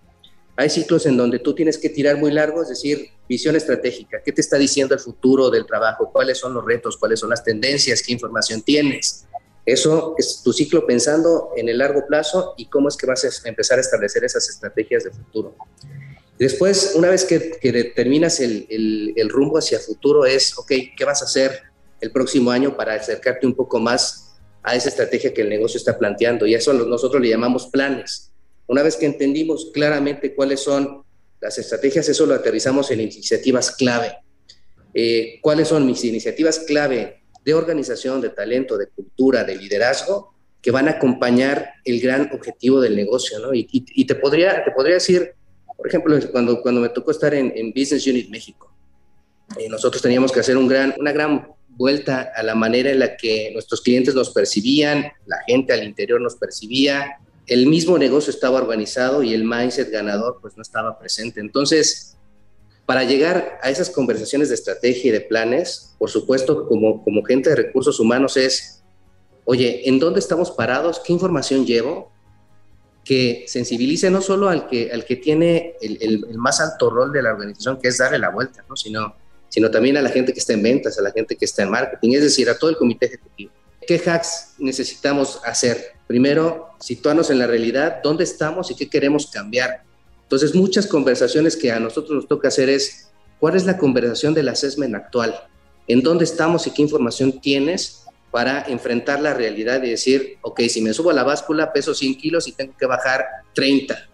hay 0.60 0.70
ciclos 0.70 1.06
en 1.06 1.16
donde 1.16 1.40
tú 1.40 1.56
tienes 1.56 1.78
que 1.78 1.88
tirar 1.88 2.18
muy 2.18 2.32
largo, 2.32 2.62
es 2.62 2.68
decir, 2.68 3.12
visión 3.30 3.56
estratégica. 3.56 4.22
¿Qué 4.22 4.34
te 4.34 4.42
está 4.42 4.58
diciendo 4.58 4.94
el 4.94 5.00
futuro 5.00 5.50
del 5.50 5.66
trabajo? 5.66 6.10
¿Cuáles 6.12 6.38
son 6.38 6.54
los 6.54 6.66
retos? 6.66 6.98
¿Cuáles 6.98 7.22
son 7.22 7.30
las 7.30 7.46
tendencias? 7.46 8.04
¿Qué 8.04 8.12
información 8.12 8.62
tienes? 8.62 9.26
Eso 9.66 10.16
es 10.18 10.42
tu 10.44 10.52
ciclo 10.52 10.86
pensando 10.86 11.52
en 11.56 11.70
el 11.70 11.78
largo 11.78 12.06
plazo 12.06 12.56
y 12.58 12.66
cómo 12.66 12.90
es 12.90 12.98
que 12.98 13.06
vas 13.08 13.24
a 13.24 13.48
empezar 13.48 13.78
a 13.78 13.82
establecer 13.82 14.26
esas 14.26 14.50
estrategias 14.50 15.06
de 15.06 15.12
futuro. 15.12 15.56
Después, 16.38 16.92
una 16.94 17.10
vez 17.10 17.24
que, 17.24 17.58
determinas 17.64 18.42
el, 18.42 18.68
el, 19.16 19.30
rumbo 19.30 19.60
hacia 19.60 19.80
futuro, 19.80 20.26
es, 20.26 20.58
ok, 20.58 20.74
¿qué 20.98 21.06
vas 21.06 21.22
a 21.22 21.26
hacer 21.26 21.58
el 22.02 22.12
próximo 22.12 22.52
año 22.52 22.76
para 22.76 22.96
acercarte 22.96 23.48
un 23.48 23.56
poco 23.56 23.80
más 23.80 24.36
a 24.62 24.76
esa 24.76 24.90
estrategia 24.90 25.34
que 25.34 25.42
el 25.42 25.48
negocio 25.48 25.78
está 25.78 25.98
planteando? 25.98 26.46
Y 26.46 26.54
eso 26.54 26.74
nosotros 26.74 27.22
le 27.22 27.30
llamamos 27.30 27.68
planes. 27.68 28.30
Una 28.70 28.84
vez 28.84 28.98
que 28.98 29.08
entendimos 29.08 29.72
claramente 29.74 30.36
cuáles 30.36 30.60
son 30.60 31.02
las 31.42 31.58
estrategias, 31.58 32.08
eso 32.08 32.28
lo 32.28 32.36
aterrizamos 32.36 32.92
en 32.92 33.02
iniciativas 33.02 33.72
clave. 33.72 34.18
Eh, 34.94 35.40
¿Cuáles 35.42 35.70
son 35.70 35.88
mis 35.88 36.04
iniciativas 36.06 36.60
clave 36.60 37.24
de 37.44 37.54
organización, 37.56 38.22
de 38.22 38.30
talento, 38.30 38.78
de 38.78 38.88
cultura, 38.90 39.44
de 39.44 39.56
liderazgo 39.56 40.36
que 40.62 40.70
van 40.70 40.88
a 40.88 40.92
acompañar 40.92 41.72
el 41.84 42.00
gran 42.00 42.30
objetivo 42.32 42.80
del 42.80 42.96
negocio? 42.96 43.40
¿no? 43.40 43.56
Y, 43.56 44.06
te, 44.06 44.14
podría, 44.14 44.64
te 44.64 44.70
podría 44.70 44.94
decir, 44.96 45.34
por 45.76 45.88
ejemplo, 45.88 46.20
cuando, 46.32 46.62
cuando 46.62 46.82
me 46.82 46.90
tocó 46.90 47.10
estar 47.10 47.34
en, 47.34 47.74
Business 47.76 48.06
Unit 48.06 48.30
México, 48.30 48.72
eh, 49.58 49.68
nosotros 49.68 50.00
teníamos 50.00 50.32
que 50.32 50.42
hacer 50.42 50.56
un 50.56 50.68
gran, 50.68 50.94
una 51.00 51.12
gran 51.12 51.48
vuelta 51.70 52.32
a 52.36 52.44
la 52.44 52.54
manera 52.54 52.92
en 52.92 53.00
la 53.00 53.18
que 53.18 53.50
nuestros 53.52 53.82
clientes 53.82 54.14
nos 54.14 54.30
percibían, 54.30 55.12
la 55.26 55.38
gente 55.48 55.74
al 55.74 55.84
interior 55.84 56.22
nos 56.22 56.36
percibía, 56.36 57.18
el 57.50 57.66
mismo 57.66 57.98
negocio 57.98 58.32
estaba 58.32 58.58
organizado 58.58 59.24
y 59.24 59.34
el 59.34 59.44
mindset 59.44 59.90
ganador 59.90 60.38
pues 60.40 60.56
no 60.56 60.62
estaba 60.62 61.00
presente. 61.00 61.40
Entonces, 61.40 62.16
para 62.86 63.04
llegar 63.04 63.60
a 63.64 63.72
esas 63.72 63.90
conversaciones 63.90 64.50
de 64.50 64.56
estrategia 64.56 65.10
y 65.10 65.12
de 65.12 65.22
planes, 65.22 65.96
por 65.98 66.12
supuesto, 66.12 66.68
como, 66.68 67.04
como 67.04 67.24
gente 67.24 67.50
de 67.50 67.56
recursos 67.56 68.00
humanos 68.00 68.38
es, 68.38 68.84
oye, 69.46 69.90
¿en 69.90 70.00
dónde 70.00 70.20
estamos 70.20 70.52
parados? 70.52 71.02
¿Qué 71.04 71.12
información 71.12 71.66
llevo? 71.66 72.12
Que 73.04 73.46
sensibilice 73.48 74.12
no 74.12 74.22
solo 74.22 74.48
al 74.48 74.68
que, 74.68 74.92
al 74.92 75.04
que 75.06 75.16
tiene 75.16 75.74
el, 75.82 75.98
el, 76.02 76.38
más 76.38 76.62
alto 76.62 76.92
rol 76.92 77.12
de 77.12 77.24
la 77.24 77.32
organización, 77.32 77.80
que 77.80 77.88
es 77.88 77.98
darle 77.98 78.20
la 78.20 78.30
vuelta, 78.30 78.64
¿no? 78.70 78.76
sino, 78.76 79.16
sino 79.50 79.72
también 79.72 79.98
a 79.98 80.04
la 80.04 80.10
gente 80.10 80.34
que 80.34 80.40
está 80.40 80.54
en 80.54 80.62
ventas, 80.62 81.00
a 81.00 81.02
la 81.02 81.12
gente 81.12 81.36
que 81.36 81.46
está 81.46 81.64
en 81.64 81.72
marketing, 81.72 82.12
es 82.12 82.22
decir, 82.22 82.48
a 82.48 82.58
todo 82.60 82.70
el 82.70 82.78
comité 82.78 83.08
ejecutivo. 83.08 83.52
¿Qué 83.88 84.00
hacks 84.06 84.54
necesitamos 84.60 85.42
hacer? 85.44 85.99
Primero, 86.10 86.70
situarnos 86.80 87.30
en 87.30 87.38
la 87.38 87.46
realidad, 87.46 88.02
dónde 88.02 88.24
estamos 88.24 88.72
y 88.72 88.76
qué 88.76 88.90
queremos 88.90 89.28
cambiar. 89.28 89.84
Entonces, 90.24 90.56
muchas 90.56 90.88
conversaciones 90.88 91.56
que 91.56 91.72
a 91.72 91.80
nosotros 91.80 92.16
nos 92.16 92.28
toca 92.28 92.48
hacer 92.48 92.68
es, 92.68 93.12
¿cuál 93.40 93.56
es 93.56 93.68
la 93.68 93.78
conversación 93.78 94.34
del 94.34 94.50
assessment 94.50 94.96
actual? 94.96 95.40
¿En 95.88 96.02
dónde 96.02 96.24
estamos 96.24 96.66
y 96.66 96.72
qué 96.72 96.82
información 96.82 97.40
tienes 97.40 98.06
para 98.32 98.64
enfrentar 98.64 99.22
la 99.22 99.36
realidad 99.36 99.84
y 99.84 99.92
decir, 99.92 100.40
ok, 100.42 100.62
si 100.62 100.82
me 100.82 100.94
subo 100.94 101.12
a 101.12 101.14
la 101.14 101.24
báscula, 101.24 101.72
peso 101.72 101.94
100 101.94 102.16
kilos 102.16 102.48
y 102.48 102.54
tengo 102.54 102.76
que 102.76 102.88
bajar 102.88 103.24
30. 103.54 104.10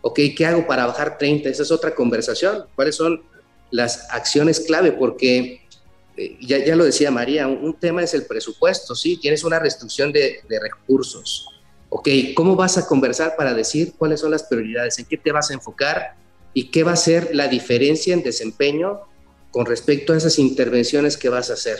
Ok, 0.00 0.18
¿qué 0.36 0.46
hago 0.46 0.66
para 0.66 0.84
bajar 0.84 1.16
30? 1.16 1.48
Esa 1.48 1.62
es 1.62 1.70
otra 1.70 1.94
conversación. 1.94 2.64
¿Cuáles 2.74 2.96
son 2.96 3.22
las 3.70 4.08
acciones 4.10 4.58
clave? 4.58 4.90
Porque 4.90 5.62
eh, 6.16 6.36
ya, 6.40 6.76
lo 6.76 6.84
decía 6.84 7.10
María, 7.10 7.46
un, 7.46 7.74
tema 7.74 8.02
es 8.02 8.14
el 8.14 8.24
presupuesto, 8.24 8.94
¿sí? 8.94 9.16
Tienes 9.16 9.44
una 9.44 9.58
restricción 9.58 10.12
de, 10.12 10.42
recursos. 10.60 11.46
Ok, 11.88 12.08
¿cómo 12.34 12.56
vas 12.56 12.78
a 12.78 12.86
conversar 12.86 13.34
para 13.36 13.54
decir 13.54 13.94
cuáles 13.96 14.20
son 14.20 14.30
las 14.30 14.44
prioridades? 14.44 14.98
¿En 14.98 15.06
qué 15.06 15.16
te 15.16 15.32
vas 15.32 15.50
a 15.50 15.54
enfocar? 15.54 16.14
¿Y 16.54 16.70
qué 16.70 16.84
va 16.84 16.92
a 16.92 16.96
ser 16.96 17.34
la 17.34 17.48
diferencia 17.48 18.14
en 18.14 18.22
desempeño 18.22 19.00
con 19.50 19.66
respecto 19.66 20.12
a 20.12 20.16
esas 20.16 20.38
intervenciones 20.38 21.16
que 21.16 21.28
vas 21.28 21.50
a 21.50 21.54
hacer? 21.54 21.78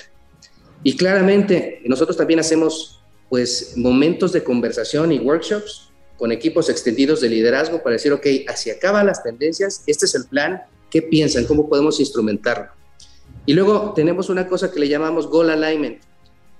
Y 0.82 0.96
claramente, 0.96 1.82
nosotros 1.84 2.16
también 2.16 2.40
hacemos 2.40 3.02
pues 3.28 3.74
momentos 3.76 4.32
de 4.32 4.42
conversación 4.42 5.12
y 5.12 5.20
workshops 5.20 5.90
con 6.16 6.32
equipos 6.32 6.68
extendidos 6.68 7.20
de 7.20 7.28
liderazgo 7.28 7.82
para 7.82 7.94
decir, 7.94 8.12
ok, 8.12 8.26
hacia 8.48 8.74
acá 8.74 8.90
van 8.92 9.06
las 9.06 9.22
tendencias, 9.22 9.82
este 9.86 10.06
es 10.06 10.14
el 10.14 10.26
plan, 10.26 10.62
¿qué 10.90 11.00
piensan? 11.00 11.46
¿Cómo 11.46 11.68
podemos 11.68 12.00
instrumentarlo? 12.00 12.79
Y 13.46 13.54
luego 13.54 13.92
tenemos 13.94 14.28
una 14.28 14.46
cosa 14.46 14.70
que 14.70 14.80
le 14.80 14.88
llamamos 14.88 15.26
goal 15.26 15.50
alignment. 15.50 16.00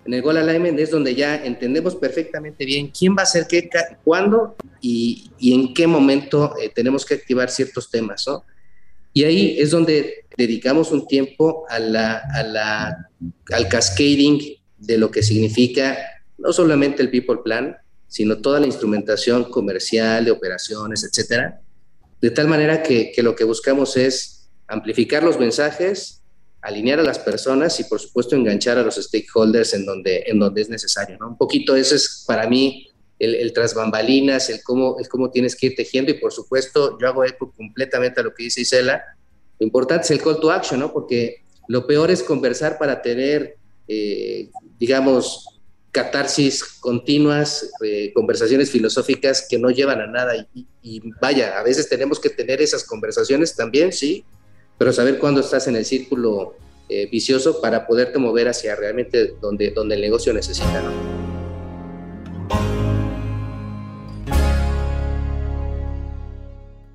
En 0.04 0.14
el 0.14 0.22
goal 0.22 0.38
alignment 0.38 0.78
es 0.78 0.90
donde 0.90 1.14
ya 1.14 1.44
entendemos 1.44 1.94
perfectamente 1.94 2.64
bien 2.64 2.88
quién 2.88 3.14
va 3.14 3.20
a 3.20 3.24
hacer 3.24 3.46
qué, 3.46 3.68
cuándo 4.02 4.56
y, 4.80 5.30
y 5.38 5.54
en 5.54 5.74
qué 5.74 5.86
momento 5.86 6.54
eh, 6.58 6.70
tenemos 6.74 7.04
que 7.04 7.14
activar 7.14 7.50
ciertos 7.50 7.90
temas, 7.90 8.24
¿no? 8.26 8.44
Y 9.12 9.24
ahí 9.24 9.56
es 9.58 9.70
donde 9.72 10.24
dedicamos 10.36 10.92
un 10.92 11.06
tiempo 11.06 11.66
a 11.68 11.78
la, 11.78 12.22
a 12.32 12.42
la, 12.42 13.08
al 13.52 13.68
cascading 13.68 14.40
de 14.78 14.98
lo 14.98 15.10
que 15.10 15.22
significa 15.22 15.98
no 16.38 16.52
solamente 16.52 17.02
el 17.02 17.10
People 17.10 17.40
Plan, 17.44 17.76
sino 18.06 18.38
toda 18.38 18.60
la 18.60 18.66
instrumentación 18.66 19.44
comercial, 19.44 20.24
de 20.24 20.30
operaciones, 20.30 21.04
etcétera, 21.04 21.60
de 22.20 22.30
tal 22.30 22.48
manera 22.48 22.82
que, 22.82 23.12
que 23.12 23.22
lo 23.22 23.34
que 23.34 23.44
buscamos 23.44 23.96
es 23.96 24.48
amplificar 24.66 25.22
los 25.22 25.38
mensajes, 25.38 26.19
alinear 26.62 27.00
a 27.00 27.02
las 27.02 27.18
personas 27.18 27.78
y, 27.80 27.84
por 27.84 28.00
supuesto, 28.00 28.36
enganchar 28.36 28.78
a 28.78 28.82
los 28.82 28.96
stakeholders 28.96 29.74
en 29.74 29.86
donde, 29.86 30.24
en 30.26 30.38
donde 30.38 30.62
es 30.62 30.68
necesario. 30.68 31.16
¿no? 31.18 31.28
Un 31.28 31.36
poquito 31.36 31.74
eso 31.74 31.94
es 31.94 32.24
para 32.26 32.48
mí 32.48 32.88
el, 33.18 33.34
el 33.34 33.52
tras 33.52 33.74
bambalinas, 33.74 34.50
el 34.50 34.62
cómo, 34.62 34.96
el 34.98 35.08
cómo 35.08 35.30
tienes 35.30 35.56
que 35.56 35.66
ir 35.66 35.74
tejiendo 35.74 36.10
y, 36.10 36.14
por 36.14 36.32
supuesto, 36.32 36.98
yo 37.00 37.08
hago 37.08 37.24
eco 37.24 37.52
completamente 37.56 38.20
a 38.20 38.24
lo 38.24 38.34
que 38.34 38.44
dice 38.44 38.62
Isela. 38.62 39.02
Lo 39.58 39.66
importante 39.66 40.04
es 40.04 40.10
el 40.10 40.22
call 40.22 40.40
to 40.40 40.50
action, 40.50 40.80
¿no? 40.80 40.92
Porque 40.92 41.44
lo 41.68 41.86
peor 41.86 42.10
es 42.10 42.22
conversar 42.22 42.78
para 42.78 43.00
tener, 43.02 43.56
eh, 43.88 44.50
digamos, 44.78 45.60
catarsis 45.92 46.62
continuas, 46.62 47.70
eh, 47.82 48.12
conversaciones 48.14 48.70
filosóficas 48.70 49.46
que 49.48 49.58
no 49.58 49.70
llevan 49.70 50.00
a 50.00 50.06
nada. 50.06 50.48
Y, 50.54 50.66
y, 50.82 51.02
vaya, 51.20 51.58
a 51.58 51.62
veces 51.62 51.88
tenemos 51.88 52.20
que 52.20 52.30
tener 52.30 52.62
esas 52.62 52.84
conversaciones 52.84 53.56
también, 53.56 53.92
sí, 53.92 54.24
pero 54.80 54.94
saber 54.94 55.18
cuándo 55.18 55.42
estás 55.42 55.68
en 55.68 55.76
el 55.76 55.84
círculo 55.84 56.54
eh, 56.88 57.06
vicioso 57.12 57.60
para 57.60 57.86
poderte 57.86 58.18
mover 58.18 58.48
hacia 58.48 58.74
realmente 58.74 59.34
donde, 59.38 59.72
donde 59.72 59.96
el 59.96 60.00
negocio 60.00 60.32
necesita. 60.32 60.80
¿no? 60.80 60.90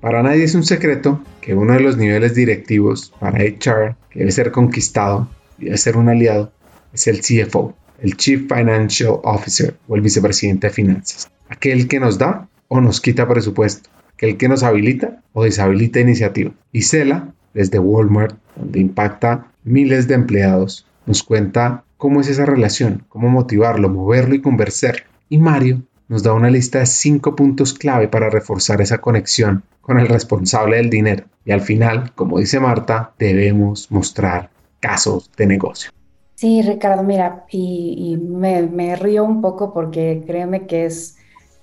Para 0.00 0.24
nadie 0.24 0.42
es 0.42 0.56
un 0.56 0.64
secreto 0.64 1.22
que 1.40 1.54
uno 1.54 1.74
de 1.74 1.80
los 1.80 1.96
niveles 1.96 2.34
directivos 2.34 3.12
para 3.20 3.38
HR 3.38 3.94
que 4.10 4.18
debe 4.18 4.32
ser 4.32 4.50
conquistado 4.50 5.28
y 5.56 5.66
debe 5.66 5.78
ser 5.78 5.96
un 5.96 6.08
aliado 6.08 6.50
es 6.92 7.06
el 7.06 7.20
CFO, 7.20 7.72
el 8.02 8.16
Chief 8.16 8.52
Financial 8.52 9.20
Officer 9.22 9.76
o 9.86 9.94
el 9.94 10.00
vicepresidente 10.00 10.66
de 10.66 10.72
finanzas. 10.72 11.30
Aquel 11.48 11.86
que 11.86 12.00
nos 12.00 12.18
da 12.18 12.48
o 12.66 12.80
nos 12.80 13.00
quita 13.00 13.28
presupuesto, 13.28 13.90
aquel 14.12 14.36
que 14.36 14.48
nos 14.48 14.64
habilita 14.64 15.22
o 15.32 15.44
deshabilita 15.44 16.00
iniciativa. 16.00 16.50
Y 16.72 16.82
Cela 16.82 17.32
desde 17.56 17.78
Walmart, 17.78 18.36
donde 18.54 18.80
impacta 18.80 19.46
miles 19.64 20.06
de 20.06 20.14
empleados, 20.14 20.86
nos 21.06 21.22
cuenta 21.22 21.84
cómo 21.96 22.20
es 22.20 22.28
esa 22.28 22.44
relación, 22.44 23.04
cómo 23.08 23.30
motivarlo, 23.30 23.88
moverlo 23.88 24.34
y 24.34 24.42
conversar. 24.42 25.04
Y 25.30 25.38
Mario 25.38 25.82
nos 26.08 26.22
da 26.22 26.34
una 26.34 26.50
lista 26.50 26.80
de 26.80 26.86
cinco 26.86 27.34
puntos 27.34 27.72
clave 27.72 28.08
para 28.08 28.28
reforzar 28.28 28.82
esa 28.82 28.98
conexión 28.98 29.64
con 29.80 29.98
el 29.98 30.06
responsable 30.06 30.76
del 30.76 30.90
dinero. 30.90 31.24
Y 31.46 31.52
al 31.52 31.62
final, 31.62 32.12
como 32.14 32.38
dice 32.38 32.60
Marta, 32.60 33.14
debemos 33.18 33.90
mostrar 33.90 34.50
casos 34.78 35.30
de 35.38 35.46
negocio. 35.46 35.90
Sí, 36.34 36.60
Ricardo, 36.60 37.02
mira, 37.02 37.46
y, 37.50 37.94
y 37.98 38.16
me, 38.18 38.60
me, 38.62 38.96
río 38.96 39.24
un 39.24 39.40
poco 39.40 39.72
porque 39.72 40.22
créeme 40.26 40.66
que 40.66 40.84
es 40.84 41.15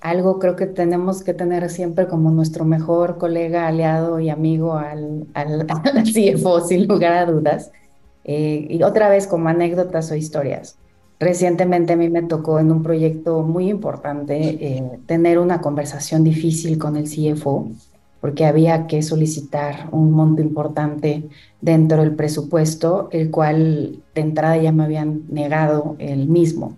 algo 0.03 0.37
creo 0.37 0.57
que 0.57 0.65
tenemos 0.65 1.23
que 1.23 1.33
tener 1.33 1.69
siempre 1.69 2.07
como 2.07 2.29
nuestro 2.29 2.65
mejor 2.65 3.17
colega, 3.17 3.67
aliado 3.67 4.19
y 4.19 4.29
amigo 4.29 4.73
al, 4.73 5.27
al, 5.33 5.65
al 5.69 6.03
CFO, 6.03 6.59
sin 6.67 6.87
lugar 6.87 7.13
a 7.13 7.25
dudas. 7.25 7.71
Eh, 8.25 8.67
y 8.69 8.83
otra 8.83 9.07
vez 9.07 9.27
como 9.27 9.47
anécdotas 9.47 10.11
o 10.11 10.15
historias. 10.15 10.77
Recientemente 11.21 11.93
a 11.93 11.95
mí 11.95 12.09
me 12.09 12.21
tocó 12.23 12.59
en 12.59 12.69
un 12.69 12.83
proyecto 12.83 13.43
muy 13.43 13.69
importante 13.69 14.35
eh, 14.35 14.83
tener 15.05 15.39
una 15.39 15.61
conversación 15.61 16.25
difícil 16.25 16.77
con 16.77 16.97
el 16.97 17.05
CFO 17.05 17.69
porque 18.19 18.45
había 18.45 18.87
que 18.87 19.01
solicitar 19.01 19.87
un 19.91 20.11
monto 20.11 20.41
importante 20.41 21.29
dentro 21.61 22.01
del 22.01 22.15
presupuesto, 22.15 23.07
el 23.11 23.31
cual 23.31 24.01
de 24.15 24.21
entrada 24.21 24.57
ya 24.57 24.73
me 24.73 24.83
habían 24.83 25.23
negado 25.29 25.95
el 25.99 26.27
mismo. 26.27 26.77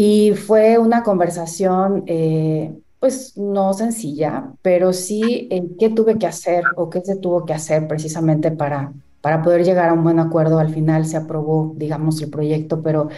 Y 0.00 0.30
fue 0.34 0.78
una 0.78 1.02
conversación, 1.02 2.04
eh, 2.06 2.72
pues 3.00 3.36
no 3.36 3.72
sencilla, 3.72 4.52
pero 4.62 4.92
sí 4.92 5.48
en 5.50 5.76
qué 5.76 5.88
tuve 5.88 6.18
que 6.18 6.26
hacer 6.28 6.62
o 6.76 6.88
qué 6.88 7.00
se 7.00 7.16
tuvo 7.16 7.44
que 7.44 7.52
hacer 7.52 7.88
precisamente 7.88 8.52
para, 8.52 8.92
para 9.20 9.42
poder 9.42 9.64
llegar 9.64 9.88
a 9.88 9.94
un 9.94 10.04
buen 10.04 10.20
acuerdo. 10.20 10.60
Al 10.60 10.72
final 10.72 11.04
se 11.04 11.16
aprobó, 11.16 11.74
digamos, 11.76 12.22
el 12.22 12.30
proyecto, 12.30 12.80
pero 12.80 13.08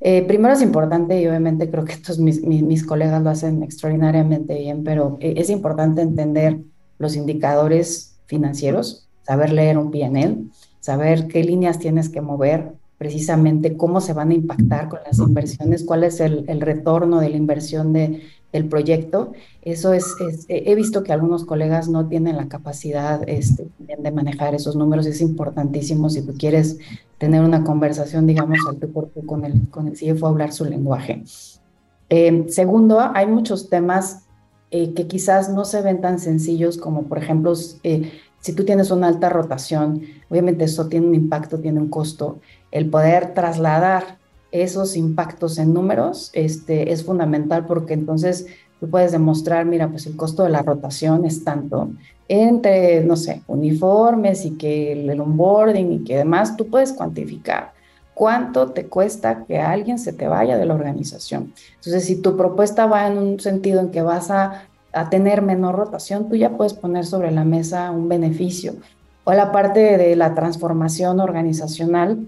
eh, 0.00 0.24
primero 0.26 0.54
es 0.54 0.62
importante 0.62 1.20
y 1.20 1.28
obviamente 1.28 1.70
creo 1.70 1.84
que 1.84 1.92
estos 1.92 2.18
mis, 2.18 2.42
mis, 2.42 2.64
mis, 2.64 2.84
colegas 2.84 3.22
lo 3.22 3.30
hacen 3.30 3.62
extraordinariamente 3.62 4.58
bien, 4.58 4.82
pero 4.82 5.18
eh, 5.20 5.34
es 5.36 5.50
importante 5.50 6.02
entender 6.02 6.58
los 6.98 7.14
indicadores 7.14 8.16
financieros, 8.26 9.08
saber 9.22 9.52
leer 9.52 9.78
un 9.78 9.92
PNL, 9.92 10.50
saber 10.80 11.28
qué 11.28 11.44
líneas 11.44 11.78
tienes 11.78 12.08
que 12.08 12.20
mover, 12.20 12.72
precisamente 12.98 13.76
cómo 13.76 14.00
se 14.00 14.12
van 14.12 14.30
a 14.30 14.34
impactar 14.34 14.88
con 14.88 15.00
las 15.04 15.18
inversiones, 15.18 15.84
cuál 15.84 16.04
es 16.04 16.20
el, 16.20 16.44
el 16.48 16.60
retorno 16.60 17.20
de 17.20 17.28
la 17.28 17.36
inversión 17.36 17.92
de, 17.92 18.22
del 18.52 18.68
proyecto. 18.68 19.32
Eso 19.62 19.92
es, 19.92 20.14
es, 20.20 20.46
he 20.48 20.74
visto 20.76 21.02
que 21.02 21.12
algunos 21.12 21.44
colegas 21.44 21.88
no 21.88 22.06
tienen 22.06 22.36
la 22.36 22.48
capacidad 22.48 23.28
este, 23.28 23.66
de 23.78 24.10
manejar 24.12 24.54
esos 24.54 24.76
números. 24.76 25.06
Es 25.06 25.20
importantísimo 25.20 26.08
si 26.08 26.22
tú 26.22 26.34
quieres 26.38 26.78
tener 27.18 27.42
una 27.42 27.64
conversación, 27.64 28.26
digamos, 28.26 28.58
al 28.68 28.76
tu 28.76 28.86
tu 28.86 29.26
con 29.26 29.44
el, 29.44 29.68
con 29.70 29.88
el 29.88 29.94
CFO, 29.94 30.28
hablar 30.28 30.52
su 30.52 30.64
lenguaje. 30.64 31.24
Eh, 32.10 32.46
segundo, 32.48 33.00
hay 33.00 33.26
muchos 33.26 33.68
temas 33.68 34.26
eh, 34.70 34.94
que 34.94 35.08
quizás 35.08 35.48
no 35.48 35.64
se 35.64 35.82
ven 35.82 36.00
tan 36.00 36.20
sencillos 36.20 36.78
como, 36.78 37.04
por 37.04 37.18
ejemplo, 37.18 37.54
eh, 37.82 38.12
si 38.40 38.52
tú 38.52 38.64
tienes 38.64 38.90
una 38.90 39.08
alta 39.08 39.30
rotación, 39.30 40.02
obviamente 40.28 40.64
eso 40.64 40.86
tiene 40.86 41.06
un 41.06 41.14
impacto, 41.14 41.60
tiene 41.60 41.80
un 41.80 41.88
costo. 41.88 42.40
El 42.74 42.90
poder 42.90 43.32
trasladar 43.32 44.18
esos 44.52 44.96
impactos 44.96 45.56
en 45.56 45.72
números 45.72 46.30
este, 46.34 46.92
es 46.92 47.04
fundamental 47.04 47.64
porque 47.64 47.94
entonces 47.94 48.46
tú 48.78 48.90
puedes 48.90 49.12
demostrar, 49.12 49.64
mira, 49.64 49.88
pues 49.88 50.06
el 50.06 50.14
costo 50.14 50.42
de 50.42 50.50
la 50.50 50.60
rotación 50.60 51.24
es 51.24 51.42
tanto 51.42 51.88
entre, 52.28 53.02
no 53.02 53.16
sé, 53.16 53.40
uniformes 53.46 54.44
y 54.44 54.58
que 54.58 54.92
el 54.92 55.20
onboarding 55.20 55.92
y 55.92 56.04
que 56.04 56.18
demás, 56.18 56.56
tú 56.56 56.68
puedes 56.68 56.92
cuantificar 56.92 57.72
cuánto 58.12 58.72
te 58.72 58.86
cuesta 58.86 59.44
que 59.46 59.58
alguien 59.58 59.98
se 59.98 60.12
te 60.12 60.28
vaya 60.28 60.58
de 60.58 60.66
la 60.66 60.74
organización. 60.74 61.52
Entonces, 61.76 62.04
si 62.04 62.20
tu 62.20 62.36
propuesta 62.36 62.86
va 62.86 63.06
en 63.08 63.18
un 63.18 63.40
sentido 63.40 63.80
en 63.80 63.90
que 63.90 64.02
vas 64.02 64.30
a 64.30 64.68
a 64.94 65.10
tener 65.10 65.42
menor 65.42 65.74
rotación, 65.74 66.28
tú 66.28 66.36
ya 66.36 66.50
puedes 66.50 66.72
poner 66.72 67.04
sobre 67.04 67.30
la 67.30 67.44
mesa 67.44 67.90
un 67.90 68.08
beneficio. 68.08 68.74
O 69.24 69.32
la 69.32 69.52
parte 69.52 69.98
de 69.98 70.16
la 70.16 70.34
transformación 70.34 71.20
organizacional, 71.20 72.26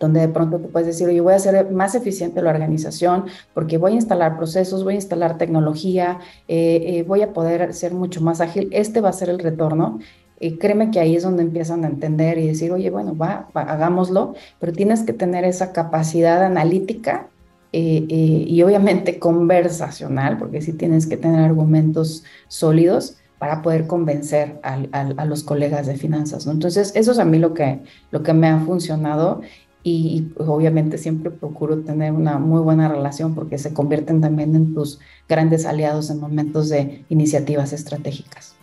donde 0.00 0.20
de 0.20 0.28
pronto 0.28 0.58
tú 0.58 0.70
puedes 0.70 0.86
decir, 0.86 1.08
oye, 1.08 1.20
voy 1.20 1.32
a 1.32 1.36
hacer 1.36 1.70
más 1.70 1.94
eficiente 1.94 2.42
la 2.42 2.50
organización 2.50 3.24
porque 3.52 3.78
voy 3.78 3.92
a 3.92 3.94
instalar 3.96 4.36
procesos, 4.36 4.84
voy 4.84 4.94
a 4.94 4.96
instalar 4.96 5.38
tecnología, 5.38 6.18
eh, 6.48 6.82
eh, 6.86 7.02
voy 7.04 7.22
a 7.22 7.32
poder 7.32 7.72
ser 7.74 7.94
mucho 7.94 8.20
más 8.20 8.40
ágil. 8.40 8.68
Este 8.72 9.00
va 9.00 9.10
a 9.10 9.12
ser 9.12 9.28
el 9.30 9.38
retorno. 9.38 10.00
Y 10.40 10.58
créeme 10.58 10.90
que 10.90 11.00
ahí 11.00 11.16
es 11.16 11.22
donde 11.22 11.42
empiezan 11.42 11.84
a 11.84 11.88
entender 11.88 12.38
y 12.38 12.48
decir, 12.48 12.72
oye, 12.72 12.90
bueno, 12.90 13.16
va, 13.16 13.48
va 13.56 13.62
hagámoslo, 13.62 14.34
pero 14.58 14.72
tienes 14.72 15.02
que 15.04 15.12
tener 15.12 15.44
esa 15.44 15.72
capacidad 15.72 16.42
analítica 16.42 17.28
eh, 17.76 18.06
y 18.46 18.62
obviamente 18.62 19.18
conversacional, 19.18 20.38
porque 20.38 20.62
sí 20.62 20.72
tienes 20.74 21.06
que 21.06 21.16
tener 21.16 21.40
argumentos 21.40 22.22
sólidos 22.46 23.16
para 23.38 23.62
poder 23.62 23.88
convencer 23.88 24.60
a, 24.62 25.24
los 25.26 25.42
colegas 25.42 25.86
de 25.86 25.96
finanzas. 25.96 26.46
Entonces, 26.46 26.92
eso 26.94 27.12
es 27.12 27.18
a 27.18 27.24
mí 27.24 27.38
lo 27.38 27.52
que, 27.52 27.82
lo 28.12 28.22
que 28.22 28.32
me 28.32 28.46
ha 28.46 28.60
funcionado 28.60 29.42
y 29.84 30.22
pues, 30.34 30.48
obviamente 30.48 30.98
siempre 30.98 31.30
procuro 31.30 31.78
tener 31.80 32.10
una 32.12 32.38
muy 32.38 32.60
buena 32.62 32.88
relación 32.88 33.36
porque 33.36 33.58
se 33.58 33.72
convierten 33.72 34.20
también 34.20 34.56
en 34.56 34.74
tus 34.74 34.98
grandes 35.28 35.66
aliados 35.66 36.10
en 36.10 36.18
momentos 36.18 36.68
de 36.70 37.04
iniciativas 37.08 37.72
estratégicas. 37.72 38.56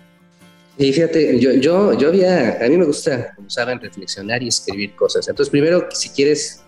Y 0.78 0.92
fíjate, 0.92 1.40
yo, 1.40 1.52
yo, 1.54 1.94
yo 1.94 2.10
había, 2.10 2.58
a 2.66 2.68
mí 2.68 2.76
me 2.76 2.86
gusta, 2.86 3.34
como 3.36 3.50
saben, 3.50 3.80
reflexionar 3.80 4.42
y 4.42 4.48
escribir 4.48 4.96
cosas. 4.96 5.28
Entonces, 5.28 5.52
primero, 5.52 5.88
si 5.92 6.10
quieres 6.10 6.62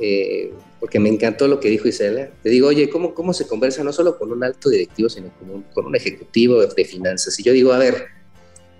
eh, 0.00 0.52
porque 0.80 0.98
me 0.98 1.08
encantó 1.08 1.48
lo 1.48 1.60
que 1.60 1.70
dijo 1.70 1.88
Isela. 1.88 2.30
Te 2.42 2.50
digo, 2.50 2.68
oye, 2.68 2.90
¿cómo, 2.90 3.14
¿cómo 3.14 3.32
se 3.32 3.46
conversa 3.46 3.82
no 3.82 3.90
solo 3.90 4.18
con 4.18 4.30
un 4.32 4.44
alto 4.44 4.68
directivo, 4.68 5.08
sino 5.08 5.32
con 5.38 5.48
un, 5.48 5.62
con 5.72 5.86
un 5.86 5.96
ejecutivo 5.96 6.60
de 6.60 6.84
finanzas? 6.84 7.38
Y 7.38 7.42
yo 7.42 7.54
digo, 7.54 7.72
a 7.72 7.78
ver, 7.78 8.08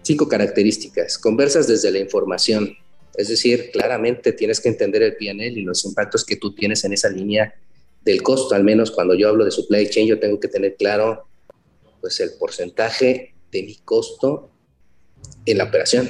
cinco 0.02 0.28
características. 0.28 1.16
Conversas 1.16 1.66
desde 1.66 1.90
la 1.90 2.00
información, 2.00 2.76
es 3.16 3.28
decir, 3.28 3.70
claramente 3.72 4.32
tienes 4.32 4.60
que 4.60 4.68
entender 4.68 5.02
el 5.02 5.16
PNL 5.16 5.58
y 5.58 5.62
los 5.62 5.84
impactos 5.84 6.24
que 6.24 6.36
tú 6.36 6.54
tienes 6.54 6.84
en 6.84 6.92
esa 6.92 7.08
línea 7.08 7.54
del 8.02 8.22
costo, 8.22 8.54
al 8.54 8.64
menos 8.64 8.90
cuando 8.90 9.14
yo 9.14 9.28
hablo 9.28 9.44
de 9.44 9.50
supply 9.50 9.88
chain, 9.88 10.06
yo 10.06 10.18
tengo 10.18 10.38
que 10.38 10.48
tener 10.48 10.76
claro 10.76 11.26
pues 12.00 12.20
el 12.20 12.32
porcentaje 12.38 13.34
de 13.50 13.62
mi 13.62 13.76
costo 13.76 14.50
en 15.46 15.58
la 15.58 15.64
operación 15.64 16.08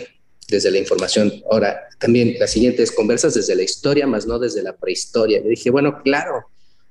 desde 0.48 0.70
la 0.70 0.78
información. 0.78 1.32
Ahora, 1.50 1.88
también 1.98 2.34
la 2.38 2.46
siguiente 2.46 2.82
es 2.82 2.90
conversas 2.90 3.34
desde 3.34 3.54
la 3.54 3.62
historia, 3.62 4.06
más 4.06 4.26
no 4.26 4.38
desde 4.38 4.62
la 4.62 4.76
prehistoria. 4.76 5.40
Le 5.40 5.50
dije, 5.50 5.70
bueno, 5.70 6.02
claro, 6.02 6.46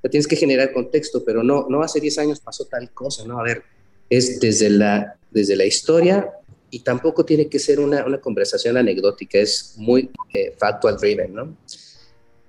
tienes 0.10 0.28
que 0.28 0.36
generar 0.36 0.74
contexto, 0.74 1.24
pero 1.24 1.44
no, 1.44 1.68
no 1.70 1.82
hace 1.82 2.00
10 2.00 2.18
años 2.20 2.40
pasó 2.40 2.66
tal 2.66 2.92
cosa, 2.92 3.26
¿no? 3.26 3.40
A 3.40 3.44
ver, 3.44 3.64
es 4.10 4.40
desde 4.40 4.70
la, 4.70 5.18
desde 5.32 5.56
la 5.56 5.66
historia 5.66 6.32
y 6.74 6.80
tampoco 6.80 7.24
tiene 7.24 7.48
que 7.48 7.60
ser 7.60 7.80
una, 7.80 8.04
una 8.04 8.20
conversación 8.20 8.78
anecdótica, 8.78 9.38
es 9.38 9.76
muy 9.78 10.10
eh, 10.34 10.56
factual 10.58 10.98
driven, 10.98 11.32
¿no? 11.32 11.56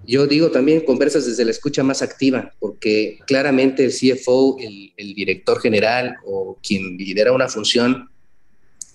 Yo 0.06 0.26
digo 0.26 0.50
también 0.50 0.80
conversas 0.80 1.26
desde 1.26 1.44
la 1.44 1.50
escucha 1.50 1.82
más 1.82 2.00
activa, 2.00 2.54
porque 2.58 3.18
claramente 3.26 3.84
el 3.84 3.92
CFO, 3.92 4.56
el, 4.58 5.14
director 5.14 5.60
general 5.60 6.16
o 6.24 6.58
quien 6.66 6.96
lidera 6.96 7.32
una 7.32 7.48
función, 7.48 8.08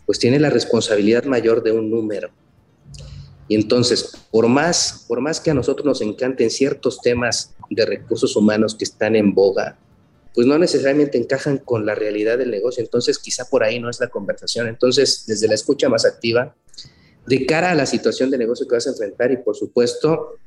pues 0.08 0.18
tiene 0.18 0.40
la 0.40 0.50
responsabilidad 0.50 1.26
mayor 1.26 1.62
de 1.62 1.74
un 1.74 1.92
número. 1.92 2.32
Y 3.48 3.54
entonces, 3.54 4.12
por 4.32 4.48
más, 4.48 5.06
por 5.08 5.22
más 5.22 5.40
que 5.40 5.52
a 5.52 5.54
nosotros 5.54 5.86
nos 5.86 6.02
encanten 6.02 6.50
ciertos 6.50 7.02
temas 7.02 7.56
de 7.70 7.86
recursos 7.86 8.36
humanos 8.36 8.74
que 8.74 8.84
están 8.84 9.16
en 9.16 9.36
boga, 9.36 9.78
pues 10.34 10.48
no 10.48 10.58
necesariamente 10.58 11.18
encajan 11.18 11.58
con 11.58 11.86
la 11.86 11.96
realidad 11.96 12.38
del 12.38 12.52
negocio. 12.52 12.84
Entonces, 12.84 13.20
quizá 13.20 13.46
por 13.46 13.64
ahí 13.64 13.80
no 13.80 13.90
es 13.90 14.00
la 14.00 14.08
conversación. 14.08 14.68
Entonces, 14.68 15.26
desde 15.28 15.48
la 15.48 15.56
escucha 15.56 15.90
más 15.90 16.06
activa, 16.06 16.56
de 17.26 17.46
cara 17.46 17.72
a 17.72 17.76
la 17.76 17.86
situación 17.86 18.32
de 18.32 18.38
negocio 18.38 18.68
que 18.68 18.76
vas 18.76 18.88
a 18.88 18.92
enfrentar 18.92 19.32
y, 19.32 19.38
por 19.38 19.56
supuesto, 19.56 20.38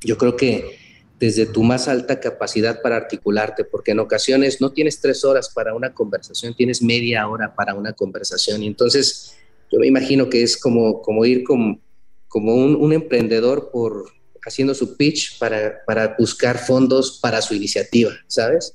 yo 0.00 0.18
creo 0.18 0.36
que 0.36 0.78
desde 1.18 1.46
tu 1.46 1.62
más 1.62 1.88
alta 1.88 2.20
capacidad 2.20 2.82
para 2.82 2.96
articularte, 2.96 3.64
porque 3.64 3.92
en 3.92 4.00
ocasiones 4.00 4.60
no 4.60 4.72
tienes 4.72 5.00
tres 5.00 5.24
horas 5.24 5.48
para 5.48 5.74
una 5.74 5.94
conversación, 5.94 6.54
tienes 6.54 6.82
media 6.82 7.26
hora 7.28 7.54
para 7.54 7.74
una 7.74 7.92
conversación. 7.94 8.62
Y 8.62 8.66
entonces, 8.66 9.34
yo 9.72 9.78
me 9.78 9.86
imagino 9.86 10.28
que 10.28 10.42
es 10.42 10.56
como, 10.56 11.00
como 11.00 11.24
ir 11.24 11.42
como, 11.44 11.80
como 12.28 12.54
un, 12.54 12.76
un 12.76 12.92
emprendedor 12.92 13.70
por 13.70 14.04
haciendo 14.46 14.74
su 14.74 14.96
pitch 14.96 15.38
para, 15.38 15.84
para 15.84 16.14
buscar 16.18 16.58
fondos 16.58 17.18
para 17.20 17.42
su 17.42 17.54
iniciativa, 17.54 18.12
¿sabes? 18.28 18.74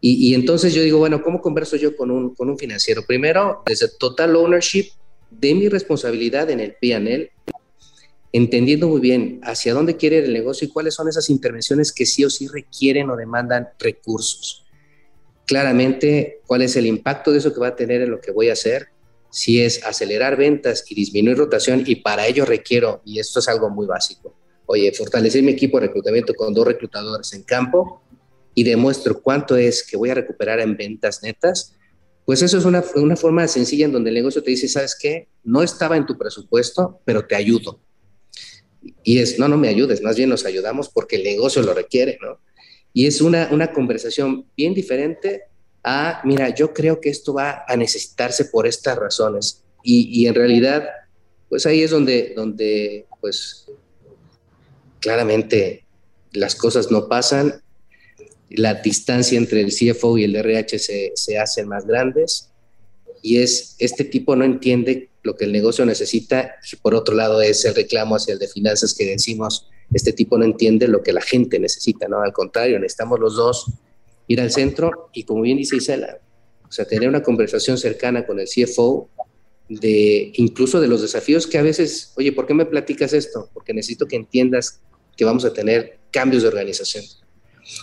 Y, 0.00 0.34
entonces 0.34 0.74
yo 0.74 0.82
digo, 0.82 0.98
bueno, 0.98 1.22
¿cómo 1.22 1.40
converso 1.40 1.76
yo 1.76 1.96
con 1.96 2.10
un, 2.10 2.34
con 2.34 2.50
un 2.50 2.58
financiero? 2.58 3.02
Primero, 3.06 3.62
desde 3.66 3.88
total 3.98 4.36
ownership 4.36 4.90
de 5.30 5.54
mi 5.54 5.68
responsabilidad 5.68 6.50
en 6.50 6.60
el 6.60 6.76
PNL, 6.80 7.30
entendiendo 8.32 8.88
muy 8.88 9.00
bien 9.00 9.40
hacia 9.42 9.72
dónde 9.74 9.96
quiere 9.96 10.18
ir 10.18 10.24
el 10.24 10.32
negocio 10.32 10.66
y 10.66 10.70
cuáles 10.70 10.94
son 10.94 11.08
esas 11.08 11.30
intervenciones 11.30 11.92
que 11.92 12.04
sí 12.04 12.24
o 12.24 12.30
sí 12.30 12.46
requieren 12.48 13.10
o 13.10 13.16
demandan 13.16 13.68
recursos. 13.78 14.64
Claramente, 15.46 16.40
cuál 16.46 16.62
es 16.62 16.76
el 16.76 16.86
impacto 16.86 17.32
de 17.32 17.38
eso 17.38 17.54
que 17.54 17.60
va 17.60 17.68
a 17.68 17.76
tener 17.76 18.02
en 18.02 18.10
lo 18.10 18.20
que 18.20 18.32
voy 18.32 18.50
a 18.50 18.52
hacer, 18.52 18.88
si 19.30 19.60
es 19.60 19.84
acelerar 19.84 20.36
ventas 20.36 20.84
y 20.88 20.94
disminuir 20.94 21.38
rotación, 21.38 21.84
y 21.86 21.96
para 21.96 22.26
ello 22.26 22.44
requiero, 22.44 23.00
y 23.04 23.18
esto 23.18 23.40
es 23.40 23.48
algo 23.48 23.70
muy 23.70 23.86
básico, 23.86 24.34
oye, 24.66 24.92
fortalecer 24.92 25.42
mi 25.42 25.52
equipo 25.52 25.80
de 25.80 25.86
reclutamiento 25.86 26.34
con 26.34 26.52
dos 26.52 26.66
reclutadores 26.66 27.32
en 27.32 27.42
campo 27.42 28.02
y 28.56 28.64
demuestro 28.64 29.22
cuánto 29.22 29.54
es 29.54 29.86
que 29.86 29.96
voy 29.96 30.10
a 30.10 30.14
recuperar 30.14 30.58
en 30.58 30.76
ventas 30.76 31.22
netas, 31.22 31.76
pues 32.24 32.42
eso 32.42 32.58
es 32.58 32.64
una, 32.64 32.82
una 32.96 33.14
forma 33.14 33.46
sencilla 33.46 33.84
en 33.84 33.92
donde 33.92 34.10
el 34.10 34.14
negocio 34.16 34.42
te 34.42 34.50
dice, 34.50 34.66
¿sabes 34.66 34.96
qué? 35.00 35.28
No 35.44 35.62
estaba 35.62 35.96
en 35.96 36.06
tu 36.06 36.18
presupuesto, 36.18 37.00
pero 37.04 37.24
te 37.24 37.36
ayudo 37.36 37.80
y 39.02 39.18
es, 39.18 39.38
no, 39.38 39.48
no 39.48 39.56
me 39.56 39.68
ayudes, 39.68 40.02
más 40.02 40.16
bien 40.16 40.28
nos 40.28 40.44
ayudamos 40.44 40.88
porque 40.88 41.16
el 41.16 41.24
negocio 41.24 41.62
lo 41.62 41.74
requiere, 41.74 42.18
¿no? 42.22 42.40
Y 42.92 43.06
es 43.06 43.20
una, 43.20 43.48
una 43.52 43.72
conversación 43.72 44.46
bien 44.56 44.74
diferente 44.74 45.42
a, 45.84 46.20
mira, 46.24 46.54
yo 46.54 46.72
creo 46.72 47.00
que 47.00 47.10
esto 47.10 47.34
va 47.34 47.64
a 47.68 47.76
necesitarse 47.76 48.46
por 48.46 48.66
estas 48.66 48.98
razones. 48.98 49.62
Y, 49.82 50.08
y 50.10 50.26
en 50.26 50.34
realidad, 50.34 50.88
pues 51.48 51.66
ahí 51.66 51.82
es 51.82 51.90
donde, 51.90 52.32
donde, 52.34 53.06
pues, 53.20 53.66
claramente 54.98 55.84
las 56.32 56.54
cosas 56.54 56.90
no 56.90 57.08
pasan, 57.08 57.62
la 58.50 58.74
distancia 58.74 59.38
entre 59.38 59.60
el 59.60 59.72
CFO 59.72 60.18
y 60.18 60.24
el 60.24 60.36
RH 60.36 60.78
se, 60.78 61.12
se 61.14 61.38
hacen 61.38 61.68
más 61.68 61.86
grandes 61.86 62.50
y 63.22 63.38
es, 63.38 63.74
este 63.78 64.04
tipo 64.04 64.36
no 64.36 64.44
entiende 64.44 65.10
lo 65.22 65.34
que 65.34 65.44
el 65.44 65.52
negocio 65.52 65.84
necesita 65.84 66.54
y 66.70 66.76
por 66.76 66.94
otro 66.94 67.14
lado 67.14 67.40
es 67.40 67.64
el 67.64 67.74
reclamo 67.74 68.16
hacia 68.16 68.34
el 68.34 68.38
de 68.38 68.48
finanzas 68.48 68.94
que 68.94 69.04
decimos, 69.04 69.68
este 69.92 70.12
tipo 70.12 70.38
no 70.38 70.44
entiende 70.44 70.86
lo 70.88 71.02
que 71.02 71.12
la 71.12 71.20
gente 71.20 71.58
necesita, 71.58 72.08
¿no? 72.08 72.20
Al 72.20 72.32
contrario, 72.32 72.78
necesitamos 72.78 73.18
los 73.18 73.36
dos 73.36 73.72
ir 74.28 74.40
al 74.40 74.50
centro 74.50 75.10
y 75.12 75.24
como 75.24 75.42
bien 75.42 75.56
dice 75.56 75.76
Isela, 75.76 76.18
o 76.68 76.72
sea, 76.72 76.84
tener 76.84 77.08
una 77.08 77.22
conversación 77.22 77.78
cercana 77.78 78.26
con 78.26 78.38
el 78.40 78.46
CFO 78.46 79.08
de 79.68 80.32
incluso 80.34 80.80
de 80.80 80.88
los 80.88 81.02
desafíos 81.02 81.46
que 81.46 81.58
a 81.58 81.62
veces, 81.62 82.12
oye, 82.16 82.32
¿por 82.32 82.46
qué 82.46 82.54
me 82.54 82.66
platicas 82.66 83.12
esto? 83.12 83.50
Porque 83.52 83.74
necesito 83.74 84.06
que 84.06 84.16
entiendas 84.16 84.80
que 85.16 85.24
vamos 85.24 85.44
a 85.44 85.52
tener 85.52 85.98
cambios 86.12 86.42
de 86.42 86.48
organización. 86.48 87.04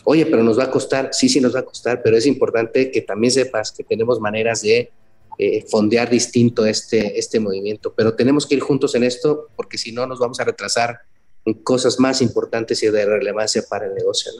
Oye, 0.05 0.25
pero 0.25 0.43
nos 0.43 0.57
va 0.57 0.65
a 0.65 0.71
costar, 0.71 1.09
sí, 1.11 1.29
sí 1.29 1.41
nos 1.41 1.55
va 1.55 1.59
a 1.59 1.65
costar, 1.65 2.01
pero 2.03 2.17
es 2.17 2.25
importante 2.25 2.91
que 2.91 3.01
también 3.01 3.31
sepas 3.31 3.71
que 3.71 3.83
tenemos 3.83 4.19
maneras 4.19 4.61
de 4.61 4.91
eh, 5.37 5.65
fondear 5.69 6.09
distinto 6.09 6.65
este, 6.65 7.17
este 7.17 7.39
movimiento. 7.39 7.93
Pero 7.95 8.13
tenemos 8.13 8.45
que 8.45 8.55
ir 8.55 8.61
juntos 8.61 8.95
en 8.95 9.03
esto 9.03 9.47
porque 9.55 9.77
si 9.77 9.91
no 9.91 10.05
nos 10.05 10.19
vamos 10.19 10.39
a 10.39 10.43
retrasar 10.43 10.99
en 11.45 11.55
cosas 11.55 11.99
más 11.99 12.21
importantes 12.21 12.81
y 12.83 12.87
de 12.87 13.05
relevancia 13.05 13.63
para 13.69 13.87
el 13.87 13.93
negocio. 13.93 14.31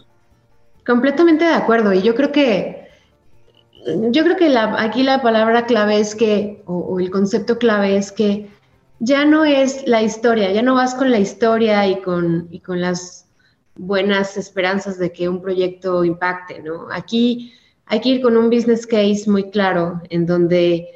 Completamente 0.86 1.46
de 1.46 1.54
acuerdo. 1.54 1.94
Y 1.94 2.02
yo 2.02 2.16
creo 2.16 2.32
que, 2.32 2.88
yo 4.12 4.24
creo 4.24 4.38
que 4.38 4.56
aquí 4.58 5.04
la 5.04 5.22
palabra 5.22 5.66
clave 5.66 6.00
es 6.00 6.16
que, 6.16 6.62
o, 6.66 6.78
o 6.78 7.00
el 7.00 7.10
concepto 7.10 7.58
clave 7.58 7.98
es 7.98 8.12
que 8.12 8.50
ya 9.00 9.26
no 9.26 9.44
es 9.44 9.86
la 9.88 10.02
historia, 10.02 10.52
ya 10.52 10.62
no 10.62 10.76
vas 10.76 10.96
con 10.96 11.12
la 11.12 11.20
historia 11.20 11.86
y 11.88 12.02
con, 12.02 12.48
y 12.52 12.60
con 12.60 12.80
las 12.80 13.23
buenas 13.76 14.38
esperanzas 14.38 14.98
de 15.00 15.12
que 15.12 15.30
un 15.30 15.42
proyecto 15.42 16.04
impacte, 16.04 16.62
¿no? 16.62 16.88
Aquí 16.92 17.54
hay 17.86 18.02
que 18.02 18.10
ir 18.10 18.22
con 18.22 18.38
un 18.38 18.50
business 18.50 18.88
case 18.88 19.24
muy 19.28 19.50
claro 19.50 20.02
en 20.10 20.26
donde 20.26 20.88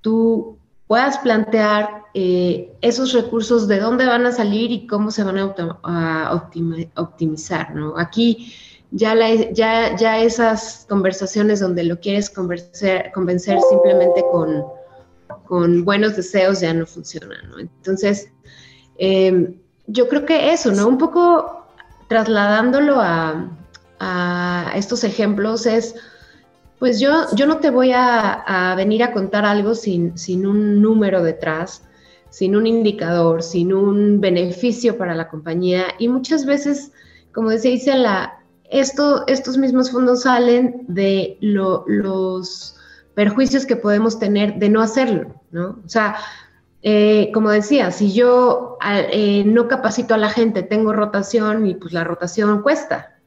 tú 0.00 0.58
puedas 0.86 1.18
plantear 1.18 2.04
eh, 2.14 2.72
esos 2.80 3.12
recursos, 3.12 3.68
de 3.68 3.78
dónde 3.78 4.06
van 4.06 4.26
a 4.26 4.32
salir 4.32 4.70
y 4.70 4.86
cómo 4.86 5.10
se 5.10 5.22
van 5.22 5.38
a, 5.38 6.32
optimizar. 6.96 7.74
¿no? 7.74 7.98
Aquí 7.98 8.54
ya, 8.90 9.14
ya, 9.52 9.94
ya 9.94 10.18
esas 10.18 10.86
conversaciones 10.88 11.60
donde 11.60 11.84
lo 11.84 12.00
quieres 12.00 12.30
convencer, 12.30 13.12
convencer 13.12 13.58
simplemente 13.68 14.24
con, 14.32 14.64
con 15.44 15.84
buenos 15.84 16.16
deseos 16.16 16.60
ya 16.60 16.72
no 16.72 16.86
funcionan. 16.86 17.50
¿no? 17.50 17.58
Entonces, 17.58 18.30
em, 18.96 19.54
yo 19.86 20.08
creo 20.08 20.24
que 20.24 20.52
eso, 20.52 20.72
¿no? 20.72 20.88
Un 20.88 20.98
poco 20.98 21.57
trasladándolo 22.08 22.96
a, 23.00 23.54
estos 24.76 25.02
ejemplos 25.02 25.66
es 25.66 25.96
pues 26.78 27.00
yo, 27.00 27.26
yo 27.34 27.46
no 27.46 27.58
te 27.58 27.70
voy 27.70 27.90
a, 27.92 28.74
venir 28.76 29.02
a 29.02 29.12
contar 29.12 29.44
algo 29.44 29.74
sin, 29.74 30.16
sin, 30.16 30.46
un 30.46 30.80
número 30.80 31.24
detrás, 31.24 31.82
sin 32.30 32.54
un 32.54 32.68
indicador, 32.68 33.42
sin 33.42 33.72
un 33.72 34.20
beneficio 34.20 34.96
para 34.96 35.16
la 35.16 35.28
compañía. 35.28 35.86
Y 35.98 36.06
muchas 36.06 36.46
veces, 36.46 36.92
como 37.34 37.50
decía 37.50 37.72
Isela, 37.72 38.38
esto, 38.70 39.24
estos 39.26 39.58
mismos 39.58 39.90
fondos 39.90 40.22
salen 40.22 40.84
de 40.86 41.36
los 41.40 42.76
perjuicios 43.14 43.66
que 43.66 43.74
podemos 43.74 44.20
tener 44.20 44.60
de 44.60 44.68
no 44.68 44.80
hacerlo, 44.80 45.34
¿no? 45.50 45.80
O 45.84 45.88
sea, 45.88 46.16
eh, 46.82 47.30
como 47.32 47.50
decía, 47.50 47.90
si 47.90 48.12
yo 48.12 48.78
eh, 48.84 49.44
no 49.44 49.68
capacito 49.68 50.14
a 50.14 50.18
la 50.18 50.30
gente, 50.30 50.62
tengo 50.62 50.92
rotación 50.92 51.66
y 51.66 51.74
pues 51.74 51.92
la 51.92 52.04
rotación 52.04 52.62
cuesta. 52.62 53.18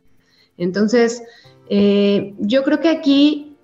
Entonces, 0.57 1.23
eh, 1.69 2.35
yo 2.39 2.63
creo 2.63 2.79
que 2.79 2.89
aquí 2.89 3.57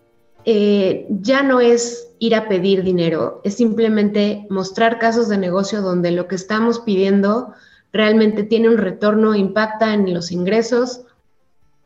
eh, 0.45 1.05
ya 1.09 1.43
no 1.43 1.59
es 1.59 2.09
ir 2.19 2.33
a 2.35 2.47
pedir 2.47 2.83
dinero, 2.83 3.41
es 3.43 3.55
simplemente 3.55 4.47
mostrar 4.49 4.97
casos 4.97 5.27
de 5.27 5.37
negocio 5.37 5.81
donde 5.81 6.11
lo 6.11 6.27
que 6.27 6.35
estamos 6.35 6.79
pidiendo 6.79 7.53
realmente 7.91 8.43
tiene 8.43 8.69
un 8.69 8.77
retorno, 8.77 9.35
impacta 9.35 9.93
en 9.93 10.13
los 10.13 10.31
ingresos 10.31 11.01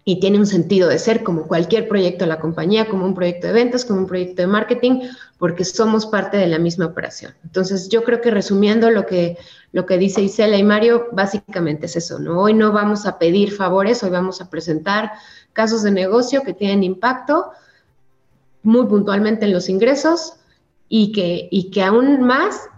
y 0.04 0.20
tiene 0.20 0.40
un 0.40 0.48
sentido 0.48 0.90
de 0.90 0.98
ser 0.98 1.24
como 1.24 1.48
cualquier 1.48 1.88
proyecto 1.88 2.26
de 2.26 2.30
la 2.30 2.40
compañía, 2.40 2.88
como 2.88 3.06
un 3.06 3.14
proyecto 3.14 3.48
de 3.48 3.54
ventas, 3.54 3.86
como 3.86 4.00
un 4.00 4.08
proyecto 4.08 4.42
de 4.42 4.48
marketing, 4.48 5.02
porque 5.38 5.64
somos 5.64 6.08
parte 6.08 6.38
de 6.38 6.48
la 6.48 6.58
misma 6.58 6.88
operación. 6.88 7.34
Entonces, 7.44 7.90
yo 7.90 8.04
creo 8.04 8.20
que 8.20 8.32
resumiendo 8.32 8.90
lo 8.90 9.06
que, 9.06 9.38
lo 9.72 9.86
que 9.86 10.00
dice 10.00 10.22
Isela 10.22 10.58
y 10.58 10.64
Mario, 10.64 11.08
básicamente 11.12 11.86
es 11.86 11.96
eso, 11.96 12.18
¿no? 12.18 12.42
Hoy 12.42 12.54
no 12.54 12.72
vamos 12.72 13.06
a 13.06 13.20
pedir 13.20 13.52
favores, 13.52 14.02
hoy 14.02 14.10
vamos 14.10 14.42
a 14.42 14.50
presentar 14.50 15.12
casos 15.54 15.84
de 15.84 15.92
negocio 15.92 16.42
que 16.42 16.54
tienen 16.54 16.84
impacto 16.84 17.52
muy 18.64 18.86
puntualmente 18.88 19.46
en 19.46 19.54
los 19.54 19.70
ingresos 19.70 20.34
y 20.90 21.12
que, 21.12 21.48
y 21.52 21.72
que 21.72 21.84
aún 21.84 22.22
más 22.22 22.70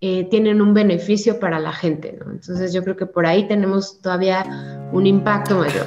eh, 0.00 0.28
tienen 0.30 0.60
un 0.60 0.74
beneficio 0.74 1.40
para 1.40 1.58
la 1.58 1.72
gente. 1.72 2.18
Entonces 2.30 2.72
yo 2.72 2.84
creo 2.84 2.96
que 2.96 3.06
por 3.06 3.26
ahí 3.26 3.48
tenemos 3.48 4.00
todavía 4.00 4.88
un 4.92 5.06
impacto 5.06 5.58
mayor. 5.58 5.86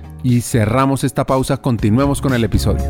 y 0.23 0.41
cerramos 0.41 1.03
esta 1.03 1.25
pausa. 1.25 1.57
Continuemos 1.57 2.21
con 2.21 2.33
el 2.33 2.43
episodio. 2.43 2.83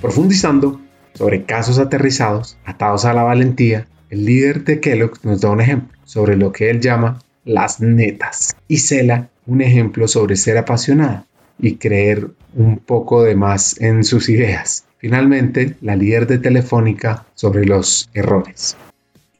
Profundizando 0.00 0.80
sobre 1.14 1.44
casos 1.44 1.78
aterrizados, 1.78 2.56
atados 2.64 3.04
a 3.04 3.12
la 3.12 3.22
valentía, 3.22 3.86
el 4.08 4.24
líder 4.24 4.64
de 4.64 4.80
Kellogg 4.80 5.18
nos 5.24 5.40
da 5.40 5.50
un 5.50 5.60
ejemplo 5.60 5.96
sobre 6.04 6.36
lo 6.36 6.52
que 6.52 6.70
él 6.70 6.80
llama 6.80 7.20
las 7.44 7.80
netas 7.80 8.54
y 8.68 8.78
Cela 8.78 9.28
un 9.46 9.62
ejemplo 9.62 10.06
sobre 10.08 10.36
ser 10.36 10.58
apasionada 10.58 11.26
y 11.58 11.76
creer 11.76 12.28
un 12.54 12.78
poco 12.78 13.22
de 13.22 13.34
más 13.34 13.80
en 13.80 14.04
sus 14.04 14.28
ideas. 14.28 14.84
Finalmente, 14.98 15.76
la 15.80 15.96
líder 15.96 16.26
de 16.26 16.38
Telefónica 16.38 17.26
sobre 17.34 17.64
los 17.64 18.08
errores. 18.14 18.76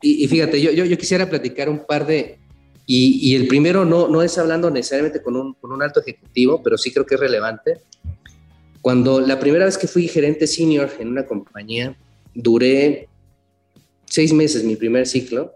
Y, 0.02 0.26
fíjate, 0.28 0.61
yo, 0.61 0.70
yo, 0.70 0.96
quisiera 0.96 1.28
platicar 1.28 1.68
un 1.68 1.85
par 1.87 2.06
de... 2.06 2.38
Y, 2.92 3.37
el 3.37 3.46
primero 3.46 3.85
no, 3.85 4.09
no 4.09 4.20
es 4.20 4.37
hablando 4.37 4.68
necesariamente 4.68 5.22
con 5.22 5.37
un, 5.37 5.55
con 5.55 5.70
un 5.70 5.81
alto 5.81 6.00
ejecutivo, 6.00 6.61
pero 6.61 6.76
sí 6.76 6.92
creo 6.92 7.07
que 7.07 7.14
es 7.14 7.20
relevante. 7.20 7.83
Cuando 8.81 9.20
la 9.20 9.38
primera 9.38 9.64
vez 9.64 9.79
que 9.79 9.87
fui 9.87 10.09
gerente 10.09 10.48
senior 10.48 10.90
en 10.98 11.07
una 11.07 11.24
compañía, 11.24 11.96
duré 12.35 13.09
seis 14.07 14.33
meses, 14.33 14.64
mi 14.64 14.74
primer 14.74 15.07
ciclo, 15.07 15.55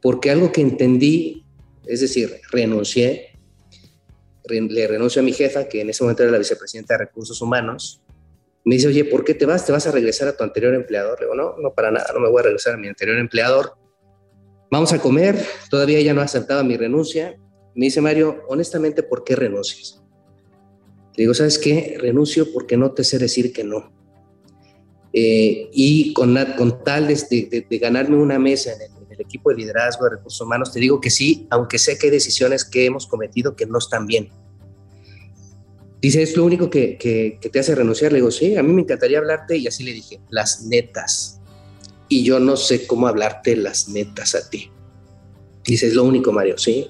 porque 0.00 0.30
algo 0.30 0.52
que 0.52 0.60
entendí, 0.60 1.44
es 1.84 2.00
decir, 2.00 2.42
renuncié, 2.52 3.32
le 4.48 4.86
renuncio 4.86 5.20
a 5.20 5.24
mi 5.24 5.32
jefa, 5.32 5.68
que 5.68 5.80
en 5.80 5.90
ese 5.90 6.04
momento 6.04 6.22
era 6.22 6.30
la 6.30 6.38
vicepresidenta 6.38 6.94
de 6.94 7.06
Recursos 7.06 7.42
Humanos, 7.42 8.00
me 8.64 8.76
dice, 8.76 8.86
oye, 8.86 9.04
¿por 9.04 9.24
qué 9.24 9.34
te 9.34 9.46
vas? 9.46 9.66
¿Te 9.66 9.72
vas 9.72 9.88
a 9.88 9.90
regresar 9.90 10.28
a 10.28 10.36
tu 10.36 10.44
anterior 10.44 10.76
empleador? 10.76 11.18
Le 11.18 11.26
digo, 11.26 11.34
no, 11.34 11.56
no 11.58 11.74
para 11.74 11.90
nada, 11.90 12.06
no 12.14 12.20
me 12.20 12.30
voy 12.30 12.38
a 12.38 12.44
regresar 12.44 12.74
a 12.74 12.76
mi 12.76 12.86
anterior 12.86 13.18
empleador. 13.18 13.77
Vamos 14.70 14.92
a 14.92 14.98
comer, 14.98 15.42
todavía 15.70 15.98
ella 15.98 16.14
no 16.14 16.20
aceptaba 16.20 16.62
mi 16.62 16.76
renuncia. 16.76 17.36
Me 17.74 17.86
dice 17.86 18.00
Mario, 18.00 18.42
honestamente, 18.48 19.02
¿por 19.02 19.24
qué 19.24 19.34
renuncias? 19.34 20.02
Le 21.16 21.22
digo, 21.22 21.34
¿sabes 21.34 21.58
qué? 21.58 21.96
Renuncio 21.98 22.52
porque 22.52 22.76
no 22.76 22.92
te 22.92 23.02
sé 23.02 23.18
decir 23.18 23.52
que 23.52 23.64
no. 23.64 23.92
Eh, 25.12 25.70
y 25.72 26.12
con, 26.12 26.34
tal 26.84 27.08
de, 27.08 27.66
ganarme 27.80 28.16
una 28.16 28.38
mesa 28.38 28.72
en 28.72 28.82
el, 28.82 28.98
equipo 29.20 29.50
de 29.50 29.56
liderazgo 29.56 30.04
de 30.04 30.10
recursos 30.10 30.40
humanos, 30.40 30.72
te 30.72 30.78
digo 30.78 31.00
que 31.00 31.10
sí, 31.10 31.48
aunque 31.50 31.76
sé 31.76 31.98
que 31.98 32.06
hay 32.06 32.12
decisiones 32.12 32.64
que 32.64 32.84
hemos 32.84 33.08
cometido 33.08 33.56
que 33.56 33.66
no 33.66 33.78
están 33.78 34.06
bien. 34.06 34.28
Dice, 36.00 36.22
es 36.22 36.36
lo 36.36 36.44
único 36.44 36.70
que, 36.70 36.96
que, 36.96 37.36
te 37.50 37.58
hace 37.58 37.74
renunciar. 37.74 38.12
Le 38.12 38.18
digo, 38.18 38.30
sí, 38.30 38.56
a 38.56 38.62
mí 38.62 38.72
me 38.72 38.82
encantaría 38.82 39.18
hablarte 39.18 39.56
y 39.56 39.66
así 39.66 39.82
le 39.82 39.92
dije, 39.92 40.20
las 40.30 40.62
netas. 40.66 41.37
Y 42.08 42.24
yo 42.24 42.40
no 42.40 42.56
sé 42.56 42.86
cómo 42.86 43.06
hablarte 43.06 43.56
las 43.56 43.88
netas 43.88 44.34
a 44.34 44.48
ti. 44.48 44.70
Dice, 45.64 45.86
es 45.86 45.94
lo 45.94 46.04
único, 46.04 46.32
Mario, 46.32 46.56
sí. 46.56 46.88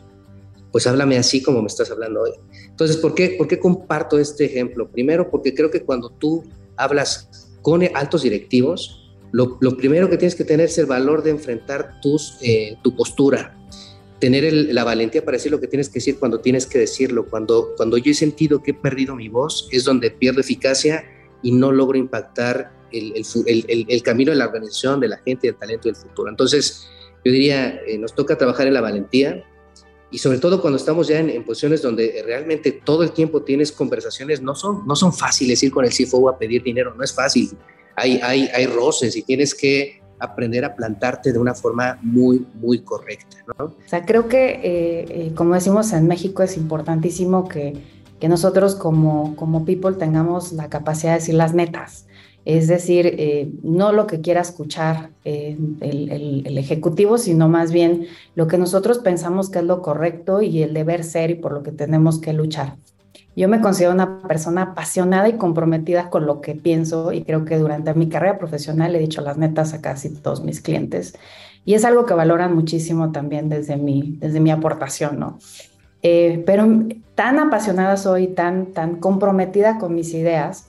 Pues 0.71 0.87
háblame 0.87 1.19
así 1.19 1.43
como 1.43 1.61
me 1.61 1.67
estás 1.67 1.91
hablando 1.91 2.23
hoy. 2.23 2.33
Entonces, 2.69 2.97
¿por 2.99 3.15
qué, 3.15 3.35
¿por 3.37 3.49
qué 3.49 3.59
comparto 3.59 4.19
este 4.19 4.45
ejemplo? 4.45 4.91
Primero, 4.91 5.31
porque 5.31 5.55
creo 5.55 5.71
que 5.71 5.83
cuando 5.83 6.11
tú 6.11 6.45
hablas 6.77 7.51
con 7.63 7.83
altos 7.95 8.23
directivos, 8.23 9.17
lo, 9.33 9.59
primero 9.77 10.09
que 10.09 10.17
tienes 10.17 10.35
que 10.35 10.45
tener 10.45 10.67
es 10.67 10.79
el 10.79 10.87
valor 10.87 11.23
de 11.23 11.31
enfrentar 11.31 12.01
tus, 12.01 12.39
eh, 12.41 12.77
tu 12.83 12.95
postura, 12.97 13.59
tener 14.21 14.53
la 14.53 14.85
valentía 14.85 15.25
para 15.25 15.37
decir 15.37 15.53
lo 15.53 15.61
que 15.61 15.67
tienes 15.67 15.89
que 15.89 15.95
decir 15.95 16.19
cuando 16.19 16.41
tienes 16.41 16.67
que 16.67 16.79
decirlo. 16.79 17.27
Cuando, 17.29 17.75
cuando 17.77 17.99
yo 17.99 18.11
he 18.11 18.15
sentido 18.15 18.63
que 18.63 18.73
he 18.73 18.75
perdido 18.75 19.15
mi 19.15 19.29
voz, 19.29 19.69
es 19.71 19.85
donde 19.85 20.11
pierdo 20.11 20.41
eficacia 20.41 21.05
y 21.43 21.53
no 21.53 21.73
logro 21.73 21.99
impactar 21.99 22.73
el, 22.93 23.13
el, 23.47 23.87
el, 23.89 24.03
camino 24.03 24.33
de 24.33 24.39
la 24.39 24.47
organización, 24.47 25.01
de 25.01 25.09
la 25.09 25.19
gente, 25.19 25.49
del 25.49 25.57
talento 25.57 25.89
del 25.89 25.97
futuro. 25.97 26.29
Entonces, 26.29 26.89
yo 27.25 27.33
diría, 27.33 27.81
eh, 27.87 27.99
nos 27.99 28.15
toca 28.15 28.37
trabajar 28.37 28.67
en 28.67 28.75
la 28.75 28.81
valentía 28.81 29.45
y 30.11 30.19
sobre 30.19 30.39
todo 30.39 30.61
cuando 30.61 30.79
estamos 30.79 31.09
ya 31.09 31.19
en, 31.19 31.45
posiciones 31.45 31.83
donde 31.83 32.23
realmente 32.25 32.73
todo 32.73 33.03
el 33.03 33.13
tiempo 33.13 33.43
tienes 33.43 33.73
conversaciones, 33.73 34.41
no 34.41 34.55
son, 34.55 34.87
no 34.87 34.97
son 34.97 35.13
fáciles 35.13 35.63
ir 35.63 35.71
con 35.71 35.85
el 35.85 35.91
CFO 35.91 36.29
a 36.29 36.39
pedir 36.39 36.63
dinero, 36.63 36.95
no 36.95 37.05
es 37.05 37.13
fácil 37.13 37.51
hay, 37.99 38.21
hay, 38.23 38.49
hay 38.55 38.67
roces 38.67 39.17
y 39.17 39.23
tienes 39.23 39.55
que 39.55 40.01
aprender 40.21 40.65
a 40.65 40.75
plantarte 40.75 41.33
de 41.33 41.39
una 41.39 41.55
forma 41.55 41.99
muy, 42.03 42.47
muy 42.55 42.81
correcta. 42.81 43.37
¿no? 43.47 43.67
O 43.67 43.75
sea, 43.87 44.05
creo 44.05 44.29
que, 44.29 44.51
eh, 44.51 44.61
eh, 45.09 45.33
como 45.35 45.55
decimos 45.55 45.93
en 45.93 46.07
México, 46.07 46.43
es 46.43 46.57
importantísimo 46.57 47.49
que, 47.49 47.75
que, 48.19 48.29
nosotros 48.29 48.75
como, 48.75 49.37
como 49.37 49.65
people 49.65 49.93
tengamos 49.93 50.53
la 50.53 50.69
capacidad 50.69 51.13
de 51.13 51.19
decir 51.19 51.35
las 51.35 51.55
netas. 51.55 52.07
Es 52.45 52.67
decir, 52.67 53.07
eh, 53.07 53.51
no 53.63 53.93
lo 53.93 54.07
que 54.07 54.21
quiera 54.21 54.41
escuchar 54.41 55.11
el, 55.25 55.77
el, 55.81 56.43
el, 56.47 56.59
ejecutivo, 56.59 57.19
sino 57.19 57.49
más 57.49 57.73
bien 57.73 58.07
lo 58.35 58.47
que 58.47 58.57
nosotros 58.57 58.99
pensamos 58.99 59.51
que 59.51 59.59
es 59.59 59.65
lo 59.65 59.83
correcto 59.83 60.41
y 60.41 60.63
el 60.63 60.73
deber 60.73 61.05
ser 61.05 61.31
y 61.31 61.35
por 61.35 61.53
lo 61.53 61.63
que 61.63 61.73
tenemos 61.73 62.21
que 62.21 62.33
luchar. 62.33 62.77
Yo 63.37 63.49
me 63.49 63.61
considero 63.61 63.93
una 63.93 64.23
persona 64.23 64.63
apasionada 64.63 65.29
y 65.29 65.35
comprometida 65.35 66.11
con 66.11 66.27
lo 66.27 66.41
que 66.41 66.55
pienso 66.55 67.13
y 67.13 67.23
creo 67.23 67.45
que 67.45 67.59
durante 67.59 67.95
mi 67.95 68.09
carrera 68.09 68.39
profesional 68.39 68.97
he 68.97 68.99
dicho 68.99 69.21
las 69.21 69.37
netas 69.37 69.75
a 69.75 69.81
casi 69.81 70.11
todos 70.11 70.43
mis 70.43 70.61
clientes 70.61 71.15
y 71.65 71.75
es 71.75 71.85
algo 71.85 72.07
que 72.07 72.15
valoran 72.15 72.55
muchísimo 72.55 73.13
también 73.13 73.49
desde 73.49 73.77
mi, 73.77 74.17
desde 74.19 74.41
mi 74.41 74.51
aportación, 74.51 75.21
¿no? 75.21 75.39
Eh, 76.03 76.43
pero 76.47 76.67
tan 77.15 77.39
apasionada 77.39 77.97
soy, 77.97 78.29
tan, 78.29 78.73
tan 78.73 78.97
comprometida 78.97 79.79
con 79.79 79.95
mis 79.95 80.15
ideas, 80.15 80.68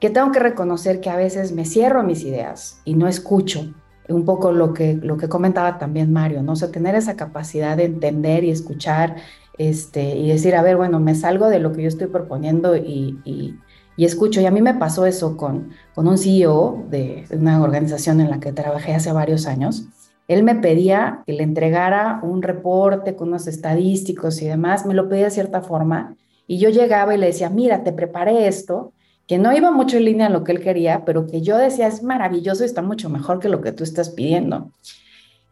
que 0.00 0.10
tengo 0.10 0.30
que 0.32 0.38
reconocer 0.38 1.00
que 1.00 1.10
a 1.10 1.16
veces 1.16 1.52
me 1.52 1.64
cierro 1.64 2.00
a 2.00 2.04
mis 2.04 2.22
ideas 2.22 2.80
y 2.84 2.94
no 2.94 3.08
escucho 3.08 3.72
un 4.08 4.24
poco 4.24 4.52
lo 4.52 4.72
que, 4.72 4.94
lo 4.94 5.16
que 5.16 5.28
comentaba 5.28 5.78
también 5.78 6.12
Mario, 6.12 6.42
¿no? 6.42 6.52
O 6.52 6.56
sea, 6.56 6.70
tener 6.70 6.94
esa 6.94 7.16
capacidad 7.16 7.76
de 7.76 7.84
entender 7.84 8.44
y 8.44 8.50
escuchar 8.50 9.16
este, 9.58 10.16
y 10.16 10.28
decir, 10.28 10.54
a 10.54 10.62
ver, 10.62 10.76
bueno, 10.76 11.00
me 11.00 11.14
salgo 11.14 11.48
de 11.48 11.58
lo 11.58 11.72
que 11.72 11.82
yo 11.82 11.88
estoy 11.88 12.06
proponiendo 12.06 12.76
y, 12.76 13.18
y, 13.24 13.58
escucho. 14.04 14.40
Y 14.40 14.46
a 14.46 14.50
mí 14.52 14.62
me 14.62 14.74
pasó 14.74 15.06
eso 15.06 15.36
con, 15.36 15.70
con 15.94 16.06
un 16.06 16.16
CEO 16.16 16.84
de 16.88 17.24
una 17.32 17.60
organización 17.60 18.20
en 18.20 18.30
la 18.30 18.38
que 18.38 18.52
trabajé 18.52 18.94
hace 18.94 19.12
varios 19.12 19.46
años. 19.46 19.88
Él 20.28 20.44
me 20.44 20.54
pedía 20.54 21.22
que 21.26 21.32
le 21.32 21.42
entregara 21.42 22.20
un 22.22 22.42
reporte 22.42 23.16
con 23.16 23.28
unos 23.28 23.48
estadísticos 23.48 24.40
y 24.40 24.46
demás, 24.46 24.86
me 24.86 24.94
lo 24.94 25.08
pedía 25.08 25.24
de 25.24 25.30
cierta 25.30 25.62
forma, 25.62 26.14
y 26.46 26.58
yo 26.58 26.70
llegaba 26.70 27.14
y 27.14 27.18
le 27.18 27.26
decía, 27.26 27.50
mira, 27.50 27.82
te 27.82 27.92
preparé 27.92 28.46
esto, 28.46 28.92
que 29.28 29.38
no 29.38 29.54
iba 29.54 29.70
mucho 29.70 29.98
en 29.98 30.06
línea 30.06 30.26
a 30.26 30.30
lo 30.30 30.42
que 30.42 30.52
él 30.52 30.60
quería, 30.60 31.04
pero 31.04 31.26
que 31.26 31.42
yo 31.42 31.58
decía, 31.58 31.86
es 31.86 32.02
maravilloso, 32.02 32.64
está 32.64 32.80
mucho 32.80 33.10
mejor 33.10 33.38
que 33.38 33.50
lo 33.50 33.60
que 33.60 33.72
tú 33.72 33.84
estás 33.84 34.08
pidiendo. 34.08 34.72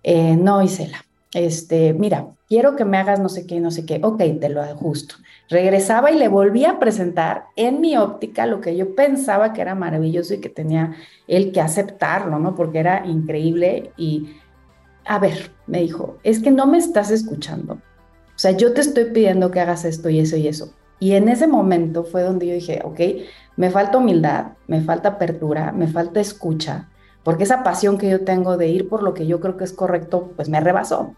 Eh, 0.03 0.35
no, 0.35 0.63
Isela, 0.63 1.05
este, 1.35 1.93
mira, 1.93 2.27
quiero 2.49 2.75
que 2.75 2.87
me 2.87 2.97
hagas 2.97 3.21
no 3.21 3.29
sé 3.29 3.47
qué, 3.47 3.61
no 3.61 3.71
sé 3.71 3.85
qué, 3.85 4.01
ok, 4.03 4.19
te 4.41 4.49
lo 4.49 4.63
ajusto. 4.63 5.17
Regresaba 5.51 6.11
y 6.11 6.19
le 6.19 6.29
volvía 6.29 6.71
a 6.73 6.79
presentar 6.79 7.45
en 7.55 7.83
mi 7.83 7.99
óptica 7.99 8.47
lo 8.47 8.63
que 8.63 8.77
yo 8.77 8.95
pensaba 8.95 9.53
que 9.53 9.61
era 9.61 9.75
maravilloso 9.75 10.33
y 10.33 10.41
que 10.41 10.49
tenía 10.49 10.97
él 11.29 11.53
que 11.53 11.61
aceptarlo, 11.61 12.39
¿no? 12.39 12.55
Porque 12.55 12.79
era 12.79 13.05
increíble 13.07 13.93
y, 13.99 14.37
a 15.05 15.19
ver, 15.19 15.51
me 15.67 15.81
dijo, 15.81 16.17
es 16.23 16.41
que 16.41 16.51
no 16.51 16.67
me 16.67 16.79
estás 16.79 17.11
escuchando. 17.11 17.75
O 17.75 18.39
sea, 18.39 18.53
yo 18.53 18.73
te 18.73 18.81
estoy 18.81 19.05
pidiendo 19.07 19.51
que 19.51 19.61
hagas 19.61 19.85
esto 19.85 20.09
y 20.09 20.21
eso 20.21 20.37
y 20.37 20.49
eso. 20.49 20.73
Y 20.99 21.13
en 21.13 21.29
ese 21.29 21.47
momento 21.47 22.05
fue 22.05 22.23
donde 22.23 22.47
yo 22.47 22.55
dije, 22.55 22.81
ok, 22.85 23.01
me 23.57 23.71
falta 23.71 23.99
humildad, 23.99 24.53
me 24.67 24.81
falta 24.81 25.11
apertura, 25.11 25.73
me 25.73 25.89
falta 25.89 26.21
escucha, 26.21 26.89
porque 27.23 27.45
esa 27.45 27.63
pasión 27.63 27.99
que 27.99 28.09
yo 28.09 28.25
tengo 28.25 28.57
de 28.57 28.69
ir 28.69 28.89
por 28.89 29.03
lo 29.03 29.13
que 29.15 29.27
yo 29.27 29.41
creo 29.41 29.57
que 29.57 29.65
es 29.65 29.73
correcto, 29.73 30.33
pues 30.37 30.49
me 30.49 30.61
rebasó. 30.61 31.15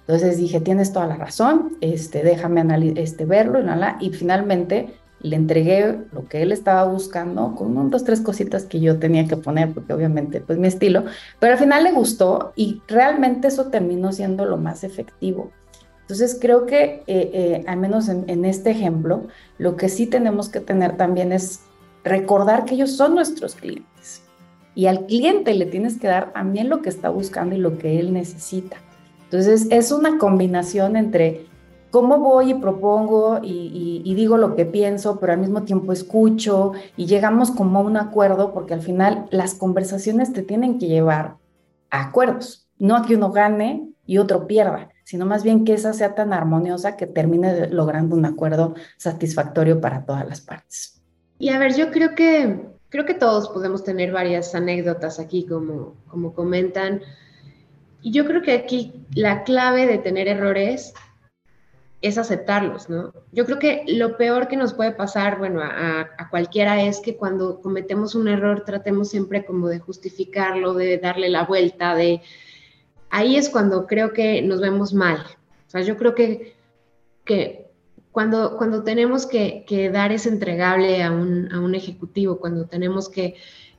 Entonces 0.00 0.36
dije, 0.36 0.60
tienes 0.60 0.92
toda 0.92 1.06
la 1.06 1.16
razón, 1.16 1.76
este, 1.80 2.22
déjame 2.22 2.64
este, 2.96 3.24
verlo 3.24 3.60
y, 3.60 4.06
y 4.06 4.10
finalmente 4.10 4.94
le 5.22 5.36
entregué 5.36 6.00
lo 6.12 6.26
que 6.28 6.42
él 6.42 6.50
estaba 6.50 6.84
buscando 6.84 7.54
con 7.54 7.76
un, 7.76 7.90
dos, 7.90 8.04
tres 8.04 8.20
cositas 8.20 8.64
que 8.64 8.80
yo 8.80 8.98
tenía 8.98 9.26
que 9.28 9.36
poner, 9.36 9.72
porque 9.72 9.92
obviamente 9.92 10.40
pues 10.40 10.58
mi 10.58 10.66
estilo, 10.66 11.04
pero 11.38 11.52
al 11.52 11.58
final 11.58 11.84
le 11.84 11.92
gustó 11.92 12.52
y 12.56 12.82
realmente 12.88 13.48
eso 13.48 13.66
terminó 13.66 14.12
siendo 14.12 14.44
lo 14.44 14.56
más 14.56 14.82
efectivo. 14.82 15.52
Entonces 16.12 16.36
creo 16.38 16.66
que 16.66 17.02
eh, 17.06 17.30
eh, 17.32 17.64
al 17.66 17.78
menos 17.78 18.10
en, 18.10 18.24
en 18.28 18.44
este 18.44 18.70
ejemplo, 18.70 19.28
lo 19.56 19.78
que 19.78 19.88
sí 19.88 20.06
tenemos 20.06 20.50
que 20.50 20.60
tener 20.60 20.98
también 20.98 21.32
es 21.32 21.60
recordar 22.04 22.66
que 22.66 22.74
ellos 22.74 22.92
son 22.94 23.14
nuestros 23.14 23.54
clientes 23.54 24.22
y 24.74 24.88
al 24.88 25.06
cliente 25.06 25.54
le 25.54 25.64
tienes 25.64 25.98
que 25.98 26.08
dar 26.08 26.34
también 26.34 26.68
lo 26.68 26.82
que 26.82 26.90
está 26.90 27.08
buscando 27.08 27.54
y 27.54 27.58
lo 27.58 27.78
que 27.78 27.98
él 27.98 28.12
necesita. 28.12 28.76
Entonces 29.24 29.68
es 29.70 29.90
una 29.90 30.18
combinación 30.18 30.96
entre 30.96 31.46
cómo 31.90 32.18
voy 32.18 32.50
y 32.50 32.54
propongo 32.56 33.40
y, 33.42 34.12
digo 34.14 34.36
lo 34.36 34.54
que 34.54 34.66
pienso, 34.66 35.18
pero 35.18 35.32
al 35.32 35.38
mismo 35.38 35.62
tiempo 35.62 35.94
escucho 35.94 36.72
y 36.94 37.06
llegamos 37.06 37.50
como 37.50 37.78
a 37.78 37.82
un 37.82 37.96
acuerdo 37.96 38.52
porque 38.52 38.74
al 38.74 38.82
final 38.82 39.28
las 39.30 39.54
conversaciones 39.54 40.34
te 40.34 40.42
tienen 40.42 40.78
que 40.78 40.88
llevar 40.88 41.36
a 41.88 42.02
acuerdos, 42.02 42.68
no 42.78 42.96
a 42.96 43.06
que 43.06 43.16
uno 43.16 43.32
gane 43.32 43.88
y 44.04 44.18
otro 44.18 44.46
pierda. 44.46 44.91
Sino 45.04 45.26
más 45.26 45.42
bien 45.42 45.64
que 45.64 45.74
esa 45.74 45.92
sea 45.92 46.14
tan 46.14 46.32
armoniosa 46.32 46.96
que 46.96 47.06
termine 47.06 47.68
logrando 47.68 48.16
un 48.16 48.24
acuerdo 48.24 48.74
satisfactorio 48.96 49.80
para 49.80 50.04
todas 50.04 50.28
las 50.28 50.40
partes. 50.40 51.02
Y 51.38 51.48
a 51.48 51.58
ver, 51.58 51.74
yo 51.74 51.90
creo 51.90 52.14
que 52.14 52.72
creo 52.92 53.06
que 53.06 53.14
todos 53.14 53.48
podemos 53.48 53.82
tener 53.82 54.12
varias 54.12 54.54
anécdotas 54.54 55.18
aquí, 55.18 55.46
como, 55.46 55.96
como 56.06 56.34
comentan. 56.34 57.00
Y 58.02 58.12
yo 58.12 58.26
creo 58.26 58.42
que 58.42 58.52
aquí 58.52 59.06
la 59.14 59.44
clave 59.44 59.86
de 59.86 59.96
tener 59.96 60.28
errores 60.28 60.92
es 62.02 62.18
aceptarlos, 62.18 62.90
¿no? 62.90 63.14
Yo 63.30 63.46
creo 63.46 63.58
que 63.58 63.84
lo 63.86 64.18
peor 64.18 64.46
que 64.46 64.58
nos 64.58 64.74
puede 64.74 64.92
pasar, 64.92 65.38
bueno, 65.38 65.62
a, 65.62 66.28
cualquiera 66.30 66.82
es 66.82 67.00
que 67.00 67.16
cuando 67.16 67.60
cometemos 67.60 68.14
un 68.14 68.28
error 68.28 68.64
tratemos 68.66 69.08
siempre 69.08 69.44
como 69.44 69.68
de 69.68 69.78
justificarlo, 69.78 70.74
de 70.74 70.98
darle 70.98 71.28
la 71.28 71.44
vuelta, 71.44 71.94
de... 71.94 72.20
Ahí 73.14 73.36
es 73.36 73.50
cuando 73.50 73.86
creo 73.86 74.14
que 74.14 74.40
nos 74.40 74.62
vemos 74.62 74.94
mal. 74.94 75.18
O 75.66 75.70
sea, 75.70 75.82
yo 75.82 75.98
creo 75.98 76.14
que, 76.14 76.56
que 77.26 77.70
cuando, 78.10 78.56
cuando 78.56 78.84
tenemos 78.84 79.26
que, 79.26 79.90
dar 79.92 80.12
ese 80.12 80.30
entregable 80.30 81.02
a 81.02 81.12
un, 81.12 81.74
ejecutivo, 81.74 82.38
cuando 82.38 82.64
tenemos 82.64 83.10
que 83.10 83.34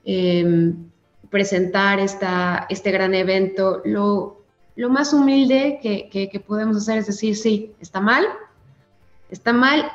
em, 0.06 0.86
presentar 1.32 2.00
esta, 2.00 2.68
este 2.70 2.92
gran 2.92 3.16
evento, 3.16 3.82
lo, 3.86 4.44
lo 4.76 4.92
más 4.92 5.14
humilde 5.14 5.80
que, 5.82 6.40
podemos 6.46 6.78
hacer 6.78 7.00
es 7.00 7.08
decir, 7.08 7.36
sí, 7.36 7.74
está 7.80 8.00
mal, 8.02 8.28
está 9.32 9.52
mal 9.52 9.92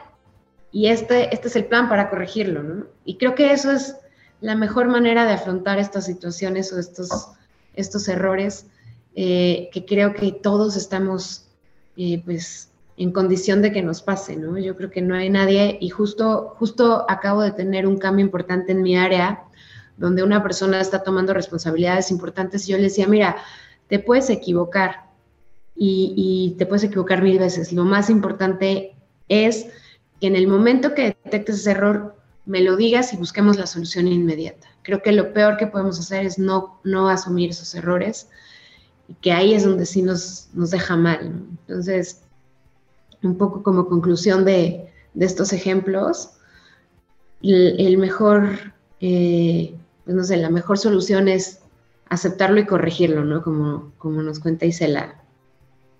y 0.72 0.88
este, 0.88 1.32
este 1.32 1.46
es 1.46 1.54
el 1.54 1.66
plan 1.66 1.88
para 1.88 2.10
corregirlo. 2.10 2.88
Y 3.04 3.18
creo 3.18 3.36
que 3.36 3.52
eso 3.52 3.70
es 3.70 3.94
la 4.40 4.56
mejor 4.56 4.88
manera 4.88 5.26
de 5.26 5.34
afrontar 5.34 5.78
estas 5.78 6.06
situaciones 6.06 6.72
o 6.72 6.80
estos, 6.80 7.28
estos 7.74 8.08
errores 8.08 8.66
eh, 9.20 9.68
que 9.72 9.84
creo 9.84 10.14
que 10.14 10.30
todos 10.30 10.76
estamos 10.76 11.48
eh, 11.96 12.22
pues 12.24 12.70
en 12.96 13.10
condición 13.10 13.62
de 13.62 13.72
que 13.72 13.82
nos 13.82 14.00
pase, 14.00 14.36
¿no? 14.36 14.56
Yo 14.58 14.76
creo 14.76 14.92
que 14.92 15.02
no 15.02 15.16
hay 15.16 15.28
nadie 15.28 15.76
y 15.80 15.88
justo, 15.88 16.54
justo 16.56 17.04
acabo 17.10 17.42
de 17.42 17.50
tener 17.50 17.84
un 17.88 17.98
cambio 17.98 18.24
importante 18.24 18.70
en 18.70 18.80
mi 18.80 18.96
área 18.96 19.42
donde 19.96 20.22
una 20.22 20.40
persona 20.40 20.80
está 20.80 21.02
tomando 21.02 21.34
responsabilidades 21.34 22.12
importantes 22.12 22.68
y 22.68 22.70
yo 22.70 22.76
le 22.76 22.84
decía, 22.84 23.08
mira, 23.08 23.38
te 23.88 23.98
puedes 23.98 24.30
equivocar 24.30 25.08
y, 25.74 26.54
te 26.56 26.64
puedes 26.66 26.84
equivocar 26.84 27.20
mil 27.20 27.40
veces. 27.40 27.72
Lo 27.72 27.84
más 27.84 28.10
importante 28.10 28.94
es 29.28 29.66
que 30.20 30.28
en 30.28 30.36
el 30.36 30.46
momento 30.46 30.94
que 30.94 31.16
detectes 31.24 31.56
ese 31.56 31.72
error, 31.72 32.14
me 32.46 32.60
lo 32.60 32.76
digas 32.76 33.12
y 33.12 33.16
busquemos 33.16 33.58
la 33.58 33.66
solución 33.66 34.06
inmediata. 34.06 34.68
Creo 34.82 35.02
que 35.02 35.10
lo 35.10 35.32
peor 35.32 35.56
que 35.56 35.66
podemos 35.66 35.98
hacer 35.98 36.24
es 36.24 36.38
no, 36.38 36.78
no 36.84 37.08
asumir 37.08 37.50
esos 37.50 37.74
errores 37.74 38.28
que 39.20 39.32
ahí 39.32 39.54
es 39.54 39.64
donde 39.64 39.86
sí 39.86 40.02
nos, 40.02 40.48
nos 40.52 40.70
deja 40.70 40.96
mal. 40.96 41.42
Entonces, 41.66 42.22
un 43.22 43.36
poco 43.36 43.62
como 43.62 43.88
conclusión 43.88 44.44
de, 44.44 44.84
estos 45.18 45.52
ejemplos, 45.52 46.30
el, 47.42 47.98
mejor, 47.98 48.72
eh, 49.00 49.74
pues 50.04 50.16
no 50.16 50.22
sé, 50.22 50.36
la 50.36 50.50
mejor 50.50 50.78
solución 50.78 51.26
es 51.26 51.60
aceptarlo 52.08 52.60
y 52.60 52.66
corregirlo, 52.66 53.24
¿no? 53.24 53.42
Como, 53.42 53.92
como 53.98 54.22
nos 54.22 54.38
cuenta 54.38 54.66
Isela. 54.66 55.20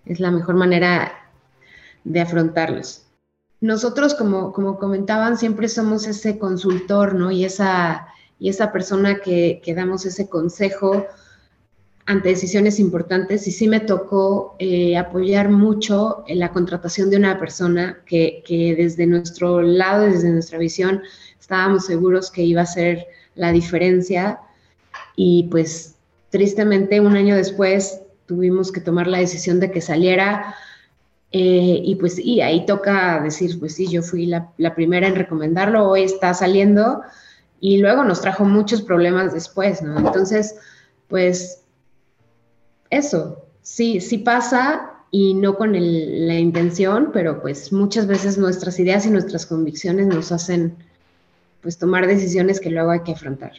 Es 0.05 0.21
la 0.21 0.31
mejor 0.31 0.55
manera 0.55 1.13
de 2.05 2.21
afrontarlos. 2.21 3.07
Nosotros, 3.61 4.15
como, 4.15 4.53
como 4.53 4.79
comentaban, 4.79 5.37
siempre 5.37 5.69
somos 5.69 6.07
ese 6.07 6.39
consultor, 6.39 7.17
¿no? 7.17 7.33
Y 7.33 7.45
esa, 7.45 8.07
y 8.39 8.51
esa 8.51 8.71
persona 8.71 9.19
que, 9.19 9.61
que 9.65 9.75
damos 9.75 10.07
ese 10.07 10.29
consejo 10.29 11.07
ante 12.09 12.31
decisiones 12.31 12.81
importantes. 12.81 13.47
Y 13.47 13.53
sí 13.53 13.69
me 13.69 13.79
tocó 13.79 14.57
eh, 14.59 14.97
apoyar 14.97 15.49
mucho 15.49 16.25
en 16.27 16.41
la 16.41 16.51
contratación 16.51 17.11
de 17.11 17.19
una 17.19 17.39
persona 17.39 18.01
que, 18.05 18.43
que 18.45 18.75
desde 18.75 19.07
nuestro 19.07 19.63
lado, 19.63 20.07
desde 20.07 20.31
nuestra 20.31 20.59
visión, 20.59 21.03
estábamos 21.39 21.87
seguros 21.87 22.33
que 22.33 22.43
iba 22.43 22.63
a 22.63 22.67
ser 22.67 23.07
la 23.37 23.53
diferencia. 23.53 24.41
Y 25.15 25.45
pues 25.51 25.95
tristemente 26.31 27.01
un 27.01 27.17
año 27.17 27.37
después 27.37 28.01
tuvimos 28.27 28.73
que 28.73 28.81
tomar 28.81 29.07
la 29.07 29.19
decisión 29.19 29.61
de 29.61 29.71
que 29.71 29.81
saliera 29.81 30.55
eh, 31.31 31.81
y 31.85 31.95
pues 31.97 32.19
y 32.19 32.41
ahí 32.41 32.65
toca 32.65 33.21
decir, 33.21 33.59
pues 33.59 33.75
sí, 33.75 33.87
yo 33.89 34.03
fui 34.03 34.27
la, 34.27 34.75
primera 34.75 35.07
en 35.07 35.15
recomendarlo, 35.15 35.89
hoy 35.89 36.03
está 36.03 36.33
saliendo 36.33 37.03
y 37.61 37.79
luego 37.79 38.05
nos 38.05 38.23
trajo 38.23 38.45
muchos 38.45 38.81
problemas 38.81 39.35
después, 39.35 39.83
¿no? 39.83 39.99
Entonces, 39.99 40.57
pues 41.09 41.58
eso, 42.91 43.45
sí, 43.62 44.01
sí 44.01 44.18
pasa 44.18 44.91
y 45.11 45.34
no 45.34 45.57
con 45.57 45.72
la 45.72 46.39
intención, 46.39 47.11
pero 47.12 47.41
pues 47.41 47.72
muchas 47.72 48.07
veces 48.07 48.39
nuestras 48.39 48.78
ideas 48.78 49.07
y 49.07 49.11
nuestras 49.11 49.47
convicciones 49.47 50.07
nos 50.07 50.32
hacen 50.32 50.74
pues 51.62 51.78
tomar 51.78 52.07
decisiones 52.07 52.61
que 52.61 52.70
luego 52.70 52.91
hay 52.91 53.01
que 53.01 53.12
afrontar. 53.12 53.53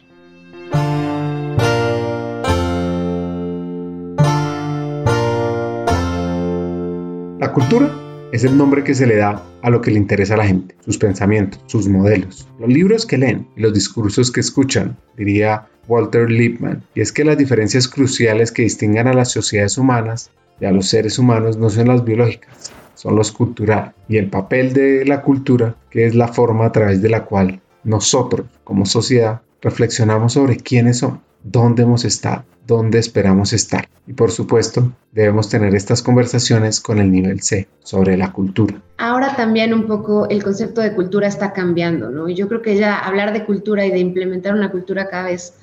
La 7.38 7.52
cultura 7.52 7.90
es 8.32 8.44
el 8.44 8.56
nombre 8.56 8.84
que 8.84 8.94
se 8.94 9.06
le 9.06 9.16
da 9.16 9.42
a 9.62 9.70
lo 9.70 9.80
que 9.80 9.90
le 9.90 9.98
interesa 9.98 10.34
a 10.34 10.38
la 10.38 10.46
gente, 10.46 10.76
sus 10.84 10.98
pensamientos, 10.98 11.60
sus 11.66 11.88
modelos, 11.88 12.46
los 12.58 12.68
libros 12.68 13.06
que 13.06 13.18
leen 13.18 13.48
y 13.56 13.60
los 13.60 13.72
discursos 13.72 14.30
que 14.30 14.40
escuchan, 14.40 14.96
diría 15.16 15.66
Walter 15.90 16.30
Lippmann. 16.30 16.84
Y 16.94 17.00
es 17.00 17.12
que 17.12 17.24
las 17.24 17.36
diferencias 17.36 17.88
cruciales 17.88 18.52
que 18.52 18.62
distingan 18.62 19.08
a 19.08 19.12
las 19.12 19.32
sociedades 19.32 19.76
humanas 19.76 20.30
y 20.60 20.64
a 20.64 20.70
los 20.70 20.86
seres 20.86 21.18
humanos 21.18 21.56
no 21.56 21.68
son 21.68 21.88
las 21.88 22.04
biológicas, 22.04 22.70
son 22.94 23.16
los 23.16 23.32
culturales. 23.32 23.92
Y 24.08 24.16
el 24.16 24.30
papel 24.30 24.72
de 24.72 25.04
la 25.04 25.20
cultura, 25.22 25.74
que 25.90 26.06
es 26.06 26.14
la 26.14 26.28
forma 26.28 26.66
a 26.66 26.72
través 26.72 27.02
de 27.02 27.08
la 27.08 27.24
cual 27.24 27.60
nosotros, 27.82 28.46
como 28.62 28.86
sociedad, 28.86 29.40
reflexionamos 29.60 30.34
sobre 30.34 30.56
quiénes 30.56 30.98
somos 30.98 31.20
dónde 31.42 31.82
hemos 31.82 32.04
estado, 32.04 32.44
dónde 32.66 32.98
esperamos 32.98 33.52
estar. 33.52 33.88
Y 34.06 34.12
por 34.12 34.30
supuesto, 34.30 34.92
debemos 35.12 35.48
tener 35.48 35.74
estas 35.74 36.02
conversaciones 36.02 36.80
con 36.80 36.98
el 36.98 37.10
nivel 37.10 37.40
C 37.42 37.68
sobre 37.82 38.16
la 38.16 38.32
cultura. 38.32 38.80
Ahora 38.98 39.36
también 39.36 39.72
un 39.72 39.86
poco 39.86 40.28
el 40.28 40.42
concepto 40.42 40.80
de 40.80 40.94
cultura 40.94 41.28
está 41.28 41.52
cambiando, 41.52 42.10
¿no? 42.10 42.28
Y 42.28 42.34
yo 42.34 42.48
creo 42.48 42.62
que 42.62 42.76
ya 42.76 42.98
hablar 42.98 43.32
de 43.32 43.44
cultura 43.44 43.86
y 43.86 43.90
de 43.90 43.98
implementar 43.98 44.54
una 44.54 44.70
cultura 44.70 45.08
cada 45.08 45.24
vez 45.24 45.54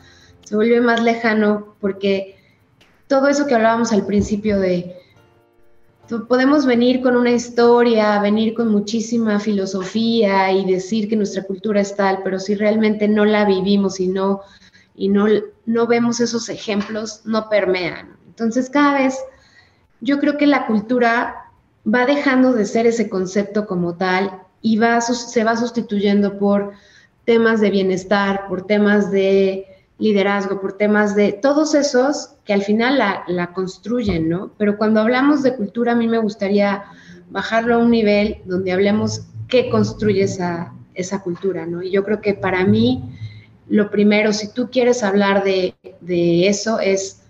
se 0.47 0.55
vuelve 0.55 0.79
más 0.79 1.03
lejano 1.03 1.75
porque 1.81 2.37
todo 3.09 3.27
eso 3.27 3.47
que 3.47 3.55
hablábamos 3.55 3.91
al 3.91 4.05
principio 4.05 4.57
de 4.57 4.95
podemos 6.29 6.65
venir 6.65 7.01
con 7.01 7.17
una 7.17 7.31
historia, 7.31 8.21
venir 8.21 8.53
con 8.53 8.69
muchísima 8.69 9.41
filosofía 9.41 10.49
y 10.53 10.63
decir 10.63 11.09
que 11.09 11.17
nuestra 11.17 11.43
cultura 11.43 11.81
es 11.81 11.97
tal, 11.97 12.21
pero 12.23 12.39
si 12.39 12.55
realmente 12.55 13.09
no 13.09 13.25
la 13.25 13.43
vivimos 13.43 13.99
y 13.99 14.07
no 14.07 14.39
y 14.95 15.09
no, 15.09 15.25
no 15.65 15.85
vemos 15.85 16.21
esos 16.21 16.47
ejemplos, 16.47 17.23
no 17.25 17.49
permean. 17.49 18.15
Entonces 18.27 18.69
cada 18.69 18.99
vez 18.99 19.19
yo 19.99 20.17
creo 20.17 20.37
que 20.37 20.47
la 20.47 20.65
cultura 20.65 21.51
va 21.85 22.05
dejando 22.05 22.53
de 22.53 22.65
ser 22.65 22.87
ese 22.87 23.09
concepto 23.09 23.67
como 23.67 23.97
tal 23.97 24.43
y 24.61 24.77
va, 24.77 25.01
se 25.01 25.43
va 25.43 25.57
sustituyendo 25.57 26.39
por 26.39 26.71
temas 27.25 27.59
de 27.59 27.69
bienestar, 27.69 28.47
por 28.47 28.65
temas 28.65 29.11
de 29.11 29.73
liderazgo, 29.99 30.61
por 30.61 30.73
temas 30.73 31.15
de 31.15 31.33
todos 31.33 31.73
esos 31.73 32.35
que 32.45 32.53
al 32.53 32.61
final 32.61 32.97
la, 32.97 33.51
construyen, 33.53 34.29
¿no? 34.29 34.51
Pero 34.57 34.77
cuando 34.77 35.01
hablamos 35.01 35.43
de 35.43 35.55
cultura, 35.55 35.93
a 35.93 35.95
mí 35.95 36.07
me 36.07 36.19
gustaría 36.19 36.83
bajarlo 37.29 37.75
a 37.75 37.77
un 37.79 37.91
nivel 37.91 38.37
donde 38.45 38.71
hablemos 38.71 39.23
qué 39.47 39.69
construye 39.69 40.23
esa, 40.23 40.73
esa 40.93 41.21
cultura, 41.21 41.65
¿no? 41.65 41.81
Y 41.81 41.91
yo 41.91 42.03
creo 42.03 42.21
que 42.21 42.35
para 42.35 42.63
mí 42.65 43.03
lo 43.67 43.89
primero, 43.89 44.33
si 44.33 44.53
tú 44.53 44.69
quieres 44.71 45.03
hablar 45.03 45.43
de, 45.43 45.75
eso, 46.47 46.79
es, 46.79 47.23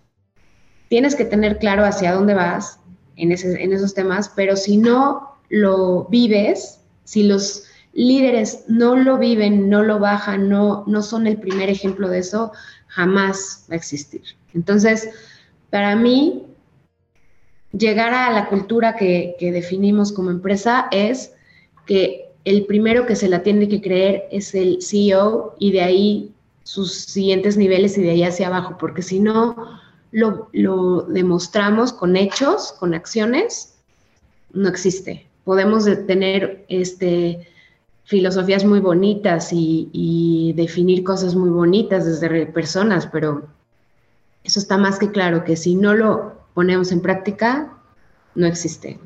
tienes 0.89 1.15
que 1.15 1.25
tener 1.25 1.57
claro 1.57 1.85
hacia 1.85 2.13
dónde 2.13 2.33
vas 2.33 2.79
en, 3.15 3.31
en 3.31 3.73
esos 3.73 3.93
temas, 3.93 4.31
pero 4.35 4.55
si 4.55 4.77
no 4.77 5.37
lo 5.49 6.05
vives, 6.05 6.81
si 7.05 7.23
los 7.23 7.66
líderes 7.97 8.63
no 8.69 8.95
lo 8.95 9.17
viven, 9.17 9.69
no 9.69 9.83
lo 9.83 9.99
bajan, 9.99 10.47
no, 10.47 10.85
no 10.87 11.01
son 11.01 11.27
el 11.27 11.37
primer 11.37 11.69
ejemplo 11.69 12.07
de 12.07 12.19
eso, 12.19 12.53
jamás 12.87 13.65
va 13.69 13.73
a 13.73 13.77
existir. 13.77 14.21
Entonces, 14.53 15.09
para 15.69 15.95
mí, 15.97 16.45
llegar 17.71 18.13
a 18.13 18.31
la 18.31 18.47
cultura 18.47 18.95
que, 18.95 19.35
que 19.37 19.51
definimos 19.51 20.13
como 20.13 20.31
empresa 20.31 20.87
es 20.91 21.33
que 21.85 22.29
el 22.45 22.65
primero 22.65 23.05
que 23.05 23.17
se 23.17 23.27
la 23.27 23.43
tiene 23.43 23.67
que 23.67 23.81
creer 23.81 24.29
es 24.31 24.55
el 24.55 24.81
CEO 24.81 25.55
y 25.59 25.73
de 25.73 25.81
ahí 25.81 26.31
sus 26.63 26.93
siguientes 26.93 27.57
niveles 27.57 27.97
y 27.97 28.03
de 28.03 28.11
ahí 28.11 28.23
hacia 28.23 28.47
abajo, 28.47 28.77
porque 28.79 29.01
si 29.01 29.19
no 29.19 29.79
lo, 30.11 30.49
demostramos 31.09 31.93
con 31.93 32.15
hechos, 32.15 32.73
con 32.79 32.93
acciones, 32.93 33.75
no 34.53 34.69
existe. 34.69 35.27
Podemos 35.43 35.85
tener 36.05 36.65
este, 36.69 37.47
filosofías 38.07 38.63
muy 38.63 38.79
bonitas 38.79 39.51
y, 39.51 39.89
y 39.91 40.53
definir 40.53 41.03
cosas 41.03 41.35
muy 41.35 41.49
bonitas 41.49 42.05
desde 42.05 42.45
personas, 42.47 43.05
pero 43.07 43.47
eso 44.45 44.59
está 44.61 44.77
más 44.77 44.97
que 44.97 45.11
claro, 45.11 45.43
que 45.43 45.57
si 45.57 45.75
no 45.75 45.93
lo 45.93 46.37
ponemos 46.53 46.93
en 46.93 47.01
práctica, 47.01 47.77
no 48.33 48.47
existe. 48.47 48.97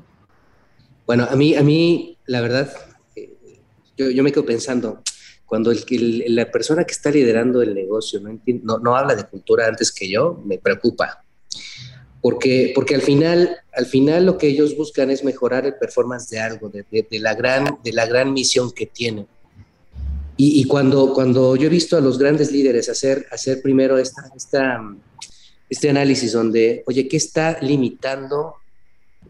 Bueno, 1.08 1.28
a 1.28 1.36
mí, 1.36 1.56
a 1.56 1.64
mí 1.64 2.16
la 2.28 2.42
verdad, 2.42 2.72
eh, 3.16 3.34
yo, 3.98 4.24
me 4.24 4.32
quedo 4.32 4.46
pensando, 4.46 5.02
cuando 5.48 5.74
la 6.28 6.52
persona 6.52 6.84
que 6.84 6.94
está 6.94 7.10
liderando 7.10 7.64
el 7.64 7.74
negocio 7.74 8.22
no, 8.22 8.78
no, 8.78 8.96
habla 8.96 9.16
de 9.16 9.24
cultura 9.24 9.68
antes 9.68 9.92
que 9.92 10.10
yo, 10.10 10.40
me 10.46 10.60
preocupa. 10.60 11.26
Porque, 12.22 12.72
porque 12.76 12.96
al, 12.96 13.02
final, 13.02 13.58
al 13.74 13.86
final 13.86 14.26
lo 14.26 14.38
que 14.38 14.48
ellos 14.48 14.78
buscan 14.78 15.10
es 15.10 15.24
mejorar 15.24 15.66
el 15.66 15.76
performance 15.76 16.30
de 16.30 16.40
algo, 16.40 16.70
de, 16.70 16.86
la, 17.20 17.34
gran, 17.34 17.80
de 17.84 17.94
la 17.94 18.06
gran 18.06 18.32
misión 18.34 18.72
que 18.72 18.86
tienen. 18.86 19.28
Y, 20.38 20.64
cuando, 20.64 21.14
cuando 21.14 21.56
yo 21.56 21.68
he 21.68 21.70
visto 21.70 21.98
a 21.98 22.02
los 22.02 22.18
grandes 22.18 22.52
líderes 22.52 22.90
hacer, 22.90 23.28
hacer 23.32 23.62
primero 23.62 24.00
esta, 24.00 24.24
esta, 24.36 24.82
este 25.70 25.90
análisis 25.90 26.32
donde, 26.32 26.84
oye, 26.88 27.08
¿qué 27.08 27.18
está 27.18 27.60
limitando 27.62 28.56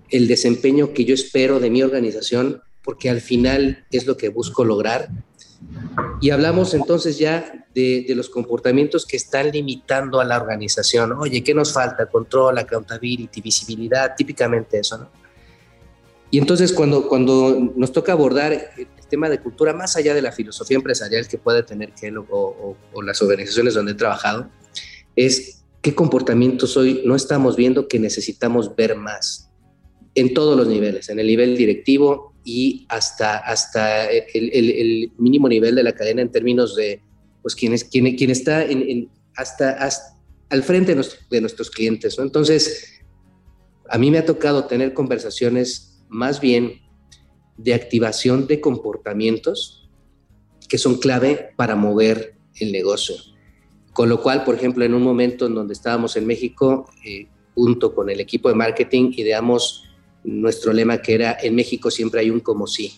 el 0.10 0.28
desempeño 0.28 0.94
que 0.94 1.04
yo 1.04 1.14
espero 1.14 1.60
de 1.60 1.70
mi 1.70 1.84
organización? 1.84 2.62
Porque 2.82 3.10
al 3.10 3.20
final 3.20 3.86
es 3.92 4.06
lo 4.06 4.16
que 4.16 4.30
busco 4.30 4.64
lograr. 4.64 5.10
Y 6.22 6.30
hablamos 6.30 6.74
entonces 6.74 7.18
ya 7.18 7.61
de, 7.74 8.06
los 8.16 8.30
comportamientos 8.30 9.06
que 9.06 9.18
están 9.18 9.52
limitando 9.52 10.20
a 10.20 10.26
la 10.26 10.38
organización. 10.38 11.14
Oye, 11.14 11.44
¿qué 11.44 11.54
nos 11.54 11.74
falta? 11.74 12.06
Control, 12.06 12.58
accountability, 12.58 13.42
visibilidad, 13.42 14.14
típicamente 14.16 14.80
eso, 14.80 14.98
¿no? 14.98 15.10
Y 16.30 16.38
entonces 16.38 16.72
cuando, 16.72 17.10
cuando 17.10 17.74
nos 17.76 17.92
toca 17.92 18.14
abordar 18.14 18.54
el 18.54 18.88
tema 19.10 19.28
de 19.30 19.42
cultura, 19.42 19.74
más 19.74 19.98
allá 19.98 20.14
de 20.14 20.22
la 20.22 20.32
filosofía 20.32 20.78
empresarial 20.78 21.28
que 21.28 21.38
puede 21.38 21.62
tener 21.62 21.92
Kel 21.92 22.18
o, 22.18 22.78
o, 22.94 23.02
las 23.02 23.22
organizaciones 23.22 23.74
donde 23.74 23.92
he 23.92 23.96
trabajado, 23.96 24.50
es 25.18 25.64
qué 25.82 25.94
comportamientos 25.94 26.78
hoy 26.78 27.02
no 27.06 27.16
estamos 27.16 27.58
viendo 27.58 27.90
que 27.90 28.00
necesitamos 28.00 28.74
ver 28.74 28.96
más 28.96 29.50
en 30.16 30.34
todos 30.34 30.58
los 30.58 30.68
niveles, 30.68 31.10
en 31.10 31.20
el 31.20 31.28
nivel 31.28 31.58
directivo 31.58 32.34
y 32.44 32.86
hasta, 32.90 33.38
hasta 33.38 34.10
el, 34.10 35.12
mínimo 35.18 35.48
nivel 35.48 35.76
de 35.76 35.84
la 35.84 35.94
cadena 35.94 36.22
en 36.22 36.32
términos 36.32 36.76
de 36.76 37.02
pues, 37.42 37.56
quién, 37.56 37.74
es, 37.74 37.84
quién, 37.84 38.16
quién 38.16 38.30
está 38.30 38.64
en, 38.64 39.10
hasta, 39.36 39.72
hasta, 39.72 40.18
al 40.50 40.64
frente 40.64 40.96
de, 40.96 41.06
de 41.30 41.42
nuestros 41.42 41.70
clientes. 41.70 42.18
¿no? 42.18 42.24
Entonces, 42.24 43.02
a 43.90 43.98
mí 43.98 44.12
me 44.12 44.18
ha 44.18 44.26
tocado 44.26 44.66
tener 44.66 44.94
conversaciones 44.94 46.04
más 46.10 46.40
bien 46.40 46.82
de 47.58 47.74
activación 47.74 48.48
de 48.48 48.60
comportamientos 48.60 49.90
que 50.68 50.78
son 50.78 50.96
clave 51.00 51.50
para 51.58 51.76
mover 51.76 52.36
el 52.56 52.72
negocio. 52.72 53.16
Con 53.94 54.08
lo 54.08 54.22
cual, 54.22 54.44
por 54.44 54.56
ejemplo, 54.56 54.86
en 54.86 54.94
un 54.94 55.04
momento 55.04 55.48
en 55.48 55.56
donde 55.56 55.74
estábamos 55.74 56.16
en 56.16 56.26
México, 56.26 56.90
eh, 57.06 57.28
junto 57.54 57.94
con 57.94 58.10
el 58.10 58.20
equipo 58.22 58.48
de 58.48 58.56
marketing, 58.56 59.12
ideamos 59.18 59.84
nuestro 60.24 60.72
lema 60.72 61.02
que 61.02 61.16
era, 61.16 61.38
en 61.42 61.56
México 61.56 61.92
siempre 61.92 62.22
hay 62.22 62.30
un 62.30 62.40
como 62.40 62.68
sí. 62.68 62.94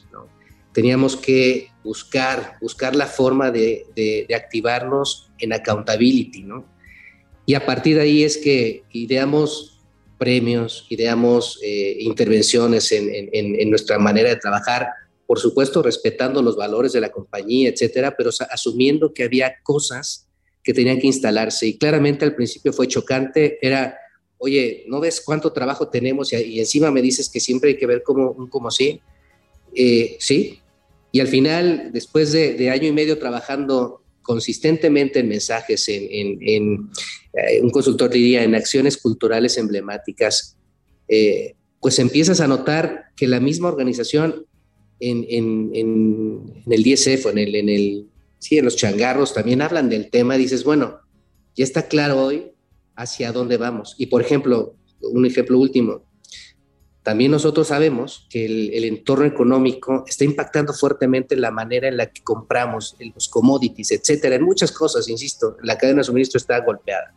Teníamos 0.71 1.15
que 1.15 1.67
buscar, 1.83 2.57
buscar 2.61 2.95
la 2.95 3.07
forma 3.07 3.51
de, 3.51 3.85
de, 3.95 4.33
activarnos 4.35 5.29
en 5.39 5.53
accountability. 5.53 6.43
¿no? 6.43 6.65
Y 7.45 7.55
a 7.55 7.65
partir 7.65 7.95
de 7.95 8.03
ahí 8.03 8.23
es 8.23 8.37
que 8.37 8.83
ideamos 8.91 9.73
premios, 10.17 10.85
ideamos 10.89 11.59
eh, 11.61 11.97
intervenciones 11.99 12.93
en, 12.93 13.69
nuestra 13.69 13.99
manera 13.99 14.29
de 14.29 14.37
trabajar, 14.37 14.87
por 15.27 15.37
supuesto 15.37 15.83
respetando 15.83 16.41
los 16.41 16.55
valores 16.55 16.93
de 16.93 17.01
la 17.01 17.11
compañía, 17.11 17.69
etcétera, 17.69 18.15
pero 18.17 18.29
asumiendo 18.49 19.13
que 19.13 19.23
había 19.23 19.55
cosas 19.63 20.29
que 20.63 20.73
tenían 20.73 20.99
que 20.99 21.07
instalarse. 21.07 21.67
Y 21.67 21.77
claramente 21.77 22.23
al 22.23 22.35
principio 22.35 22.71
fue 22.71 22.87
chocante, 22.87 23.57
era, 23.61 23.97
oye, 24.37 24.85
¿no 24.87 25.01
ves 25.01 25.19
cuánto 25.19 25.51
trabajo 25.51 25.89
tenemos? 25.89 26.31
Y, 26.31 26.57
encima 26.57 26.89
me 26.89 27.01
dices 27.01 27.29
que 27.29 27.41
siempre 27.41 27.71
hay 27.71 27.77
que 27.77 27.87
ver 27.87 28.01
como 28.01 28.31
un 28.31 28.47
como 28.47 28.71
sí. 28.71 29.01
Eh, 29.75 30.15
sí. 30.19 30.61
Y 31.13 31.19
al 31.19 31.27
final, 31.27 31.91
después 31.93 32.31
de, 32.31 32.71
año 32.71 32.87
y 32.87 32.91
medio 32.91 33.19
trabajando 33.19 34.01
consistentemente 34.23 35.19
en 35.19 35.29
mensajes, 35.29 35.87
en, 35.87 36.39
eh, 36.41 37.61
un 37.61 37.69
consultor 37.69 38.09
diría, 38.09 38.43
en 38.43 38.55
acciones 38.55 38.97
culturales 38.97 39.59
emblemáticas, 39.59 40.57
eh, 41.07 41.53
pues 41.79 41.99
empiezas 41.99 42.41
a 42.41 42.47
notar 42.47 43.11
que 43.15 43.27
la 43.27 43.39
misma 43.39 43.67
organización 43.67 44.47
en, 44.99 45.71
el 46.65 46.83
DSF, 46.83 47.27
en 47.27 47.37
el, 47.37 47.55
en 47.57 47.69
el, 47.69 48.07
sí, 48.39 48.57
en 48.57 48.65
los 48.65 48.75
changarros 48.75 49.35
también 49.35 49.61
hablan 49.61 49.89
del 49.89 50.09
tema, 50.09 50.35
dices, 50.35 50.63
bueno, 50.63 51.01
ya 51.55 51.63
está 51.63 51.87
claro 51.87 52.23
hoy 52.23 52.53
hacia 52.95 53.31
dónde 53.31 53.57
vamos. 53.57 53.93
Y 53.99 54.07
por 54.07 54.23
ejemplo, 54.23 54.75
un 55.01 55.27
ejemplo 55.27 55.59
último, 55.59 56.05
también 57.03 57.31
nosotros 57.31 57.67
sabemos 57.67 58.25
que 58.29 58.45
el, 58.45 58.85
entorno 58.85 59.25
económico 59.25 60.05
está 60.07 60.23
impactando 60.23 60.73
fuertemente 60.73 61.35
la 61.35 61.51
manera 61.51 61.89
en 61.89 61.97
la 61.97 62.05
que 62.05 62.23
compramos 62.23 62.95
los 63.13 63.27
commodities, 63.27 63.91
etcétera, 63.91 64.35
en 64.35 64.43
muchas 64.43 64.71
cosas, 64.71 65.09
insisto, 65.09 65.57
la 65.61 65.77
cadena 65.77 65.99
de 65.99 66.05
suministro 66.05 66.37
está 66.37 66.57
golpeada. 66.61 67.13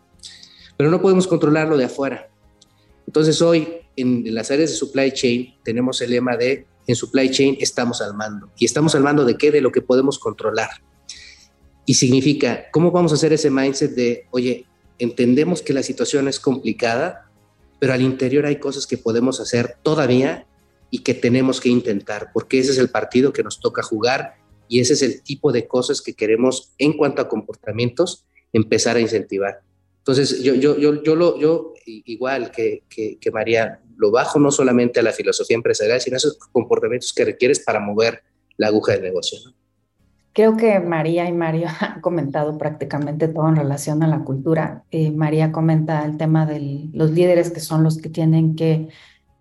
Pero 0.77 0.91
no 0.91 1.01
podemos 1.01 1.29
controlarlo 1.29 1.77
de 1.77 1.85
afuera. 1.85 2.29
Entonces 3.07 3.41
hoy 3.41 3.69
en, 3.95 4.35
las 4.35 4.51
áreas 4.51 4.71
de 4.71 4.77
supply 4.77 5.13
chain 5.13 5.55
tenemos 5.63 6.01
el 6.01 6.11
lema 6.11 6.37
de 6.37 6.67
en 6.89 6.97
supply 6.97 7.31
chain 7.31 7.57
estamos 7.61 8.03
al 8.03 8.15
mando. 8.15 8.51
¿Y 8.59 8.65
estamos 8.65 8.95
al 8.97 9.03
mando 9.03 9.25
de 9.25 9.37
qué? 9.39 9.53
De 9.53 9.61
lo 9.61 9.71
que 9.71 9.83
podemos 9.83 10.19
controlar. 10.19 10.71
Y 11.85 11.95
significa, 11.95 12.67
¿cómo 12.73 12.91
vamos 12.91 13.13
a 13.13 13.15
hacer 13.15 13.33
ese 13.33 13.51
mindset 13.51 13.93
de, 13.93 14.27
oye, 14.33 14.67
entendemos 14.99 15.63
que 15.63 15.73
la 15.73 15.83
situación 15.83 16.27
es 16.27 16.41
complicada, 16.41 17.26
pero 17.79 17.93
al 17.93 18.03
interior 18.03 18.47
hay 18.47 18.57
cosas 18.57 18.87
que 18.87 18.99
podemos 18.99 19.41
hacer 19.41 19.77
todavía 19.83 20.47
y 20.91 21.01
que 21.01 21.15
tenemos 21.15 21.61
que 21.61 21.69
intentar, 21.69 22.31
porque 22.33 22.59
ese 22.59 22.73
es 22.73 22.79
el 22.79 22.91
partido 22.91 23.33
que 23.33 23.43
nos 23.43 23.61
toca 23.61 23.83
jugar 23.83 24.35
y 24.69 24.81
ese 24.81 24.95
es 24.95 25.03
el 25.03 25.23
tipo 25.23 25.53
de 25.53 25.67
cosas 25.67 26.01
que 26.01 26.15
queremos 26.15 26.73
en 26.79 26.95
cuanto 26.95 27.23
a 27.23 27.29
comportamientos 27.29 28.27
empezar 28.53 28.97
a 28.97 29.01
incentivar. 29.01 29.61
Entonces, 29.99 30.43
yo, 30.43 30.55
yo, 30.55 30.79
yo, 30.79 31.03
yo, 31.03 31.75
igual 31.85 32.51
que, 32.51 32.85
que, 32.89 33.19
que 33.19 33.31
María, 33.31 33.81
lo 33.97 34.11
bajo 34.11 34.39
no 34.39 34.51
solamente 34.51 35.01
a 35.01 35.03
la 35.03 35.13
filosofía 35.13 35.57
empresarial, 35.57 36.01
sino 36.01 36.15
a 36.15 36.19
esos 36.19 36.39
comportamientos 36.53 37.13
que 37.13 37.25
requieres 37.25 37.61
para 37.61 37.81
mover 37.81 38.23
la 38.57 38.69
aguja 38.69 38.93
del 38.93 39.03
negocio. 39.03 39.39
¿no? 39.45 39.66
Creo 40.37 40.55
que 40.59 40.81
María 40.81 41.27
y 41.27 41.33
Mario 41.33 41.69
han 41.81 42.03
comentado 42.03 42.59
prácticamente 42.59 43.27
todo 43.27 43.49
en 43.49 43.57
relación 43.57 44.03
a 44.03 44.07
la 44.07 44.19
cultura. 44.19 44.85
Eh, 44.91 45.11
María 45.11 45.51
comenta 45.51 46.05
el 46.05 46.19
tema 46.19 46.45
de 46.45 46.91
los 46.93 47.13
líderes 47.13 47.51
que 47.51 47.61
son 47.61 47.83
los 47.83 47.97
que 47.97 48.11
tienen 48.11 48.55
que 48.55 48.91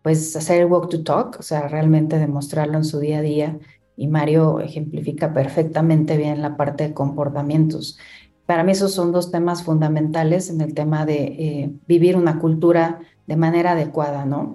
pues, 0.03 0.33
hacer 0.37 0.61
el 0.61 0.67
walk 0.67 0.87
to 0.87 1.03
talk, 1.03 1.35
o 1.37 1.43
sea, 1.43 1.67
realmente 1.67 2.17
demostrarlo 2.17 2.77
en 2.77 2.85
su 2.85 3.01
día 3.01 3.17
a 3.17 3.21
día. 3.21 3.59
Y 3.97 4.07
Mario 4.07 4.61
ejemplifica 4.61 5.33
perfectamente 5.33 6.15
bien 6.15 6.41
la 6.41 6.55
parte 6.55 6.87
de 6.87 6.93
comportamientos. 6.93 7.99
Para 8.45 8.63
mí 8.63 8.71
esos 8.71 8.93
son 8.93 9.11
dos 9.11 9.31
temas 9.31 9.63
fundamentales 9.63 10.49
en 10.49 10.61
el 10.61 10.73
tema 10.73 11.05
de 11.05 11.23
eh, 11.23 11.71
vivir 11.89 12.15
una 12.15 12.39
cultura 12.39 13.01
de 13.27 13.35
manera 13.35 13.73
adecuada, 13.73 14.23
¿no? 14.23 14.53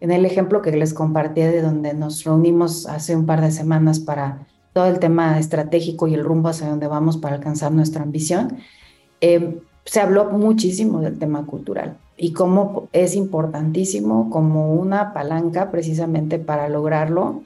En 0.00 0.10
el 0.10 0.24
ejemplo 0.24 0.62
que 0.62 0.72
les 0.72 0.94
compartí 0.94 1.42
de 1.42 1.60
donde 1.60 1.92
nos 1.92 2.24
reunimos 2.24 2.86
hace 2.86 3.14
un 3.14 3.26
par 3.26 3.42
de 3.42 3.50
semanas 3.50 4.00
para 4.00 4.46
todo 4.72 4.86
el 4.86 4.98
tema 4.98 5.38
estratégico 5.38 6.06
y 6.06 6.14
el 6.14 6.24
rumbo 6.24 6.48
hacia 6.48 6.68
donde 6.68 6.86
vamos 6.86 7.16
para 7.16 7.36
alcanzar 7.36 7.72
nuestra 7.72 8.02
ambición, 8.02 8.58
eh, 9.20 9.60
se 9.84 10.00
habló 10.00 10.30
muchísimo 10.30 11.00
del 11.00 11.18
tema 11.18 11.44
cultural 11.44 11.96
y 12.16 12.32
cómo 12.32 12.88
es 12.92 13.16
importantísimo 13.16 14.30
como 14.30 14.74
una 14.74 15.12
palanca 15.12 15.70
precisamente 15.70 16.38
para 16.38 16.68
lograrlo. 16.68 17.42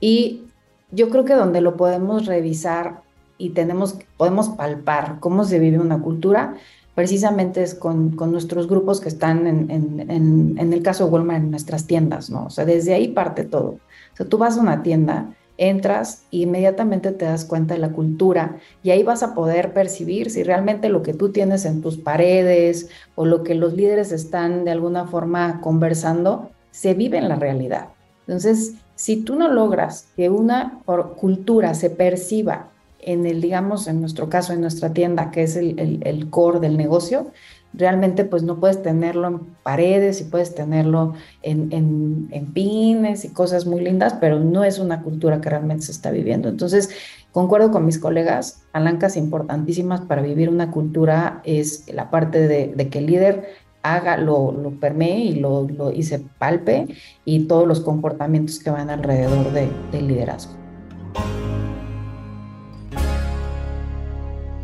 Y 0.00 0.42
yo 0.90 1.10
creo 1.10 1.24
que 1.24 1.34
donde 1.34 1.60
lo 1.60 1.76
podemos 1.76 2.26
revisar 2.26 3.02
y 3.36 3.50
tenemos, 3.50 3.98
podemos 4.16 4.48
palpar 4.50 5.18
cómo 5.20 5.44
se 5.44 5.58
vive 5.58 5.78
una 5.78 6.00
cultura, 6.00 6.56
precisamente 6.94 7.62
es 7.62 7.74
con, 7.74 8.10
con 8.10 8.30
nuestros 8.30 8.68
grupos 8.68 9.00
que 9.00 9.08
están 9.08 9.46
en, 9.46 9.70
en, 9.70 10.56
en, 10.58 10.72
el 10.72 10.82
caso 10.82 11.04
de 11.04 11.10
Walmart 11.10 11.42
en 11.42 11.50
nuestras 11.50 11.86
tiendas, 11.86 12.30
¿no? 12.30 12.46
O 12.46 12.50
sea, 12.50 12.64
desde 12.64 12.94
ahí 12.94 13.08
parte 13.08 13.44
todo. 13.44 13.78
O 14.12 14.16
sea, 14.16 14.26
tú 14.26 14.38
vas 14.38 14.56
a 14.56 14.60
una 14.60 14.82
tienda 14.82 15.34
entras 15.56 16.24
e 16.32 16.38
inmediatamente 16.38 17.12
te 17.12 17.24
das 17.24 17.44
cuenta 17.44 17.74
de 17.74 17.80
la 17.80 17.92
cultura 17.92 18.56
y 18.82 18.90
ahí 18.90 19.02
vas 19.02 19.22
a 19.22 19.34
poder 19.34 19.72
percibir 19.72 20.30
si 20.30 20.42
realmente 20.42 20.88
lo 20.88 21.02
que 21.02 21.14
tú 21.14 21.30
tienes 21.30 21.64
en 21.64 21.80
tus 21.80 21.96
paredes 21.96 22.88
o 23.14 23.24
lo 23.24 23.44
que 23.44 23.54
los 23.54 23.74
líderes 23.74 24.12
están 24.12 24.64
de 24.64 24.72
alguna 24.72 25.06
forma 25.06 25.60
conversando 25.60 26.50
se 26.70 26.94
vive 26.94 27.18
en 27.18 27.28
la 27.28 27.36
realidad. 27.36 27.88
Entonces, 28.26 28.74
si 28.96 29.22
tú 29.22 29.36
no 29.36 29.48
logras 29.48 30.08
que 30.16 30.30
una 30.30 30.80
cultura 31.16 31.74
se 31.74 31.90
perciba 31.90 32.70
en 33.00 33.26
el, 33.26 33.40
digamos, 33.40 33.86
en 33.86 34.00
nuestro 34.00 34.28
caso, 34.28 34.52
en 34.52 34.60
nuestra 34.60 34.92
tienda, 34.92 35.30
que 35.30 35.42
es 35.42 35.56
el, 35.56 35.78
el, 35.78 36.00
el 36.04 36.30
core 36.30 36.58
del 36.58 36.76
negocio, 36.76 37.30
realmente 37.76 38.24
pues 38.24 38.42
no 38.42 38.60
puedes 38.60 38.82
tenerlo 38.82 39.28
en 39.28 39.38
paredes 39.62 40.20
y 40.20 40.24
puedes 40.24 40.54
tenerlo 40.54 41.14
en, 41.42 41.72
en, 41.72 42.52
pines 42.52 43.24
y 43.24 43.30
cosas 43.30 43.66
muy 43.66 43.82
lindas, 43.82 44.14
pero 44.20 44.38
no 44.38 44.64
es 44.64 44.78
una 44.78 45.02
cultura 45.02 45.40
que 45.40 45.50
realmente 45.50 45.86
se 45.86 45.92
está 45.92 46.10
viviendo. 46.10 46.48
Entonces, 46.48 46.90
concuerdo 47.32 47.70
con 47.70 47.84
mis 47.84 47.98
colegas, 47.98 48.62
palancas 48.72 49.16
importantísimas 49.16 50.02
para 50.02 50.22
vivir 50.22 50.48
una 50.48 50.70
cultura 50.70 51.40
es 51.44 51.84
la 51.92 52.10
parte 52.10 52.46
de, 52.46 52.88
que 52.88 52.98
el 52.98 53.06
líder 53.06 53.48
haga, 53.82 54.16
lo, 54.16 54.52
lo 54.52 54.70
permee 54.78 55.18
y, 55.18 55.34
lo, 55.34 55.66
lo, 55.68 55.92
y 55.92 56.04
se 56.04 56.20
palpe 56.38 56.86
y 57.24 57.46
todos 57.46 57.66
los 57.66 57.80
comportamientos 57.80 58.58
que 58.58 58.70
van 58.70 58.88
alrededor 58.88 59.52
de, 59.52 59.68
del 59.90 60.08
liderazgo. 60.08 60.54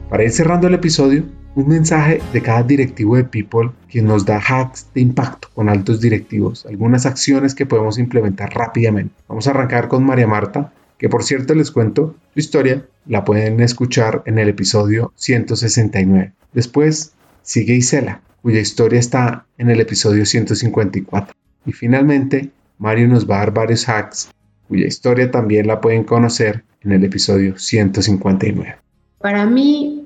Para 0.08 0.24
ir 0.24 0.30
cerrando 0.30 0.66
el 0.66 0.74
episodio, 0.74 1.24
un 1.54 1.68
mensaje 1.68 2.20
de 2.32 2.42
cada 2.42 2.62
directivo 2.62 3.16
de 3.16 3.24
People 3.24 3.70
que 3.88 4.02
nos 4.02 4.24
da 4.24 4.38
hacks 4.38 4.86
de 4.94 5.00
impacto 5.00 5.48
con 5.54 5.68
altos 5.68 6.00
directivos, 6.00 6.64
algunas 6.66 7.06
acciones 7.06 7.54
que 7.54 7.66
podemos 7.66 7.98
implementar 7.98 8.54
rápidamente. 8.54 9.14
Vamos 9.28 9.46
a 9.46 9.50
arrancar 9.50 9.88
con 9.88 10.04
María 10.04 10.26
Marta, 10.26 10.72
que 10.98 11.08
por 11.08 11.24
cierto 11.24 11.54
les 11.54 11.70
cuento 11.70 12.14
su 12.34 12.40
historia, 12.40 12.86
la 13.06 13.24
pueden 13.24 13.60
escuchar 13.60 14.22
en 14.26 14.38
el 14.38 14.48
episodio 14.48 15.12
169. 15.16 16.32
Después 16.52 17.12
sigue 17.42 17.74
Isela, 17.74 18.20
cuya 18.42 18.60
historia 18.60 19.00
está 19.00 19.46
en 19.58 19.70
el 19.70 19.80
episodio 19.80 20.26
154. 20.26 21.34
Y 21.66 21.72
finalmente, 21.72 22.50
Mario 22.78 23.08
nos 23.08 23.28
va 23.28 23.36
a 23.36 23.40
dar 23.40 23.52
varios 23.52 23.88
hacks, 23.88 24.30
cuya 24.68 24.86
historia 24.86 25.30
también 25.30 25.66
la 25.66 25.80
pueden 25.80 26.04
conocer 26.04 26.64
en 26.82 26.92
el 26.92 27.04
episodio 27.04 27.58
159. 27.58 28.76
Para 29.18 29.44
mí, 29.44 29.99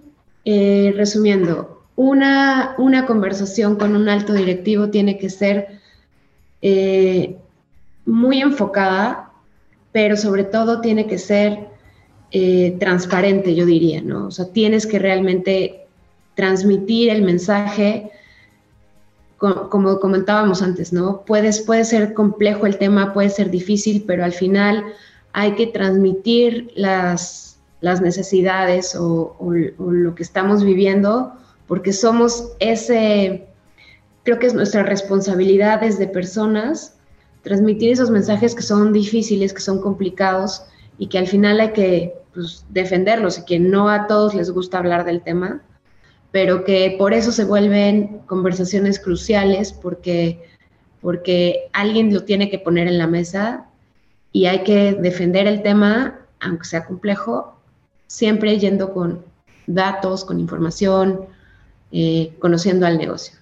eh, 0.44 0.92
resumiendo, 0.96 1.82
una, 1.96 2.74
una, 2.78 3.06
conversación 3.06 3.76
con 3.76 3.94
un 3.96 4.08
alto 4.08 4.32
directivo 4.32 4.90
tiene 4.90 5.16
que 5.16 5.30
ser 5.30 5.80
eh, 6.60 7.36
muy 8.04 8.40
enfocada, 8.40 9.30
pero 9.92 10.16
sobre 10.16 10.44
todo 10.44 10.80
tiene 10.80 11.06
que 11.06 11.18
ser 11.18 11.68
eh, 12.30 12.76
transparente, 12.80 13.54
yo 13.54 13.64
diría, 13.64 14.02
¿no? 14.02 14.26
O 14.26 14.30
sea, 14.30 14.46
tienes 14.46 14.86
que 14.86 14.98
realmente 14.98 15.86
transmitir 16.34 17.10
el 17.10 17.22
mensaje, 17.22 18.10
como 19.38 20.00
comentábamos 20.00 20.62
antes, 20.62 20.92
¿no? 20.92 21.22
Puedes, 21.26 21.60
puede 21.60 21.84
ser 21.84 22.12
complejo 22.12 22.66
el 22.66 22.76
tema, 22.76 23.14
puede 23.14 23.30
ser 23.30 23.50
difícil, 23.50 24.04
pero 24.06 24.24
al 24.24 24.32
final 24.32 24.84
hay 25.32 25.52
que 25.52 25.68
transmitir 25.68 26.72
las 26.74 27.53
las 27.84 28.00
necesidades 28.00 28.96
o, 28.98 29.36
lo 29.78 30.14
que 30.14 30.22
estamos 30.22 30.64
viviendo, 30.64 31.34
porque 31.66 31.92
somos 31.92 32.52
ese, 32.58 33.46
creo 34.22 34.38
que 34.38 34.46
es 34.46 34.54
nuestra 34.54 34.84
responsabilidad 34.84 35.82
desde 35.82 36.06
personas, 36.06 36.96
transmitir 37.42 37.92
esos 37.92 38.10
mensajes 38.10 38.54
que 38.54 38.62
son 38.62 38.94
difíciles, 38.94 39.52
que 39.52 39.60
son 39.60 39.82
complicados 39.82 40.64
y 40.96 41.08
que 41.08 41.18
al 41.18 41.26
final 41.26 41.60
hay 41.60 41.72
que 41.72 42.14
pues, 42.32 42.64
defenderlos 42.70 43.38
y 43.38 43.44
que 43.44 43.58
no 43.58 43.90
a 43.90 44.06
todos 44.06 44.34
les 44.34 44.50
gusta 44.50 44.78
hablar 44.78 45.04
del 45.04 45.20
tema, 45.20 45.60
pero 46.32 46.64
que 46.64 46.96
por 46.98 47.12
eso 47.12 47.32
se 47.32 47.44
vuelven 47.44 48.20
conversaciones 48.24 48.98
cruciales 48.98 49.74
porque, 49.74 50.42
porque 51.02 51.68
alguien 51.74 52.14
lo 52.14 52.24
tiene 52.24 52.48
que 52.48 52.58
poner 52.58 52.88
en 52.88 52.96
la 52.96 53.06
mesa 53.06 53.66
y 54.32 54.46
hay 54.46 54.64
que 54.64 54.94
defender 54.94 55.46
el 55.46 55.62
tema, 55.62 56.20
aunque 56.40 56.64
sea 56.64 56.86
complejo, 56.86 57.53
siempre 58.14 58.56
yendo 58.60 58.94
con 58.94 59.24
datos, 59.66 60.24
con 60.24 60.38
información, 60.38 61.26
eh, 61.90 62.32
conociendo 62.38 62.86
al 62.86 62.96
negocio. 62.96 63.36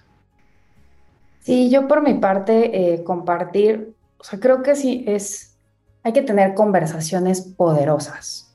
Sí, 1.41 1.69
yo 1.69 1.87
por 1.87 2.01
mi 2.01 2.15
parte 2.15 2.93
eh, 2.93 3.03
compartir, 3.03 3.93
o 4.17 4.23
sea, 4.23 4.39
creo 4.39 4.63
que 4.63 4.75
sí 4.75 5.03
es, 5.07 5.57
hay 6.01 6.11
que 6.13 6.23
tener 6.23 6.55
conversaciones 6.55 7.41
poderosas, 7.41 8.51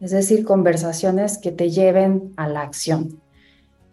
es 0.00 0.10
decir, 0.10 0.44
conversaciones 0.44 1.38
que 1.38 1.52
te 1.52 1.70
lleven 1.70 2.34
a 2.36 2.48
la 2.48 2.60
acción, 2.60 3.18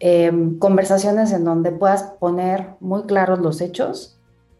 em, 0.00 0.58
conversaciones 0.58 1.32
en 1.32 1.44
donde 1.44 1.72
puedas 1.72 2.02
poner 2.20 2.74
muy 2.80 3.04
claros 3.04 3.38
los 3.38 3.62
hechos, 3.62 4.18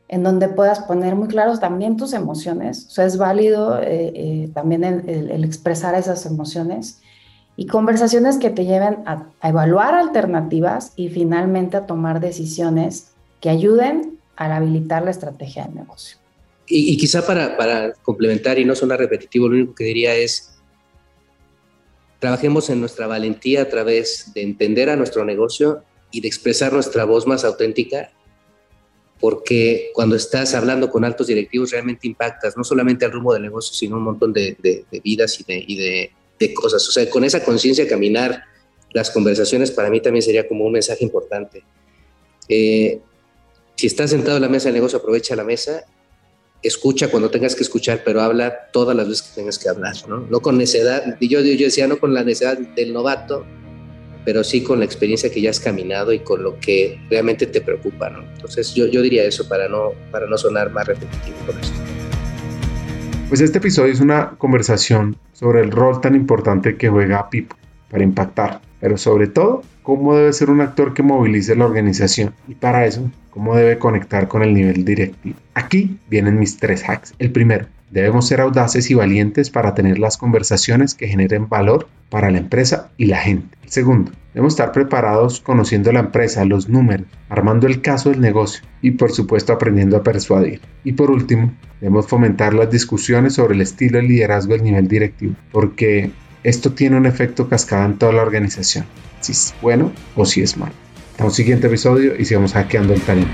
en 0.08 0.22
donde 0.22 0.48
puedas 0.48 0.80
poner 0.80 1.16
muy 1.16 1.28
claros 1.28 1.60
también 1.60 1.98
tus 1.98 2.14
emociones, 2.14 2.86
o 2.86 2.90
sea, 2.90 3.04
es 3.04 3.18
válido 3.18 3.78
eh, 3.82 4.50
también 4.54 4.84
el 4.84 5.44
expresar 5.44 5.94
esas 5.94 6.24
emociones 6.24 7.00
y 7.60 7.66
conversaciones 7.66 8.38
que 8.38 8.48
te 8.48 8.64
lleven 8.64 9.00
a, 9.04 9.26
evaluar 9.42 9.94
alternativas 9.94 10.94
y 10.96 11.10
finalmente 11.10 11.76
a 11.76 11.84
tomar 11.84 12.18
decisiones 12.18 13.08
que 13.42 13.50
ayuden 13.50 14.18
a 14.34 14.56
habilitar 14.56 15.04
la 15.04 15.10
estrategia 15.10 15.66
del 15.66 15.74
negocio. 15.74 16.16
Y, 16.66 16.96
quizá 16.96 17.26
para, 17.26 17.58
para, 17.58 17.92
complementar 18.02 18.58
y 18.58 18.64
no 18.64 18.74
sonar 18.74 18.98
repetitivo, 18.98 19.46
lo 19.46 19.56
único 19.56 19.74
que 19.74 19.84
diría 19.84 20.14
es, 20.14 20.54
trabajemos 22.18 22.70
en 22.70 22.80
nuestra 22.80 23.06
valentía 23.06 23.60
a 23.60 23.68
través 23.68 24.32
de 24.32 24.40
entender 24.40 24.88
a 24.88 24.96
nuestro 24.96 25.26
negocio 25.26 25.82
y 26.10 26.22
de 26.22 26.28
expresar 26.28 26.72
nuestra 26.72 27.04
voz 27.04 27.26
más 27.26 27.44
auténtica, 27.44 28.10
porque 29.20 29.90
cuando 29.92 30.16
estás 30.16 30.54
hablando 30.54 30.88
con 30.88 31.04
altos 31.04 31.26
directivos 31.26 31.72
realmente 31.72 32.06
impactas 32.06 32.56
no 32.56 32.64
solamente 32.64 33.04
al 33.04 33.12
rumbo 33.12 33.34
del 33.34 33.42
negocio, 33.42 33.74
sino 33.74 33.98
un 33.98 34.04
montón 34.04 34.32
de, 34.32 34.56
de, 34.62 35.00
vidas 35.00 35.38
y 35.40 35.44
de, 35.44 35.62
y 35.68 35.76
de 35.76 36.12
de 36.40 36.54
cosas. 36.54 36.88
O 36.88 36.90
sea, 36.90 37.08
con 37.08 37.22
esa 37.22 37.44
conciencia 37.44 37.86
caminar 37.86 38.44
las 38.92 39.10
conversaciones 39.10 39.70
para 39.70 39.90
mí 39.90 40.00
también 40.00 40.22
sería 40.22 40.48
como 40.48 40.64
un 40.64 40.72
mensaje 40.72 41.04
importante. 41.04 41.62
Eh, 42.48 42.98
si 43.76 43.86
estás 43.86 44.10
sentado 44.10 44.36
en 44.36 44.42
la 44.42 44.48
mesa 44.48 44.68
de 44.68 44.74
negocio, 44.74 44.98
aprovecha 44.98 45.36
la 45.36 45.44
mesa, 45.44 45.84
escucha 46.62 47.08
cuando 47.08 47.30
tengas 47.30 47.54
que 47.54 47.62
escuchar, 47.62 48.02
pero 48.04 48.20
habla 48.20 48.70
todas 48.72 48.96
las 48.96 49.08
veces 49.08 49.28
que 49.28 49.34
tengas 49.36 49.58
que 49.58 49.68
hablar, 49.68 49.94
¿no? 50.08 50.26
No 50.28 50.40
con 50.40 50.58
necedad, 50.58 51.16
yo, 51.20 51.40
yo 51.40 51.64
decía, 51.64 51.86
no 51.86 51.98
con 51.98 52.12
la 52.12 52.24
necedad 52.24 52.58
del 52.58 52.92
novato, 52.92 53.46
pero 54.24 54.44
sí 54.44 54.62
con 54.62 54.80
la 54.80 54.84
experiencia 54.84 55.30
que 55.30 55.40
ya 55.40 55.50
has 55.50 55.60
caminado 55.60 56.12
y 56.12 56.18
con 56.18 56.42
lo 56.42 56.58
que 56.58 56.98
realmente 57.08 57.46
te 57.46 57.60
preocupa, 57.60 58.10
¿no? 58.10 58.22
Entonces 58.34 58.74
yo, 58.74 58.86
yo 58.86 59.00
diría 59.00 59.24
eso 59.24 59.48
para 59.48 59.68
no, 59.68 59.92
para 60.10 60.26
no 60.26 60.36
sonar 60.36 60.70
más 60.70 60.86
repetitivo 60.86 61.36
con 61.46 61.58
esto. 61.58 61.99
Pues 63.30 63.42
este 63.42 63.58
episodio 63.58 63.92
es 63.92 64.00
una 64.00 64.30
conversación 64.30 65.16
sobre 65.34 65.60
el 65.60 65.70
rol 65.70 66.00
tan 66.00 66.16
importante 66.16 66.74
que 66.74 66.88
juega 66.88 67.30
Pipo 67.30 67.54
para 67.88 68.02
impactar, 68.02 68.60
pero 68.80 68.98
sobre 68.98 69.28
todo 69.28 69.62
cómo 69.84 70.16
debe 70.16 70.32
ser 70.32 70.50
un 70.50 70.60
actor 70.60 70.94
que 70.94 71.04
movilice 71.04 71.54
la 71.54 71.66
organización 71.66 72.34
y 72.48 72.56
para 72.56 72.86
eso 72.86 73.08
cómo 73.30 73.54
debe 73.54 73.78
conectar 73.78 74.26
con 74.26 74.42
el 74.42 74.52
nivel 74.52 74.84
directivo. 74.84 75.36
Aquí 75.54 75.96
vienen 76.08 76.40
mis 76.40 76.56
tres 76.56 76.82
hacks. 76.88 77.14
El 77.20 77.30
primero, 77.30 77.66
Debemos 77.90 78.28
ser 78.28 78.40
audaces 78.40 78.88
y 78.90 78.94
valientes 78.94 79.50
para 79.50 79.74
tener 79.74 79.98
las 79.98 80.16
conversaciones 80.16 80.94
que 80.94 81.08
generen 81.08 81.48
valor 81.48 81.88
para 82.08 82.30
la 82.30 82.38
empresa 82.38 82.90
y 82.96 83.06
la 83.06 83.18
gente. 83.18 83.58
Segundo, 83.66 84.12
debemos 84.32 84.52
estar 84.52 84.70
preparados 84.70 85.40
conociendo 85.40 85.90
la 85.90 85.98
empresa, 86.00 86.44
los 86.44 86.68
números, 86.68 87.08
armando 87.28 87.66
el 87.66 87.80
caso 87.80 88.10
del 88.10 88.20
negocio 88.20 88.62
y 88.80 88.92
por 88.92 89.10
supuesto 89.10 89.52
aprendiendo 89.52 89.96
a 89.96 90.04
persuadir. 90.04 90.60
Y 90.84 90.92
por 90.92 91.10
último, 91.10 91.52
debemos 91.80 92.06
fomentar 92.06 92.54
las 92.54 92.70
discusiones 92.70 93.34
sobre 93.34 93.54
el 93.54 93.60
estilo 93.60 93.98
de 93.98 94.04
liderazgo 94.04 94.52
del 94.52 94.62
nivel 94.62 94.86
directivo, 94.86 95.34
porque 95.50 96.12
esto 96.44 96.72
tiene 96.72 96.96
un 96.96 97.06
efecto 97.06 97.48
cascada 97.48 97.86
en 97.86 97.98
toda 97.98 98.12
la 98.12 98.22
organización, 98.22 98.84
si 99.20 99.32
es 99.32 99.52
bueno 99.60 99.90
o 100.14 100.24
si 100.24 100.42
es 100.42 100.56
malo. 100.56 100.74
Hasta 101.10 101.24
un 101.24 101.32
siguiente 101.32 101.66
episodio 101.66 102.14
y 102.16 102.24
sigamos 102.24 102.52
hackeando 102.52 102.94
el 102.94 103.00
talento. 103.00 103.30